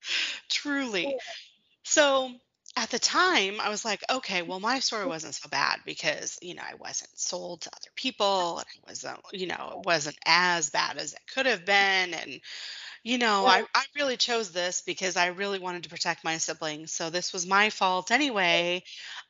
Truly. 0.48 1.16
So 1.84 2.32
at 2.76 2.90
the 2.90 2.98
time, 2.98 3.60
I 3.60 3.68
was 3.68 3.84
like, 3.84 4.02
okay, 4.10 4.42
well, 4.42 4.60
my 4.60 4.80
story 4.80 5.06
wasn't 5.06 5.34
so 5.34 5.48
bad 5.48 5.80
because, 5.86 6.38
you 6.42 6.54
know, 6.54 6.62
I 6.62 6.74
wasn't 6.74 7.18
sold 7.18 7.62
to 7.62 7.70
other 7.70 7.90
people 7.96 8.58
and 8.58 8.66
I 8.68 8.90
wasn't, 8.90 9.20
you 9.32 9.46
know, 9.48 9.74
it 9.78 9.86
wasn't 9.86 10.18
as 10.26 10.70
bad 10.70 10.98
as 10.98 11.14
it 11.14 11.20
could 11.34 11.46
have 11.46 11.64
been. 11.66 12.14
And, 12.14 12.40
you 13.02 13.18
know, 13.18 13.46
I, 13.46 13.62
I 13.74 13.84
really 13.96 14.16
chose 14.16 14.52
this 14.52 14.82
because 14.82 15.16
I 15.16 15.28
really 15.28 15.58
wanted 15.58 15.84
to 15.84 15.88
protect 15.90 16.24
my 16.24 16.38
siblings. 16.38 16.92
So 16.92 17.10
this 17.10 17.32
was 17.32 17.46
my 17.46 17.70
fault 17.70 18.10
anyway, 18.10 18.82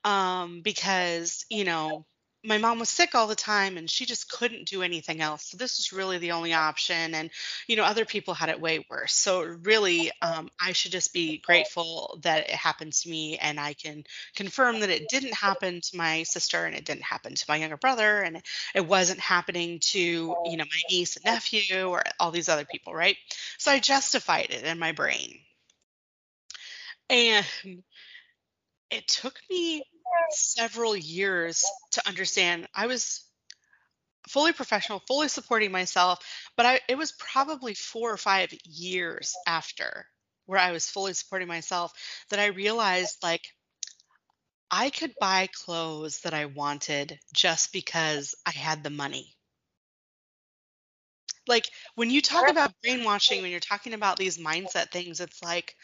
um, 0.05 0.63
because, 0.63 1.45
you 1.51 1.65
know, 1.65 2.07
my 2.43 2.57
mom 2.57 2.79
was 2.79 2.89
sick 2.89 3.15
all 3.15 3.27
the 3.27 3.35
time 3.35 3.77
and 3.77 3.91
she 3.91 4.07
just 4.07 4.31
couldn't 4.31 4.67
do 4.67 4.83
anything 4.83 5.21
else. 5.21 5.45
So 5.45 5.59
this 5.59 5.79
was 5.79 5.93
really 5.93 6.17
the 6.17 6.33
only 6.33 6.55
option. 6.55 7.15
And, 7.15 7.31
you 7.67 7.77
know, 7.77 7.85
other 7.85 8.07
people 8.07 8.33
had 8.33 8.49
it 8.49 8.61
way 8.61 8.85
worse. 8.89 9.15
So 9.15 9.43
really, 9.43 10.11
um, 10.23 10.49
I 10.59 10.73
should 10.73 10.93
just 10.93 11.13
be 11.13 11.39
grateful 11.39 12.19
that 12.23 12.49
it 12.49 12.55
happened 12.55 12.95
to 12.95 13.11
me. 13.11 13.37
And 13.37 13.61
I 13.61 13.75
can 13.75 14.05
confirm 14.35 14.81
that 14.81 14.89
it 14.89 15.09
didn't 15.11 15.35
happen 15.35 15.83
to 15.83 15.97
my 15.97 16.23
sister 16.23 16.65
and 16.65 16.75
it 16.75 16.87
didn't 16.87 17.05
happen 17.05 17.35
to 17.35 17.45
my 17.47 17.57
younger 17.57 17.77
brother. 17.77 18.23
And 18.23 18.43
it 18.75 18.87
wasn't 18.87 19.21
happening 19.21 19.79
to, 19.81 20.01
you 20.01 20.57
know, 20.57 20.65
my 20.65 20.83
niece 20.91 21.17
and 21.17 21.27
nephew 21.27 21.85
or 21.89 22.03
all 22.19 22.31
these 22.31 22.49
other 22.49 22.65
people, 22.65 22.95
right? 22.95 23.17
So 23.59 23.71
I 23.71 23.81
justified 23.81 24.49
it 24.51 24.65
in 24.65 24.79
my 24.79 24.93
brain. 24.93 25.41
And 27.11 27.45
it 28.91 29.07
took 29.09 29.39
me 29.51 29.85
several 30.31 30.97
years 30.97 31.65
to 31.93 32.09
understand 32.09 32.69
I 32.75 32.87
was 32.87 33.25
fully 34.29 34.53
professional, 34.53 35.01
fully 35.01 35.29
supporting 35.29 35.73
myself, 35.73 36.19
but 36.57 36.67
I 36.67 36.81
it 36.89 36.97
was 36.97 37.13
probably 37.13 37.75
4 37.75 38.13
or 38.13 38.17
5 38.17 38.55
years 38.65 39.35
after 39.47 40.07
where 40.47 40.59
I 40.59 40.73
was 40.73 40.89
fully 40.89 41.15
supporting 41.15 41.49
myself 41.49 41.93
that 42.31 42.41
I 42.41 42.47
realized 42.47 43.19
like 43.23 43.43
I 44.71 44.91
could 44.91 45.15
buy 45.21 45.49
clothes 45.49 46.21
that 46.21 46.35
I 46.35 46.47
wanted 46.47 47.19
just 47.35 47.73
because 47.73 48.35
I 48.47 48.51
had 48.51 48.85
the 48.85 48.91
money. 48.91 49.37
Like 51.49 51.69
when 51.97 52.11
you 52.11 52.23
talk 52.23 52.49
about 52.49 52.75
brainwashing, 52.83 53.43
when 53.43 53.51
you're 53.51 53.61
talking 53.61 53.95
about 53.95 54.17
these 54.17 54.39
mindset 54.39 54.93
things, 54.93 55.21
it's 55.21 55.43
like 55.43 55.75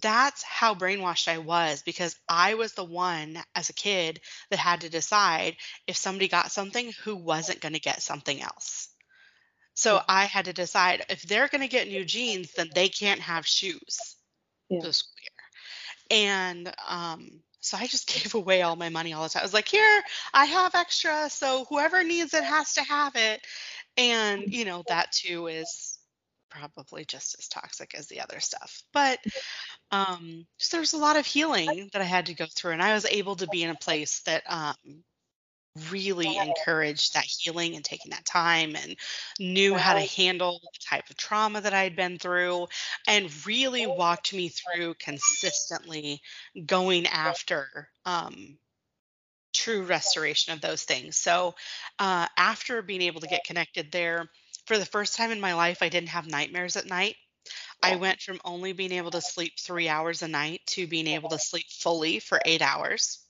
that's 0.00 0.42
how 0.42 0.74
brainwashed 0.74 1.28
I 1.28 1.38
was 1.38 1.82
because 1.82 2.16
I 2.28 2.54
was 2.54 2.74
the 2.74 2.84
one 2.84 3.38
as 3.54 3.68
a 3.70 3.74
kid 3.74 4.20
that 4.50 4.58
had 4.58 4.82
to 4.82 4.90
decide 4.90 5.56
if 5.86 5.96
somebody 5.96 6.28
got 6.28 6.52
something 6.52 6.92
who 7.04 7.16
wasn't 7.16 7.60
going 7.60 7.74
to 7.74 7.80
get 7.80 8.02
something 8.02 8.40
else. 8.40 8.88
So 9.74 10.00
I 10.08 10.24
had 10.24 10.46
to 10.46 10.52
decide 10.52 11.04
if 11.08 11.22
they're 11.22 11.48
going 11.48 11.60
to 11.62 11.68
get 11.68 11.88
new 11.88 12.04
jeans, 12.04 12.52
then 12.54 12.70
they 12.74 12.88
can't 12.88 13.20
have 13.20 13.46
shoes 13.46 14.16
Yeah. 14.68 14.80
this 14.80 15.04
year. 16.10 16.20
And 16.20 16.72
um, 16.86 17.40
so 17.60 17.76
I 17.76 17.86
just 17.86 18.08
gave 18.22 18.34
away 18.34 18.62
all 18.62 18.76
my 18.76 18.88
money 18.88 19.12
all 19.12 19.24
the 19.24 19.28
time. 19.28 19.40
I 19.40 19.44
was 19.44 19.54
like, 19.54 19.68
here, 19.68 20.02
I 20.32 20.44
have 20.46 20.74
extra. 20.74 21.28
So 21.30 21.64
whoever 21.68 22.02
needs 22.04 22.34
it 22.34 22.44
has 22.44 22.74
to 22.74 22.82
have 22.82 23.14
it. 23.16 23.46
And, 23.96 24.52
you 24.52 24.64
know, 24.64 24.84
that 24.88 25.12
too 25.12 25.46
is 25.46 25.85
probably 26.50 27.04
just 27.04 27.36
as 27.38 27.48
toxic 27.48 27.94
as 27.94 28.06
the 28.06 28.20
other 28.20 28.40
stuff. 28.40 28.82
But 28.92 29.18
um, 29.90 30.46
just 30.58 30.72
there 30.72 30.80
was 30.80 30.92
a 30.92 30.98
lot 30.98 31.16
of 31.16 31.26
healing 31.26 31.90
that 31.92 32.02
I 32.02 32.06
had 32.06 32.26
to 32.26 32.34
go 32.34 32.46
through. 32.54 32.72
And 32.72 32.82
I 32.82 32.94
was 32.94 33.06
able 33.06 33.36
to 33.36 33.48
be 33.48 33.62
in 33.62 33.70
a 33.70 33.76
place 33.76 34.20
that 34.20 34.42
um, 34.46 34.74
really 35.90 36.36
encouraged 36.36 37.14
that 37.14 37.24
healing 37.24 37.74
and 37.74 37.84
taking 37.84 38.10
that 38.10 38.24
time 38.24 38.76
and 38.76 38.96
knew 39.38 39.74
how 39.74 39.94
to 39.94 40.00
handle 40.00 40.60
the 40.62 40.78
type 40.88 41.08
of 41.10 41.16
trauma 41.16 41.60
that 41.60 41.74
I 41.74 41.82
had 41.82 41.96
been 41.96 42.18
through 42.18 42.68
and 43.06 43.46
really 43.46 43.86
walked 43.86 44.32
me 44.32 44.48
through 44.48 44.94
consistently 44.94 46.20
going 46.64 47.06
after 47.06 47.88
um, 48.04 48.58
true 49.52 49.82
restoration 49.82 50.52
of 50.52 50.60
those 50.60 50.84
things. 50.84 51.16
So 51.16 51.54
uh, 51.98 52.26
after 52.36 52.82
being 52.82 53.02
able 53.02 53.20
to 53.20 53.26
get 53.26 53.44
connected 53.44 53.90
there, 53.92 54.28
for 54.66 54.78
the 54.78 54.86
first 54.86 55.16
time 55.16 55.30
in 55.30 55.40
my 55.40 55.54
life, 55.54 55.82
I 55.82 55.88
didn't 55.88 56.10
have 56.10 56.26
nightmares 56.26 56.76
at 56.76 56.86
night. 56.86 57.16
I 57.82 57.96
went 57.96 58.20
from 58.22 58.40
only 58.44 58.72
being 58.72 58.92
able 58.92 59.10
to 59.12 59.20
sleep 59.20 59.54
three 59.58 59.88
hours 59.88 60.22
a 60.22 60.28
night 60.28 60.62
to 60.68 60.86
being 60.86 61.06
able 61.08 61.30
to 61.30 61.38
sleep 61.38 61.66
fully 61.70 62.20
for 62.20 62.40
eight 62.44 62.62
hours. 62.62 63.20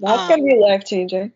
That's 0.00 0.24
Um, 0.24 0.28
gonna 0.28 0.42
be 0.42 0.56
life 0.56 0.84
changing. 0.84 1.32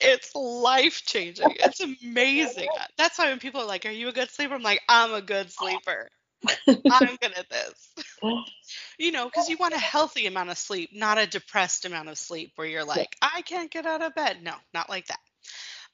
It's 0.00 0.34
life 0.34 1.02
changing. 1.04 1.56
It's 1.58 1.80
amazing. 1.80 2.70
That's 2.96 3.18
why 3.18 3.28
when 3.30 3.38
people 3.40 3.60
are 3.62 3.66
like, 3.66 3.86
Are 3.86 3.90
you 3.90 4.08
a 4.08 4.12
good 4.12 4.30
sleeper? 4.30 4.54
I'm 4.54 4.62
like, 4.62 4.80
I'm 4.88 5.12
a 5.14 5.22
good 5.22 5.50
sleeper. 5.52 6.08
I'm 6.88 7.16
good 7.16 7.32
at 7.36 7.48
this. 7.50 7.94
You 8.98 9.12
know, 9.12 9.26
because 9.26 9.48
you 9.48 9.56
want 9.58 9.74
a 9.74 9.78
healthy 9.78 10.26
amount 10.26 10.50
of 10.50 10.58
sleep, 10.58 10.90
not 10.94 11.18
a 11.18 11.26
depressed 11.26 11.84
amount 11.84 12.08
of 12.08 12.18
sleep 12.18 12.52
where 12.56 12.66
you're 12.66 12.84
like, 12.84 13.16
I 13.22 13.42
can't 13.42 13.70
get 13.70 13.86
out 13.86 14.02
of 14.02 14.14
bed. 14.14 14.42
No, 14.42 14.54
not 14.72 14.88
like 14.88 15.06
that. 15.06 15.20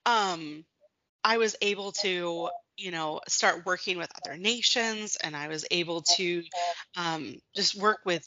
Um, 0.07 0.65
I 1.25 1.39
was 1.39 1.57
able 1.61 1.93
to, 1.93 2.49
you 2.77 2.91
know, 2.91 3.21
start 3.29 3.67
working 3.67 3.99
with 3.99 4.11
other 4.25 4.37
nations 4.37 5.17
and 5.17 5.37
I 5.37 5.49
was 5.49 5.67
able 5.71 6.03
to 6.17 6.43
um, 6.97 7.37
just 7.55 7.75
work 7.75 8.01
with 8.05 8.27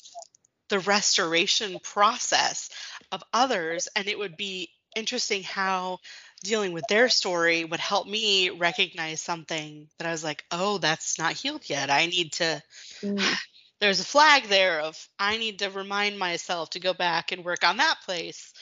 the 0.69 0.79
restoration 0.79 1.79
process 1.83 2.69
of 3.11 3.23
others. 3.33 3.87
And 3.95 4.07
it 4.07 4.17
would 4.17 4.37
be 4.37 4.69
interesting 4.95 5.43
how 5.43 5.99
dealing 6.43 6.73
with 6.73 6.87
their 6.87 7.09
story 7.09 7.63
would 7.63 7.79
help 7.79 8.07
me 8.07 8.49
recognize 8.49 9.21
something 9.21 9.87
that 9.97 10.07
I 10.07 10.11
was 10.11 10.23
like, 10.23 10.43
oh, 10.51 10.77
that's 10.77 11.19
not 11.19 11.33
healed 11.33 11.69
yet. 11.69 11.89
I 11.89 12.05
need 12.07 12.33
to, 12.33 12.61
Mm. 13.01 13.19
there's 13.79 13.99
a 13.99 14.05
flag 14.05 14.43
there 14.43 14.81
of 14.81 15.07
I 15.17 15.37
need 15.37 15.59
to 15.59 15.69
remind 15.71 16.19
myself 16.19 16.69
to 16.71 16.79
go 16.79 16.93
back 16.93 17.31
and 17.31 17.43
work 17.43 17.63
on 17.63 17.77
that 17.77 17.97
place. 18.05 18.53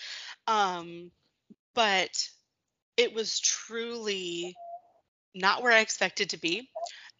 Um, 0.47 1.11
but 1.75 2.09
it 2.99 3.13
was 3.13 3.39
truly 3.39 4.57
not 5.33 5.63
where 5.63 5.71
I 5.71 5.79
expected 5.79 6.31
to 6.31 6.37
be, 6.37 6.69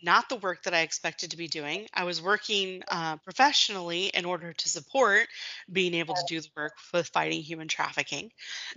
not 0.03 0.27
the 0.27 0.35
work 0.35 0.63
that 0.63 0.73
I 0.73 0.81
expected 0.81 1.31
to 1.31 1.37
be 1.37 1.47
doing. 1.47 1.87
I 1.93 2.03
was 2.03 2.21
working 2.21 2.83
uh, 2.89 3.15
professionally 3.17 4.07
in 4.07 4.25
order 4.25 4.51
to 4.51 4.69
support 4.69 5.27
being 5.71 5.93
able 5.93 6.15
to 6.15 6.23
do 6.27 6.41
the 6.41 6.49
work 6.57 6.73
with 6.93 7.07
fighting 7.07 7.41
human 7.41 7.69
trafficking. 7.69 8.29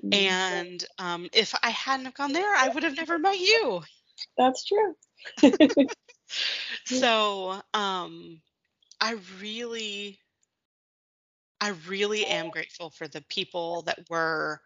Mm. 0.05 0.15
And 0.15 0.85
um, 1.01 1.29
if 1.33 1.55
I 1.61 1.71
hadn't 1.71 2.05
have 2.07 2.15
gone 2.15 2.33
there, 2.33 2.55
I 2.55 2.69
would 2.69 2.85
have 2.85 2.97
never 2.97 3.19
met 3.19 3.39
you. 3.39 3.83
That's 4.39 4.65
true. 4.65 4.95
So 6.85 7.61
um, 7.75 8.41
I 9.01 9.17
really, 9.39 10.19
I 11.61 11.75
really 11.87 12.25
am 12.25 12.49
grateful 12.49 12.91
for 12.91 13.07
the 13.07 13.23
people 13.29 13.83
that 13.83 14.09
were 14.09 14.61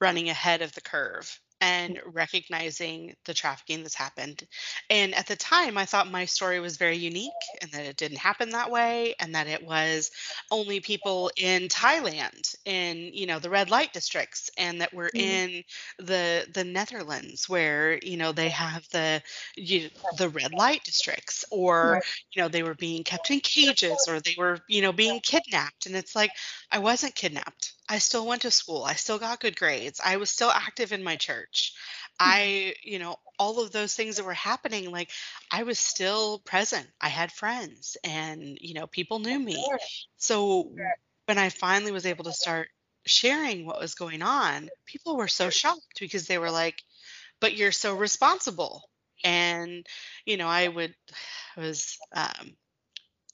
running 0.00 0.28
ahead 0.28 0.60
of 0.62 0.72
the 0.72 0.82
curve 0.82 1.40
and 1.60 2.00
recognizing 2.06 3.14
the 3.24 3.34
trafficking 3.34 3.82
that's 3.82 3.94
happened. 3.94 4.46
And 4.90 5.14
at 5.14 5.26
the 5.26 5.36
time, 5.36 5.78
I 5.78 5.86
thought 5.86 6.10
my 6.10 6.24
story 6.24 6.60
was 6.60 6.76
very 6.76 6.96
unique 6.96 7.46
and 7.62 7.70
that 7.72 7.86
it 7.86 7.96
didn't 7.96 8.18
happen 8.18 8.50
that 8.50 8.70
way 8.70 9.14
and 9.20 9.34
that 9.34 9.46
it 9.46 9.62
was 9.62 10.10
only 10.50 10.80
people 10.80 11.30
in 11.36 11.68
Thailand 11.68 12.54
in, 12.64 13.12
you 13.14 13.26
know, 13.26 13.38
the 13.38 13.50
red 13.50 13.70
light 13.70 13.92
districts 13.92 14.50
and 14.58 14.80
that 14.80 14.92
we're 14.92 15.10
Mhm. 15.12 15.38
in 15.38 15.62
the 15.98 16.46
the 16.52 16.64
Netherlands 16.64 17.48
where, 17.48 17.98
you 18.02 18.16
know, 18.16 18.32
they 18.32 18.50
have 18.50 18.86
the 18.90 19.22
you, 19.56 19.90
the 20.10 20.28
red 20.28 20.52
light 20.54 20.84
districts 20.84 21.44
or, 21.50 21.98
Right. 21.98 22.02
you 22.32 22.42
know, 22.42 22.48
they 22.48 22.62
were 22.62 22.74
being 22.74 23.04
kept 23.04 23.30
in 23.30 23.40
cages 23.40 24.06
or 24.08 24.20
they 24.20 24.34
were, 24.38 24.58
you 24.68 24.82
know, 24.82 24.92
being 24.92 25.20
kidnapped 25.20 25.86
and 25.86 25.96
it's 25.96 26.14
like 26.14 26.32
I 26.70 26.78
wasn't 26.78 27.14
kidnapped. 27.14 27.74
I 27.88 27.98
still 27.98 28.26
went 28.26 28.42
to 28.42 28.50
school. 28.50 28.84
I 28.84 28.94
still 28.94 29.18
got 29.18 29.40
good 29.40 29.56
grades. 29.56 30.00
I 30.04 30.16
was 30.16 30.30
still 30.30 30.50
active 30.50 30.92
in 30.92 31.04
my 31.04 31.16
church. 31.16 31.72
I, 32.18 32.74
you 32.82 32.98
know, 32.98 33.16
all 33.38 33.60
of 33.60 33.70
those 33.72 33.94
things 33.94 34.16
that 34.16 34.24
were 34.24 34.32
happening, 34.32 34.90
like 34.90 35.10
I 35.52 35.62
was 35.62 35.78
still 35.78 36.40
present. 36.40 36.86
I 37.00 37.08
had 37.08 37.30
friends 37.30 37.96
and, 38.02 38.58
you 38.60 38.74
know, 38.74 38.86
people 38.86 39.18
knew 39.18 39.38
me. 39.38 39.64
So 40.16 40.72
when 41.26 41.38
I 41.38 41.50
finally 41.50 41.92
was 41.92 42.06
able 42.06 42.24
to 42.24 42.32
start 42.32 42.68
sharing 43.06 43.66
what 43.66 43.80
was 43.80 43.94
going 43.94 44.22
on, 44.22 44.68
people 44.86 45.16
were 45.16 45.28
so 45.28 45.50
shocked 45.50 46.00
because 46.00 46.26
they 46.26 46.38
were 46.38 46.50
like, 46.50 46.82
but 47.40 47.56
you're 47.56 47.72
so 47.72 47.94
responsible. 47.94 48.82
And, 49.22 49.86
you 50.24 50.36
know, 50.36 50.48
I 50.48 50.66
would, 50.68 50.94
I 51.56 51.60
was 51.60 51.98
um, 52.14 52.56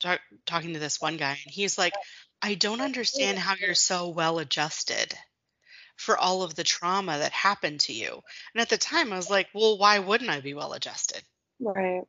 talk, 0.00 0.20
talking 0.46 0.74
to 0.74 0.80
this 0.80 1.00
one 1.00 1.16
guy 1.16 1.38
and 1.44 1.54
he's 1.54 1.78
like, 1.78 1.94
I 2.42 2.54
don't 2.54 2.80
understand 2.80 3.38
how 3.38 3.54
you're 3.54 3.74
so 3.74 4.08
well 4.08 4.38
adjusted 4.38 5.14
for 5.96 6.18
all 6.18 6.42
of 6.42 6.54
the 6.54 6.64
trauma 6.64 7.18
that 7.18 7.32
happened 7.32 7.80
to 7.80 7.92
you. 7.92 8.20
And 8.54 8.60
at 8.60 8.68
the 8.68 8.78
time, 8.78 9.12
I 9.12 9.16
was 9.16 9.30
like, 9.30 9.48
well, 9.54 9.78
why 9.78 10.00
wouldn't 10.00 10.30
I 10.30 10.40
be 10.40 10.54
well 10.54 10.72
adjusted? 10.72 11.22
Right. 11.60 12.02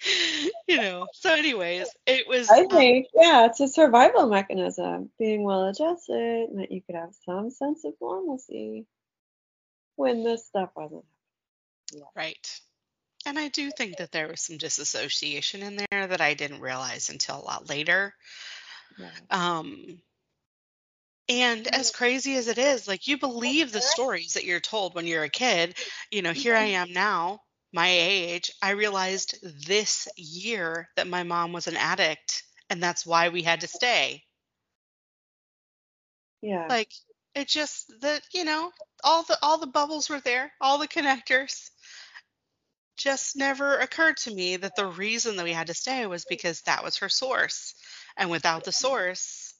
you 0.68 0.76
know, 0.76 1.06
so, 1.12 1.32
anyways, 1.32 1.88
it 2.06 2.26
was. 2.26 2.50
I 2.50 2.62
um, 2.62 2.68
think, 2.68 3.06
yeah, 3.14 3.46
it's 3.46 3.60
a 3.60 3.68
survival 3.68 4.28
mechanism. 4.28 5.10
Being 5.18 5.44
well 5.44 5.68
adjusted 5.68 6.48
and 6.50 6.58
that 6.60 6.72
you 6.72 6.82
could 6.82 6.96
have 6.96 7.14
some 7.24 7.50
sense 7.50 7.84
of 7.84 7.94
normalcy 8.00 8.86
when 9.96 10.24
this 10.24 10.46
stuff 10.46 10.70
wasn't. 10.74 11.04
Right. 12.16 12.60
And 13.26 13.38
I 13.38 13.48
do 13.48 13.70
think 13.70 13.96
that 13.98 14.12
there 14.12 14.28
was 14.28 14.42
some 14.42 14.58
disassociation 14.58 15.62
in 15.62 15.76
there 15.76 16.06
that 16.06 16.20
I 16.20 16.34
didn't 16.34 16.60
realize 16.60 17.08
until 17.08 17.38
a 17.38 17.44
lot 17.44 17.68
later. 17.70 18.14
Right. 18.98 19.10
Um, 19.30 20.00
and 21.28 21.66
as 21.68 21.90
crazy 21.90 22.36
as 22.36 22.48
it 22.48 22.58
is, 22.58 22.86
like 22.86 23.06
you 23.08 23.18
believe 23.18 23.72
the 23.72 23.80
stories 23.80 24.34
that 24.34 24.44
you're 24.44 24.60
told 24.60 24.94
when 24.94 25.06
you're 25.06 25.24
a 25.24 25.28
kid. 25.30 25.76
You 26.10 26.22
know, 26.22 26.32
here 26.32 26.54
I 26.54 26.64
am 26.64 26.92
now, 26.92 27.40
my 27.72 27.88
age. 27.88 28.50
I 28.62 28.70
realized 28.70 29.36
this 29.66 30.06
year 30.16 30.88
that 30.96 31.06
my 31.06 31.22
mom 31.22 31.52
was 31.52 31.66
an 31.66 31.76
addict, 31.76 32.42
and 32.68 32.82
that's 32.82 33.06
why 33.06 33.30
we 33.30 33.42
had 33.42 33.62
to 33.62 33.68
stay. 33.68 34.24
Yeah. 36.42 36.66
Like 36.68 36.92
it 37.34 37.48
just 37.48 37.90
that 38.02 38.22
you 38.32 38.44
know 38.44 38.70
all 39.02 39.22
the 39.22 39.38
all 39.42 39.58
the 39.58 39.66
bubbles 39.66 40.10
were 40.10 40.20
there, 40.20 40.52
all 40.60 40.78
the 40.78 40.88
connectors. 40.88 41.70
Just 42.96 43.36
never 43.36 43.78
occurred 43.78 44.16
to 44.18 44.34
me 44.34 44.56
that 44.56 44.76
the 44.76 44.86
reason 44.86 45.36
that 45.36 45.44
we 45.44 45.52
had 45.52 45.66
to 45.68 45.74
stay 45.74 46.06
was 46.06 46.24
because 46.24 46.62
that 46.62 46.84
was 46.84 46.98
her 46.98 47.08
source, 47.08 47.74
and 48.16 48.30
without 48.30 48.64
the 48.64 48.72
source, 48.72 49.54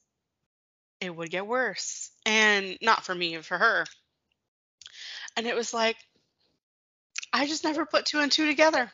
it 1.01 1.15
would 1.15 1.29
get 1.29 1.47
worse. 1.47 2.11
And 2.25 2.77
not 2.81 3.03
for 3.03 3.13
me, 3.13 3.37
for 3.37 3.57
her. 3.57 3.85
And 5.37 5.45
it 5.45 5.55
was 5.55 5.73
like, 5.73 5.97
I 7.33 7.47
just 7.47 7.63
never 7.63 7.85
put 7.85 8.05
two 8.05 8.19
and 8.19 8.31
two 8.31 8.47
together. 8.47 8.91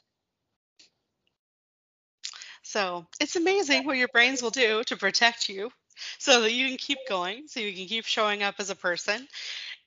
So 2.63 3.05
it's 3.19 3.35
amazing 3.35 3.85
what 3.85 3.97
your 3.97 4.07
brains 4.07 4.41
will 4.41 4.49
do 4.49 4.83
to 4.85 4.97
protect 4.97 5.49
you 5.49 5.71
so 6.17 6.41
that 6.41 6.53
you 6.53 6.67
can 6.67 6.77
keep 6.77 6.99
going, 7.07 7.47
so 7.47 7.59
you 7.59 7.73
can 7.73 7.85
keep 7.85 8.05
showing 8.05 8.43
up 8.43 8.55
as 8.59 8.69
a 8.69 8.75
person. 8.75 9.27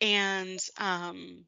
And, 0.00 0.60
um, 0.78 1.46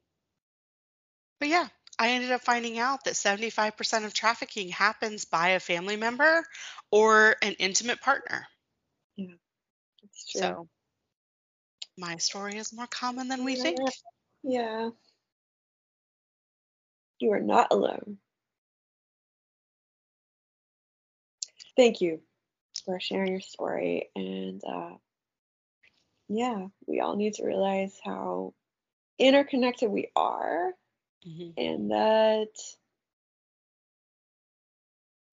but 1.39 1.49
yeah, 1.49 1.67
I 1.99 2.09
ended 2.09 2.31
up 2.31 2.41
finding 2.41 2.77
out 2.77 3.03
that 3.05 3.15
75% 3.15 4.05
of 4.05 4.13
trafficking 4.13 4.69
happens 4.69 5.25
by 5.25 5.49
a 5.49 5.59
family 5.59 5.97
member 5.97 6.43
or 6.91 7.35
an 7.41 7.53
intimate 7.53 8.01
partner. 8.01 8.45
Yeah. 9.15 9.33
It's 10.03 10.31
true. 10.31 10.41
So 10.41 10.69
my 11.97 12.17
story 12.17 12.57
is 12.57 12.71
more 12.71 12.87
common 12.87 13.27
than 13.27 13.43
we 13.43 13.55
think. 13.55 13.79
Yeah. 14.43 14.89
You 17.19 17.31
are 17.31 17.39
not 17.39 17.67
alone. 17.71 18.19
Thank 21.75 22.01
you 22.01 22.21
for 22.85 22.99
sharing 22.99 23.31
your 23.31 23.41
story. 23.41 24.09
And 24.15 24.61
uh, 24.63 24.95
yeah, 26.29 26.67
we 26.85 26.99
all 26.99 27.15
need 27.15 27.33
to 27.35 27.45
realize 27.45 27.99
how 28.03 28.53
interconnected 29.17 29.89
we 29.89 30.09
are 30.15 30.73
Mhm. 31.25 31.53
and 31.57 31.91
that 31.91 32.53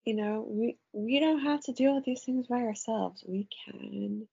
you 0.04 0.14
know 0.14 0.44
we 0.48 0.78
we 0.92 1.20
don't 1.20 1.40
have 1.40 1.60
to 1.62 1.72
deal 1.72 1.94
with 1.94 2.04
these 2.04 2.22
things 2.22 2.46
by 2.46 2.62
ourselves 2.62 3.24
we 3.26 3.48
can 3.64 4.26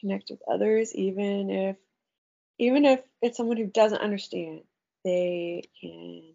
connect 0.00 0.30
with 0.30 0.40
others 0.50 0.94
even 0.94 1.50
if 1.50 1.76
even 2.58 2.84
if 2.84 3.00
it's 3.22 3.36
someone 3.36 3.56
who 3.56 3.66
doesn't 3.66 4.00
understand 4.02 4.62
they 5.04 5.62
can 5.80 6.34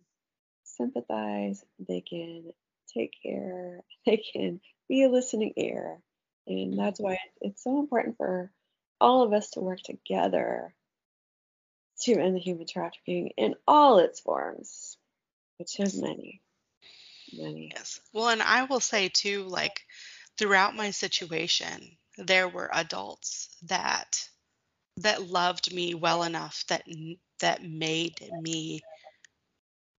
sympathize 0.64 1.64
they 1.88 2.02
can 2.02 2.52
take 2.94 3.14
care 3.24 3.82
they 4.06 4.18
can 4.34 4.60
be 4.90 5.04
a 5.04 5.10
listening 5.10 5.54
ear 5.58 6.00
and 6.48 6.78
that's 6.78 7.00
why 7.00 7.18
it's 7.42 7.64
so 7.64 7.80
important 7.80 8.18
for 8.18 8.52
all 9.02 9.24
of 9.24 9.34
us 9.34 9.52
to 9.52 9.62
work 9.62 9.80
together 9.82 10.74
to 12.02 12.20
end 12.20 12.36
the 12.36 12.40
human 12.40 12.68
trafficking 12.68 13.32
in 13.38 13.56
all 13.68 14.00
its 14.00 14.20
forms 14.20 14.98
which 15.58 15.80
is 15.80 16.02
many 16.02 16.42
many 17.34 17.72
Yes. 17.74 18.00
Well, 18.14 18.30
and 18.30 18.42
I 18.42 18.64
will 18.64 18.80
say 18.80 19.10
too, 19.10 19.44
like 19.44 19.82
throughout 20.38 20.76
my 20.76 20.92
situation, 20.92 21.98
there 22.18 22.48
were 22.48 22.70
adults 22.74 23.56
that 23.64 24.28
that 24.98 25.28
loved 25.28 25.74
me 25.74 25.94
well 25.94 26.24
enough 26.24 26.66
that 26.68 26.84
that 27.40 27.64
made 27.64 28.30
me 28.42 28.82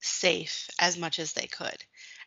safe 0.00 0.68
as 0.78 0.98
much 0.98 1.18
as 1.18 1.32
they 1.32 1.46
could. 1.46 1.82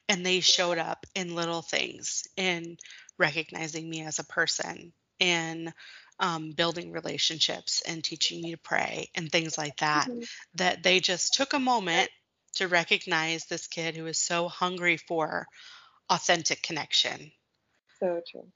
And 0.09 0.25
they 0.25 0.39
showed 0.39 0.77
up 0.77 1.05
in 1.15 1.35
little 1.35 1.61
things, 1.61 2.23
in 2.35 2.77
recognizing 3.17 3.89
me 3.89 4.01
as 4.01 4.19
a 4.19 4.23
person, 4.23 4.93
in 5.19 5.73
um, 6.19 6.51
building 6.51 6.91
relationships 6.91 7.81
and 7.81 8.03
teaching 8.03 8.41
me 8.41 8.51
to 8.51 8.57
pray 8.57 9.09
and 9.15 9.31
things 9.31 9.57
like 9.57 9.77
that. 9.77 10.07
Mhm. 10.07 10.27
That 10.55 10.83
they 10.83 10.99
just 10.99 11.33
took 11.33 11.53
a 11.53 11.59
moment 11.59 12.09
to 12.55 12.67
recognize 12.67 13.45
this 13.45 13.67
kid 13.67 13.95
who 13.95 14.05
is 14.05 14.17
so 14.17 14.47
hungry 14.47 14.97
for 14.97 15.47
authentic 16.09 16.61
connection. 16.61 17.31
so 17.99 18.21
true 18.29 18.51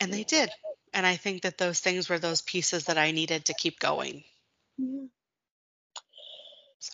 And 0.00 0.12
they 0.12 0.24
did. 0.24 0.50
And 0.92 1.06
I 1.06 1.16
think 1.16 1.42
that 1.42 1.58
those 1.58 1.80
things 1.80 2.08
were 2.08 2.18
those 2.18 2.42
pieces 2.42 2.84
that 2.84 2.98
I 2.98 3.12
needed 3.12 3.46
to 3.46 3.54
keep 3.54 3.78
going. 3.78 4.24
Yeah. 4.78 5.06
So. 6.78 6.92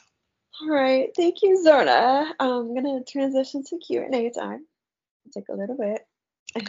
All 0.61 0.70
right, 0.70 1.11
thank 1.16 1.42
you, 1.42 1.62
Zona. 1.62 2.34
I'm 2.38 2.74
gonna 2.74 3.03
transition 3.05 3.64
to 3.64 3.78
Q 3.78 4.03
and 4.03 4.14
A 4.14 4.30
time. 4.30 4.66
Take 5.32 5.48
a 5.48 5.55
little 5.55 5.76
bit, 5.76 6.07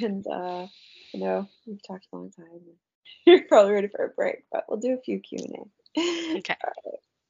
and 0.01 0.25
uh, 0.27 0.67
I 1.13 1.17
know 1.17 1.47
we've 1.67 1.85
talked 1.85 2.07
a 2.11 2.15
long 2.15 2.31
time. 2.31 2.47
You're 3.25 3.43
probably 3.43 3.73
ready 3.73 3.87
for 3.87 4.05
a 4.05 4.09
break, 4.09 4.43
but 4.51 4.65
we'll 4.67 4.79
do 4.79 4.93
a 4.93 5.01
few 5.01 5.19
Q 5.19 5.39
and 5.39 5.55
A. 5.55 5.59
Okay. 6.39 6.55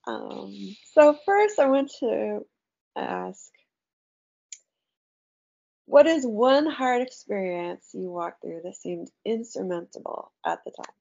Um, 0.06 0.76
so 0.94 1.18
first, 1.26 1.60
I 1.60 1.68
want 1.68 1.92
to 2.00 2.46
ask, 2.96 3.52
what 5.86 6.08
is 6.08 6.26
one 6.26 6.66
hard 6.66 7.02
experience 7.02 7.90
you 7.94 8.10
walked 8.10 8.42
through 8.42 8.62
that 8.64 8.76
seemed 8.76 9.10
insurmountable 9.26 10.32
at 10.46 10.64
the 10.64 10.72
time? 10.72 10.96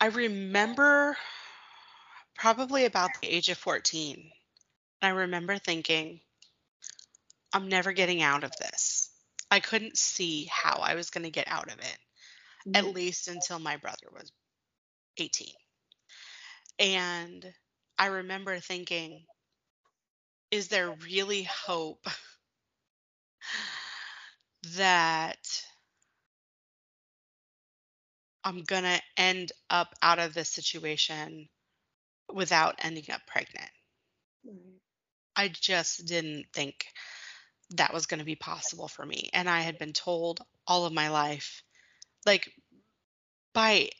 I 0.00 0.06
remember 0.06 1.16
probably 2.36 2.86
about 2.86 3.10
the 3.20 3.28
age 3.32 3.48
of 3.50 3.58
14. 3.58 4.30
I 5.00 5.08
remember 5.10 5.58
thinking, 5.58 6.20
I'm 7.52 7.68
never 7.68 7.92
getting 7.92 8.20
out 8.20 8.42
of 8.42 8.52
this. 8.56 8.91
I 9.52 9.60
couldn't 9.60 9.96
see 9.96 10.46
how 10.46 10.78
I 10.80 10.96
was 10.96 11.10
going 11.10 11.22
to 11.22 11.30
get 11.30 11.46
out 11.46 11.72
of 11.72 11.78
it, 11.78 11.98
at 12.74 12.84
Mhm. 12.84 12.92
least 12.94 13.28
until 13.28 13.58
my 13.60 13.76
brother 13.76 14.08
was 14.12 14.32
18. 15.18 15.54
And 16.78 17.54
I 17.98 18.06
remember 18.06 18.60
thinking, 18.60 19.26
is 20.52 20.68
there 20.68 20.92
really 20.92 21.42
hope 21.42 22.06
that 24.76 25.64
I'm 28.44 28.62
going 28.62 28.84
to 28.84 29.02
end 29.16 29.50
up 29.68 29.94
out 30.00 30.20
of 30.20 30.32
this 30.32 30.48
situation 30.48 31.48
without 32.32 32.76
ending 32.78 33.10
up 33.10 33.26
pregnant. 33.26 33.70
Right. 34.44 34.80
I 35.36 35.48
just 35.48 36.06
didn't 36.06 36.46
think 36.54 36.86
that 37.76 37.94
was 37.94 38.06
going 38.06 38.20
to 38.20 38.26
be 38.26 38.36
possible 38.36 38.88
for 38.88 39.04
me. 39.04 39.30
And 39.32 39.48
I 39.48 39.60
had 39.60 39.78
been 39.78 39.92
told 39.92 40.40
all 40.66 40.86
of 40.86 40.92
my 40.92 41.08
life, 41.10 41.62
like 42.26 42.52
by 43.54 43.90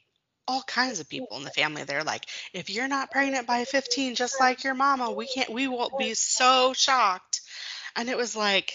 all 0.49 0.63
kinds 0.63 1.01
of 1.01 1.09
people 1.09 1.37
in 1.39 1.45
the 1.45 1.51
family, 1.51 1.85
they're 1.85 2.05
like, 2.05 2.27
if 2.53 2.71
you're 2.71 2.89
not 2.89 3.11
pregnant 3.11 3.47
by 3.47 3.65
15, 3.65 4.15
just 4.15 4.41
like 4.41 4.65
your 4.65 4.75
mama, 4.75 5.11
we 5.13 5.27
can't, 5.27 5.51
we 5.51 5.69
won't 5.69 5.97
be 5.97 6.15
so 6.15 6.73
shocked. 6.75 7.41
And 7.97 8.09
it 8.09 8.17
was 8.17 8.37
like, 8.37 8.75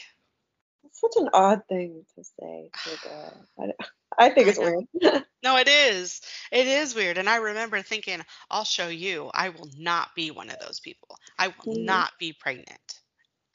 It's 0.86 1.02
such 1.02 1.14
an 1.18 1.30
odd 1.34 1.64
thing 1.70 2.06
to 2.16 2.24
say. 2.24 2.72
To 2.84 2.98
the, 3.04 3.32
I, 3.60 3.72
I 4.18 4.30
think 4.30 4.48
it's 4.50 4.60
know. 4.60 4.86
weird. 5.02 5.24
no, 5.43 5.58
it 5.58 5.68
is. 5.68 6.22
It 6.52 6.68
is 6.68 6.95
weird. 6.95 7.18
And 7.18 7.30
I 7.30 7.38
remember 7.38 7.82
thinking, 7.82 8.22
I'll 8.50 8.64
show 8.64 8.88
you. 8.88 9.30
I 9.34 9.50
will 9.50 9.70
not 9.78 10.16
be 10.16 10.32
one 10.32 10.50
of 10.50 10.60
those 10.60 10.80
people. 10.80 11.18
I 11.38 11.50
will 11.50 11.66
Mhm. 11.68 11.86
not 11.86 12.12
be 12.20 12.34
pregnant 12.34 13.02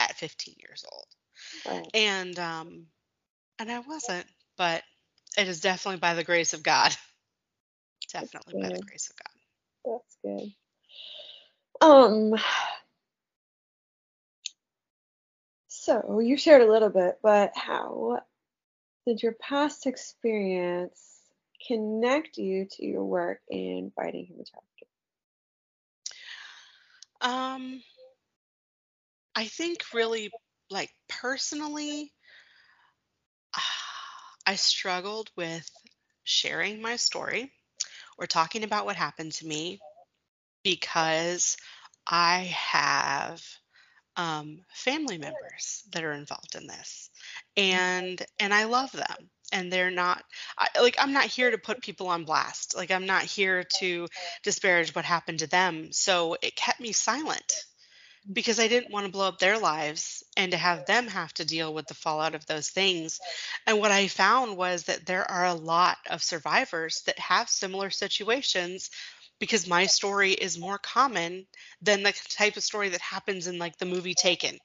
at 0.01 0.16
15 0.16 0.55
years 0.59 0.84
old. 0.93 1.07
Right. 1.66 1.86
and 1.95 2.38
um 2.38 2.86
and 3.59 3.70
i 3.70 3.78
wasn't 3.80 4.26
but 4.57 4.82
it 5.38 5.49
is 5.49 5.61
definitely 5.61 5.99
by 5.99 6.14
the 6.14 6.24
grace 6.24 6.53
of 6.53 6.62
god 6.62 6.95
definitely 8.12 8.55
by 8.61 8.68
the 8.68 8.82
grace 8.82 9.11
of 9.11 9.16
god 9.16 9.32
That's 9.84 10.16
good. 10.22 10.53
Um. 11.80 12.34
So 15.68 16.20
you 16.20 16.36
shared 16.36 16.62
a 16.62 16.70
little 16.70 16.90
bit, 16.90 17.18
but 17.22 17.53
how 17.57 18.20
did 19.07 19.22
your 19.22 19.32
past 19.32 19.86
experience 19.86 21.20
connect 21.66 22.38
you 22.38 22.66
to 22.72 22.84
your 22.84 23.05
work 23.05 23.40
in 23.51 23.93
fighting 23.97 24.26
human 24.26 24.45
trafficking? 24.45 24.88
um 27.20 27.82
i 29.34 29.45
think 29.45 29.82
really 29.95 30.30
like 30.73 30.91
personally 31.09 32.12
i 34.47 34.55
struggled 34.55 35.31
with 35.37 35.68
sharing 36.25 36.81
my 36.81 36.97
story 36.97 37.53
or 38.18 38.27
talking 38.27 38.64
about 38.64 38.87
what 38.87 38.97
happened 38.97 39.33
to 39.33 39.47
me 39.47 39.81
because 40.64 41.57
i 42.07 42.55
have 42.57 43.43
um, 44.16 44.59
family 44.75 45.18
members 45.18 45.85
that 45.93 46.05
are 46.05 46.12
involved 46.12 46.55
in 46.55 46.66
this. 46.66 47.11
And 47.57 48.20
and 48.39 48.53
i 48.53 48.64
love 48.64 48.93
them. 48.93 49.31
And 49.53 49.70
they're 49.70 49.91
not 49.91 50.23
I, 50.59 50.68
like 50.81 50.97
i'm 50.99 51.12
not 51.12 51.25
here 51.25 51.51
to 51.51 51.59
put 51.59 51.83
people 51.83 52.09
on 52.09 52.25
blast. 52.25 52.77
Like 52.77 52.91
i'm 52.91 53.07
not 53.07 53.23
here 53.23 53.64
to 53.79 54.09
disparage 54.43 54.95
what 54.95 55.05
happened 55.05 55.41
to 55.41 55.47
them. 55.47 55.93
So 55.93 56.37
it 56.43 56.57
kept 56.57 56.81
me 56.81 56.93
silent 56.93 57.64
because 58.31 58.59
i 58.61 58.68
didn't 58.68 58.93
want 58.93 59.07
to 59.07 59.12
blow 59.12 59.29
up 59.29 59.39
their 59.39 59.59
lives 59.59 60.23
and 60.37 60.53
to 60.53 60.59
have 60.59 60.87
them 60.87 61.07
have 61.07 61.33
to 61.35 61.45
deal 61.45 61.73
with 61.75 61.87
the 61.87 61.95
fallout 61.95 62.35
of 62.35 62.47
those 62.47 62.68
things 62.70 63.20
and 63.66 63.79
what 63.79 63.91
i 63.91 64.07
found 64.09 64.57
was 64.57 64.85
that 64.85 65.07
there 65.07 65.29
are 65.31 65.47
a 65.47 65.55
lot 65.55 65.97
of 66.11 66.23
survivors 66.23 67.03
that 67.07 67.18
have 67.18 67.49
similar 67.49 67.91
situations 67.91 68.91
because 69.41 69.66
my 69.66 69.87
story 69.87 70.33
is 70.33 70.59
more 70.59 70.79
common 70.79 71.47
than 71.81 72.03
the 72.03 72.12
type 72.31 72.57
of 72.57 72.62
story 72.62 72.91
that 72.91 73.01
happens 73.01 73.47
in 73.47 73.59
like 73.59 73.77
the 73.79 73.87
movie 73.87 74.14
taken 74.14 74.59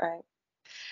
Right. 0.00 0.24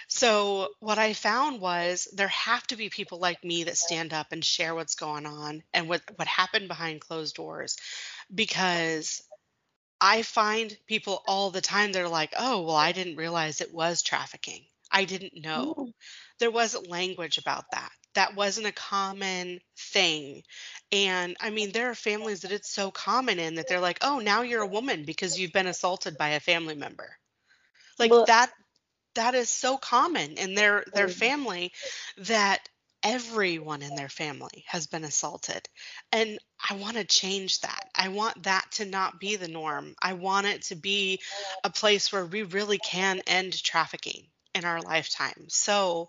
so 0.08 0.68
what 0.80 0.98
I 0.98 1.12
found 1.12 1.60
was 1.60 2.08
there 2.12 2.28
have 2.28 2.66
to 2.68 2.76
be 2.76 2.90
people 2.90 3.18
like 3.18 3.44
me 3.44 3.64
that 3.64 3.76
stand 3.78 4.12
up 4.12 4.28
and 4.32 4.44
share 4.44 4.74
what's 4.74 4.94
going 4.94 5.26
on 5.26 5.62
and 5.72 5.88
what 5.88 6.02
what 6.16 6.28
happened 6.28 6.68
behind 6.68 7.00
closed 7.00 7.34
doors 7.36 7.76
because 8.34 9.22
I 10.00 10.22
find 10.22 10.76
people 10.86 11.22
all 11.26 11.50
the 11.50 11.60
time 11.62 11.92
that 11.92 12.02
are 12.02 12.08
like, 12.08 12.34
"Oh, 12.36 12.62
well 12.62 12.76
I 12.76 12.92
didn't 12.92 13.16
realize 13.16 13.60
it 13.60 13.72
was 13.72 14.02
trafficking. 14.02 14.66
I 14.90 15.04
didn't 15.06 15.34
know." 15.40 15.76
Mm, 15.76 15.92
There 16.38 16.50
wasn't 16.50 16.88
language 16.88 17.38
about 17.38 17.70
that. 17.72 17.92
That 18.14 18.34
wasn't 18.34 18.66
a 18.66 18.72
common 18.72 19.60
thing. 19.78 20.42
And 20.92 21.36
I 21.40 21.50
mean, 21.50 21.72
there 21.72 21.90
are 21.90 21.94
families 21.94 22.40
that 22.42 22.52
it's 22.52 22.70
so 22.70 22.90
common 22.90 23.38
in 23.38 23.54
that 23.56 23.68
they're 23.68 23.80
like, 23.80 23.98
"Oh, 24.02 24.18
now 24.20 24.42
you're 24.42 24.62
a 24.62 24.66
woman 24.66 25.04
because 25.04 25.38
you've 25.38 25.52
been 25.52 25.66
assaulted 25.68 26.16
by 26.18 26.30
a 26.30 26.40
family 26.40 26.74
member." 26.74 27.18
Like 27.98 28.12
Well- 28.12 28.26
that 28.26 28.52
that 29.14 29.34
is 29.34 29.50
so 29.50 29.78
common 29.78 30.38
in 30.38 30.54
their 30.54 30.84
their 30.94 31.08
Mm. 31.08 31.14
family 31.14 31.72
that 32.18 32.68
everyone 33.02 33.82
in 33.82 33.94
their 33.94 34.08
family 34.08 34.64
has 34.66 34.86
been 34.86 35.04
assaulted 35.04 35.68
and 36.12 36.38
i 36.68 36.74
want 36.74 36.96
to 36.96 37.04
change 37.04 37.60
that 37.60 37.88
i 37.94 38.08
want 38.08 38.42
that 38.42 38.66
to 38.70 38.84
not 38.84 39.18
be 39.18 39.36
the 39.36 39.48
norm 39.48 39.94
i 40.02 40.12
want 40.12 40.46
it 40.46 40.62
to 40.62 40.74
be 40.74 41.20
a 41.64 41.70
place 41.70 42.12
where 42.12 42.26
we 42.26 42.42
really 42.42 42.78
can 42.78 43.20
end 43.26 43.62
trafficking 43.62 44.24
in 44.54 44.64
our 44.64 44.80
lifetime 44.82 45.46
so 45.48 46.08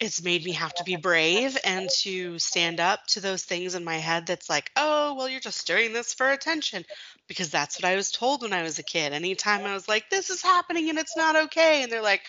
it's 0.00 0.22
made 0.22 0.44
me 0.44 0.52
have 0.52 0.72
to 0.74 0.84
be 0.84 0.96
brave 0.96 1.58
and 1.64 1.90
to 1.90 2.38
stand 2.38 2.78
up 2.78 3.04
to 3.08 3.20
those 3.20 3.42
things 3.42 3.74
in 3.74 3.82
my 3.82 3.96
head 3.96 4.26
that's 4.26 4.48
like, 4.48 4.70
oh, 4.76 5.14
well, 5.14 5.28
you're 5.28 5.40
just 5.40 5.66
doing 5.66 5.92
this 5.92 6.14
for 6.14 6.30
attention. 6.30 6.84
Because 7.26 7.50
that's 7.50 7.76
what 7.76 7.84
I 7.84 7.96
was 7.96 8.12
told 8.12 8.42
when 8.42 8.52
I 8.52 8.62
was 8.62 8.78
a 8.78 8.84
kid. 8.84 9.12
Anytime 9.12 9.64
I 9.64 9.74
was 9.74 9.88
like, 9.88 10.08
this 10.08 10.30
is 10.30 10.40
happening 10.40 10.88
and 10.88 10.98
it's 10.98 11.16
not 11.16 11.34
okay. 11.36 11.82
And 11.82 11.90
they're 11.90 12.00
like, 12.00 12.22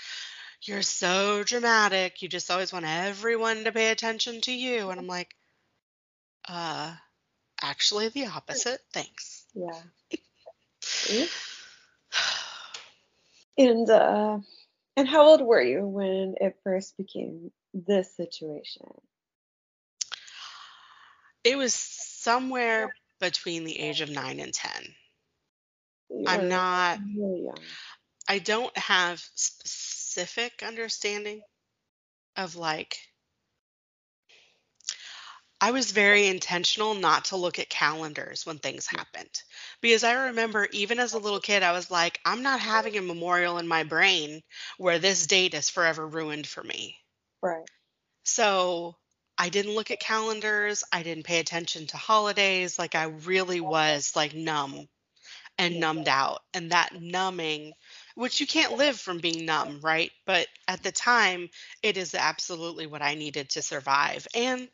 you're 0.64 0.82
so 0.82 1.43
dramatic. 1.43 2.22
You 2.22 2.30
just 2.30 2.51
always 2.51 2.74
want 2.74 2.86
everyone 2.86 3.64
to 3.64 3.72
pay 3.72 3.91
attention 3.91 4.41
to 4.41 4.51
you. 4.51 4.89
And 4.89 4.99
I'm 4.99 5.07
like, 5.07 5.36
uh, 6.47 6.93
actually, 7.62 8.10
the 8.10 8.28
opposite. 8.28 8.82
Thanks. 8.93 9.45
Yeah. 9.53 9.80
And 13.57 13.89
uh, 13.89 14.39
and 14.95 15.05
how 15.05 15.28
old 15.28 15.41
were 15.41 15.62
you 15.62 15.86
when 15.86 16.36
it 16.39 16.57
first 16.64 16.95
became 16.95 17.51
this 17.74 18.16
situation? 18.16 18.88
It 21.43 21.57
was 21.57 21.74
somewhere 21.74 22.95
between 23.20 23.66
the 23.66 23.78
age 23.78 23.99
of 23.99 24.10
nine 24.10 24.39
and 24.39 24.53
10. 24.53 24.72
You 26.10 26.24
I'm 26.26 26.47
not 26.47 26.99
really 27.14 27.43
young. 27.43 27.60
I 28.30 28.39
don't 28.39 28.78
have 28.78 29.20
specific 29.36 29.89
understanding 30.64 31.42
of 32.36 32.56
like 32.56 32.98
I 35.62 35.72
was 35.72 35.92
very 35.92 36.28
intentional 36.28 36.94
not 36.94 37.26
to 37.26 37.36
look 37.36 37.60
at 37.60 37.70
calendars 37.70 38.46
when 38.46 38.60
things 38.60 38.88
happened. 38.88 39.44
Because 39.82 40.06
I 40.06 40.28
remember 40.28 40.70
even 40.72 41.00
as 41.00 41.14
a 41.14 41.20
little 41.20 41.42
kid 41.42 41.64
I 41.64 41.74
was 41.74 41.92
like 41.92 42.20
I'm 42.26 42.44
not 42.44 42.60
having 42.60 42.98
a 42.98 43.02
memorial 43.02 43.58
in 43.58 43.68
my 43.68 43.84
brain 43.84 44.42
where 44.78 45.00
this 45.00 45.28
date 45.28 45.54
is 45.54 45.70
forever 45.70 46.08
ruined 46.08 46.48
for 46.48 46.64
me. 46.64 46.98
Right. 47.42 47.68
So 48.24 48.96
I 49.38 49.50
didn't 49.50 49.76
look 49.76 49.92
at 49.92 50.00
calendars, 50.00 50.84
I 50.92 51.04
didn't 51.04 51.24
pay 51.24 51.40
attention 51.40 51.88
to 51.88 51.98
holidays, 51.98 52.78
like 52.78 52.96
I 52.96 53.06
really 53.06 53.62
was 53.62 54.16
like 54.16 54.34
numb 54.34 54.88
and 55.58 55.80
numbed 55.80 56.08
out. 56.08 56.42
And 56.54 56.72
that 56.72 56.90
numbing, 57.00 57.74
which 58.20 58.42
you 58.42 58.48
can't 58.48 58.76
live 58.76 59.00
from 59.00 59.20
being 59.20 59.46
numb, 59.46 59.80
right? 59.82 60.12
But 60.26 60.48
at 60.68 60.84
the 60.84 60.92
time, 60.92 61.50
it 61.82 61.96
is 61.96 62.14
absolutely 62.14 62.86
what 62.86 63.02
I 63.02 63.16
needed 63.16 63.52
to 63.52 63.62
survive. 63.62 64.28
And, 64.36 64.68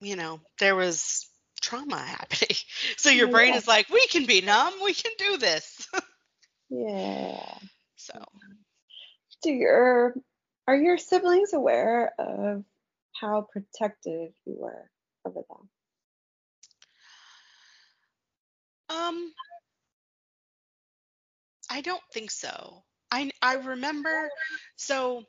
you 0.00 0.16
know, 0.16 0.40
there 0.60 0.74
was 0.74 1.28
trauma 1.60 1.98
happening. 2.06 2.56
So 2.96 3.10
your 3.10 3.28
brain 3.28 3.52
is 3.52 3.68
like, 3.68 3.90
we 3.90 4.06
can 4.06 4.24
be 4.24 4.40
numb, 4.40 4.72
we 4.82 4.94
can 4.94 5.12
do 5.18 5.36
this. 5.36 5.86
Yeah. 6.70 7.54
so 7.96 8.24
Do 9.42 9.50
your 9.50 10.14
are 10.66 10.76
your 10.76 10.96
siblings 10.96 11.52
aware 11.52 12.14
of 12.18 12.64
how 13.20 13.46
protective 13.52 14.32
you 14.46 14.56
were 14.58 14.90
over 15.26 15.40
them? 15.50 15.68
Um, 18.88 19.32
I 21.70 21.80
don't 21.80 22.02
think 22.12 22.30
so. 22.30 22.84
I 23.10 23.30
I 23.42 23.54
remember 23.54 24.30
so 24.76 25.24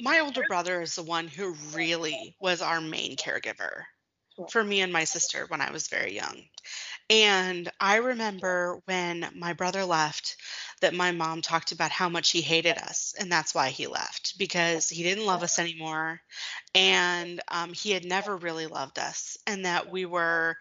my 0.00 0.20
older 0.20 0.42
brother 0.48 0.82
is 0.82 0.94
the 0.94 1.02
one 1.02 1.28
who 1.28 1.54
really 1.72 2.36
was 2.40 2.62
our 2.62 2.80
main 2.80 3.16
caregiver 3.16 3.84
for 4.50 4.62
me 4.62 4.82
and 4.82 4.92
my 4.92 5.04
sister 5.04 5.46
when 5.48 5.60
I 5.62 5.70
was 5.70 5.88
very 5.88 6.14
young. 6.14 6.42
And 7.08 7.70
I 7.80 7.96
remember 7.96 8.80
when 8.86 9.28
my 9.34 9.54
brother 9.54 9.84
left 9.84 10.36
that 10.80 10.94
my 10.94 11.12
mom 11.12 11.40
talked 11.42 11.72
about 11.72 11.90
how 11.90 12.08
much 12.08 12.30
he 12.30 12.42
hated 12.42 12.78
us 12.78 13.14
and 13.18 13.32
that's 13.32 13.54
why 13.54 13.70
he 13.70 13.86
left 13.86 14.38
because 14.38 14.88
he 14.88 15.02
didn't 15.02 15.26
love 15.26 15.42
us 15.42 15.58
anymore 15.58 16.20
and 16.74 17.40
um, 17.48 17.72
he 17.72 17.92
had 17.92 18.04
never 18.04 18.36
really 18.36 18.66
loved 18.66 18.98
us 18.98 19.38
and 19.46 19.64
that 19.64 19.90
we 19.90 20.04
were 20.04 20.56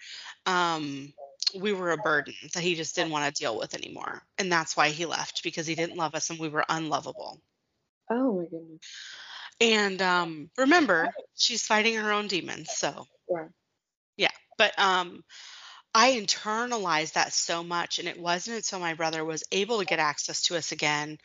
um, 0.46 1.14
we 1.62 1.74
were 1.74 1.92
a 1.92 1.98
burden 1.98 2.34
that 2.54 2.64
he 2.64 2.76
just 2.76 2.96
didn't 2.96 3.12
want 3.12 3.26
to 3.34 3.40
deal 3.42 3.58
with 3.58 3.74
anymore 3.74 4.22
and 4.38 4.52
that's 4.52 4.76
why 4.78 4.90
he 4.90 5.06
left 5.06 5.44
because 5.44 5.68
he 5.68 5.76
didn't 5.76 5.98
love 5.98 6.16
us 6.16 6.30
and 6.30 6.40
we 6.40 6.50
were 6.50 6.66
unlovable 6.70 7.42
Oh 8.10 8.34
my 8.40 8.46
goodness. 8.46 8.82
And 9.60 10.02
um, 10.02 10.50
remember, 10.58 11.14
she's 11.36 11.66
fighting 11.66 11.96
her 11.96 12.12
own 12.12 12.28
demons. 12.28 12.72
So, 12.72 13.08
Sure. 13.28 13.52
yeah. 14.18 14.32
But 14.58 14.78
um, 14.80 15.24
I 15.94 16.14
internalized 16.14 17.14
that 17.14 17.34
so 17.34 17.64
much. 17.64 18.00
And 18.00 18.08
it 18.08 18.20
wasn't 18.20 18.58
until 18.58 18.80
my 18.80 18.94
brother 18.96 19.24
was 19.26 19.44
able 19.52 19.80
to 19.80 19.86
get 19.86 20.00
access 20.00 20.44
to 20.44 20.58
us 20.58 20.72
again, 20.72 21.18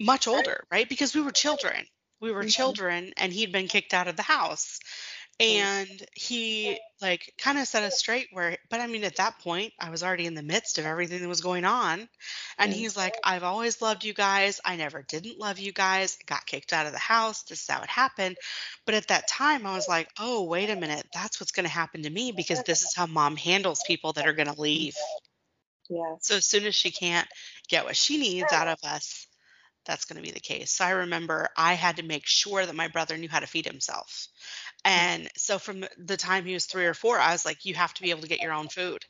much 0.00 0.28
older, 0.28 0.64
right? 0.72 0.88
Because 0.88 1.14
we 1.14 1.22
were 1.22 1.32
children. 1.32 1.86
We 2.20 2.32
were 2.32 2.44
Mhm. 2.44 2.46
children, 2.46 3.12
and 3.16 3.32
he'd 3.32 3.52
been 3.52 3.68
kicked 3.68 3.94
out 3.94 4.08
of 4.08 4.16
the 4.16 4.22
house. 4.22 4.80
And 5.40 6.06
he 6.14 6.78
like 7.00 7.32
kind 7.38 7.58
of 7.58 7.66
set 7.66 7.82
us 7.82 7.96
straight 7.98 8.28
where, 8.30 8.58
but 8.68 8.80
I 8.80 8.86
mean, 8.86 9.04
at 9.04 9.16
that 9.16 9.38
point, 9.38 9.72
I 9.80 9.88
was 9.90 10.02
already 10.02 10.26
in 10.26 10.34
the 10.34 10.42
midst 10.42 10.78
of 10.78 10.84
everything 10.84 11.22
that 11.22 11.28
was 11.28 11.40
going 11.40 11.64
on. 11.64 12.08
And 12.58 12.72
he's 12.72 12.96
like, 12.96 13.16
I've 13.24 13.42
always 13.42 13.80
loved 13.80 14.04
you 14.04 14.12
guys. 14.12 14.60
I 14.64 14.76
never 14.76 15.02
didn't 15.02 15.38
love 15.38 15.58
you 15.58 15.72
guys. 15.72 16.18
I 16.20 16.24
got 16.26 16.46
kicked 16.46 16.74
out 16.74 16.86
of 16.86 16.92
the 16.92 16.98
house. 16.98 17.44
This 17.44 17.62
is 17.62 17.68
how 17.68 17.82
it 17.82 17.88
happened. 17.88 18.36
But 18.84 18.94
at 18.96 19.08
that 19.08 19.28
time, 19.28 19.66
I 19.66 19.74
was 19.74 19.88
like, 19.88 20.10
oh, 20.18 20.44
wait 20.44 20.68
a 20.68 20.76
minute. 20.76 21.06
That's 21.14 21.40
what's 21.40 21.52
going 21.52 21.64
to 21.64 21.72
happen 21.72 22.02
to 22.02 22.10
me 22.10 22.32
because 22.32 22.62
this 22.64 22.82
is 22.82 22.94
how 22.94 23.06
mom 23.06 23.36
handles 23.36 23.82
people 23.86 24.12
that 24.14 24.26
are 24.26 24.34
going 24.34 24.52
to 24.52 24.60
leave. 24.60 24.94
yeah 25.88 26.16
So 26.20 26.36
as 26.36 26.44
soon 26.44 26.66
as 26.66 26.74
she 26.74 26.90
can't 26.90 27.28
get 27.68 27.84
what 27.86 27.96
she 27.96 28.18
needs 28.18 28.52
out 28.52 28.68
of 28.68 28.78
us, 28.84 29.26
that's 29.84 30.04
going 30.04 30.16
to 30.16 30.22
be 30.22 30.32
the 30.32 30.40
case. 30.40 30.70
So 30.72 30.84
I 30.84 30.90
remember 30.90 31.48
I 31.56 31.74
had 31.74 31.96
to 31.96 32.02
make 32.02 32.26
sure 32.26 32.64
that 32.64 32.74
my 32.74 32.88
brother 32.88 33.16
knew 33.16 33.28
how 33.28 33.40
to 33.40 33.46
feed 33.46 33.66
himself. 33.66 34.28
Mm-hmm. 34.96 35.10
And 35.10 35.28
so 35.36 35.58
from 35.58 35.84
the 35.98 36.16
time 36.16 36.44
he 36.44 36.54
was 36.54 36.66
three 36.66 36.86
or 36.86 36.94
four, 36.94 37.18
I 37.18 37.32
was 37.32 37.44
like, 37.44 37.64
you 37.64 37.74
have 37.74 37.94
to 37.94 38.02
be 38.02 38.10
able 38.10 38.22
to 38.22 38.28
get 38.28 38.40
your 38.40 38.52
own 38.52 38.68
food. 38.68 39.04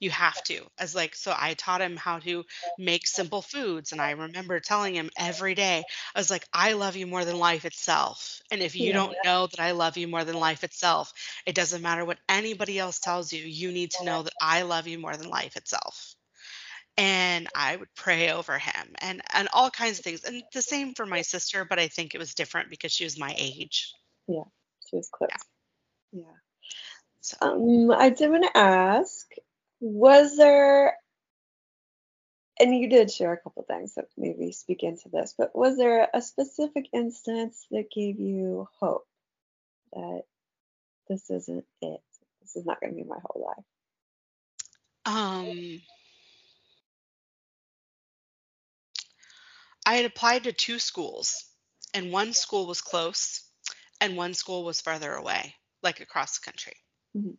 You 0.00 0.10
have 0.10 0.42
to. 0.44 0.66
As 0.78 0.94
like, 0.94 1.14
so 1.14 1.34
I 1.36 1.54
taught 1.54 1.80
him 1.80 1.96
how 1.96 2.18
to 2.20 2.44
make 2.76 3.06
simple 3.06 3.42
foods. 3.42 3.92
And 3.92 4.00
I 4.00 4.10
remember 4.10 4.60
telling 4.60 4.94
him 4.94 5.10
every 5.16 5.54
day, 5.54 5.86
I 6.14 6.18
was 6.18 6.30
like, 6.30 6.46
I 6.52 6.72
love 6.72 6.96
you 6.96 7.06
more 7.06 7.24
than 7.24 7.38
life 7.38 7.64
itself. 7.64 8.40
And 8.50 8.62
if 8.62 8.76
you 8.76 8.92
Yeah. 8.92 8.92
don't 8.92 9.16
know 9.24 9.46
that 9.46 9.60
I 9.60 9.72
love 9.72 9.96
you 9.96 10.08
more 10.08 10.24
than 10.24 10.36
life 10.38 10.64
itself, 10.64 11.12
it 11.46 11.54
doesn't 11.54 11.82
matter 11.82 12.04
what 12.04 12.18
anybody 12.28 12.78
else 12.78 12.98
tells 13.00 13.32
you. 13.32 13.42
You 13.44 13.72
need 13.72 13.92
to 13.92 14.04
know 14.04 14.22
that 14.22 14.34
I 14.40 14.62
love 14.62 14.86
you 14.88 14.98
more 14.98 15.16
than 15.16 15.28
life 15.28 15.56
itself 15.56 16.14
and 16.96 17.48
I 17.54 17.76
would 17.76 17.88
pray 17.96 18.30
over 18.30 18.58
him 18.58 18.94
and 19.00 19.22
and 19.32 19.48
all 19.52 19.70
kinds 19.70 19.98
of 19.98 20.04
things. 20.04 20.24
And 20.24 20.42
the 20.52 20.62
same 20.62 20.94
for 20.94 21.06
my 21.06 21.22
sister, 21.22 21.64
but 21.64 21.78
I 21.78 21.88
think 21.88 22.14
it 22.14 22.18
was 22.18 22.34
different 22.34 22.70
because 22.70 22.92
she 22.92 23.04
was 23.04 23.18
my 23.18 23.34
age. 23.36 23.92
Yeah, 24.28 24.44
she 24.88 24.96
was 24.96 25.08
close. 25.12 25.30
Yeah. 26.12 26.24
So 27.20 27.36
Um, 27.40 27.90
I 27.90 28.10
did 28.10 28.30
want 28.30 28.44
to 28.44 28.56
ask, 28.58 29.28
was 29.80 30.36
there, 30.36 30.96
and 32.60 32.76
you 32.76 32.88
did 32.88 33.10
share 33.10 33.32
a 33.32 33.38
couple 33.40 33.64
things 33.64 33.94
that 33.94 34.06
maybe 34.16 34.52
speak 34.52 34.82
into 34.82 35.08
this, 35.08 35.34
but 35.36 35.56
was 35.56 35.76
there 35.76 36.08
a 36.14 36.22
specific 36.22 36.86
instance 36.92 37.66
that 37.70 37.90
gave 37.90 38.20
you 38.20 38.68
hope 38.80 39.06
that 39.92 40.22
this 41.08 41.30
isn't 41.30 41.66
it? 41.82 42.00
This 42.42 42.56
is 42.56 42.66
not 42.66 42.80
going 42.80 42.92
to 42.92 42.96
be 42.96 43.08
my 43.08 43.18
whole 43.24 43.44
life. 43.46 43.64
um 45.06 45.80
I 49.86 49.94
had 49.94 50.04
applied 50.04 50.44
to 50.44 50.52
two 50.52 50.78
schools 50.78 51.46
and 51.94 52.12
one 52.12 52.34
school 52.34 52.66
was 52.66 52.82
close 52.82 53.50
and 54.00 54.16
one 54.16 54.34
school 54.34 54.64
was 54.64 54.82
farther 54.82 55.14
away, 55.14 55.56
like 55.82 56.00
across 56.00 56.38
the 56.38 56.44
country. 56.44 56.76
Mhm. 57.14 57.36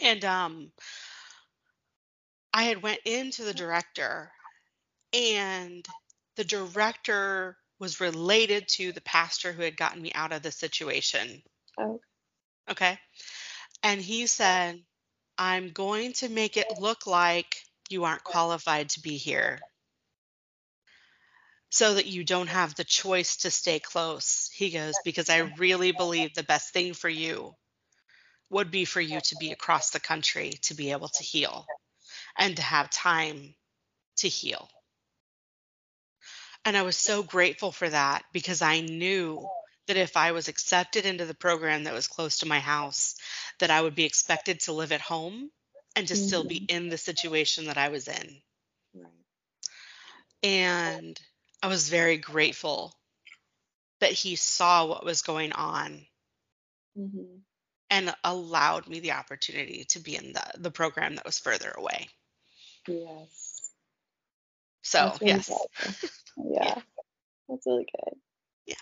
And 0.00 0.24
um 0.24 0.72
I 2.52 2.64
had 2.64 2.82
went 2.82 3.00
into 3.06 3.42
the 3.42 3.54
director 3.54 4.34
and 5.12 5.86
the 6.36 6.44
director 6.44 7.58
was 7.78 8.00
related 8.00 8.68
to 8.68 8.92
the 8.92 9.00
pastor 9.02 9.52
who 9.52 9.62
had 9.62 9.76
gotten 9.76 10.02
me 10.02 10.12
out 10.14 10.32
of 10.32 10.42
the 10.42 10.52
situation. 10.52 11.44
Oh, 11.78 12.00
Okay. 12.70 12.98
And 13.82 14.02
he 14.02 14.26
said, 14.28 14.84
I'm 15.38 15.72
going 15.72 16.14
to 16.14 16.28
make 16.30 16.56
it 16.56 16.70
look 16.70 17.06
like 17.06 17.64
you 17.90 18.04
aren't 18.04 18.24
qualified 18.24 18.90
to 18.90 19.00
be 19.00 19.18
here 19.18 19.67
so 21.70 21.94
that 21.94 22.06
you 22.06 22.24
don't 22.24 22.48
have 22.48 22.74
the 22.74 22.84
choice 22.84 23.36
to 23.38 23.50
stay 23.50 23.78
close. 23.78 24.50
He 24.54 24.70
goes, 24.70 24.94
because 25.04 25.28
I 25.28 25.52
really 25.58 25.92
believe 25.92 26.34
the 26.34 26.42
best 26.42 26.72
thing 26.72 26.94
for 26.94 27.08
you 27.08 27.54
would 28.50 28.70
be 28.70 28.84
for 28.84 29.00
you 29.00 29.20
to 29.20 29.36
be 29.38 29.52
across 29.52 29.90
the 29.90 30.00
country 30.00 30.52
to 30.62 30.74
be 30.74 30.92
able 30.92 31.08
to 31.08 31.22
heal 31.22 31.66
and 32.38 32.56
to 32.56 32.62
have 32.62 32.88
time 32.88 33.54
to 34.16 34.28
heal. 34.28 34.68
And 36.64 36.76
I 36.76 36.82
was 36.82 36.96
so 36.96 37.22
grateful 37.22 37.72
for 37.72 37.88
that 37.88 38.24
because 38.32 38.62
I 38.62 38.80
knew 38.80 39.46
that 39.86 39.96
if 39.96 40.16
I 40.16 40.32
was 40.32 40.48
accepted 40.48 41.06
into 41.06 41.24
the 41.24 41.34
program 41.34 41.84
that 41.84 41.94
was 41.94 42.08
close 42.08 42.38
to 42.38 42.46
my 42.46 42.60
house, 42.60 43.14
that 43.58 43.70
I 43.70 43.80
would 43.80 43.94
be 43.94 44.04
expected 44.04 44.60
to 44.60 44.72
live 44.72 44.92
at 44.92 45.00
home 45.00 45.50
and 45.96 46.06
to 46.08 46.16
still 46.16 46.44
be 46.44 46.60
mm-hmm. 46.60 46.76
in 46.76 46.88
the 46.88 46.98
situation 46.98 47.66
that 47.66 47.78
I 47.78 47.88
was 47.88 48.06
in. 48.06 48.40
right. 48.94 49.06
And 50.42 51.20
I 51.62 51.68
was 51.68 51.88
very 51.88 52.16
grateful 52.16 52.94
that 54.00 54.12
he 54.12 54.36
saw 54.36 54.86
what 54.86 55.04
was 55.04 55.22
going 55.22 55.52
on 55.52 56.06
hmm 56.96 57.38
and 57.90 58.14
allowed 58.22 58.86
me 58.86 59.00
the 59.00 59.12
opportunity 59.12 59.84
to 59.84 59.98
be 59.98 60.14
in 60.14 60.34
the, 60.34 60.42
the 60.58 60.70
program 60.70 61.14
that 61.14 61.24
was 61.24 61.38
further 61.38 61.72
away. 61.74 62.06
Yes. 62.86 63.72
So, 64.82 65.14
really 65.20 65.32
yes. 65.36 65.48
powerful. 65.48 66.10
Yeah. 66.50 66.80
That's 67.48 67.66
really 67.66 67.86
good. 67.90 68.14
Yeah. 68.66 68.74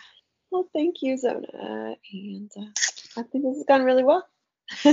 Well, 0.51 0.68
thank 0.74 0.97
you, 1.03 1.16
Zona. 1.16 1.97
And 2.12 2.51
uh, 2.59 2.64
I 3.16 3.22
think 3.22 3.45
this 3.45 3.57
has 3.57 3.64
gone 3.66 3.85
really 3.85 4.05
well. 4.05 4.27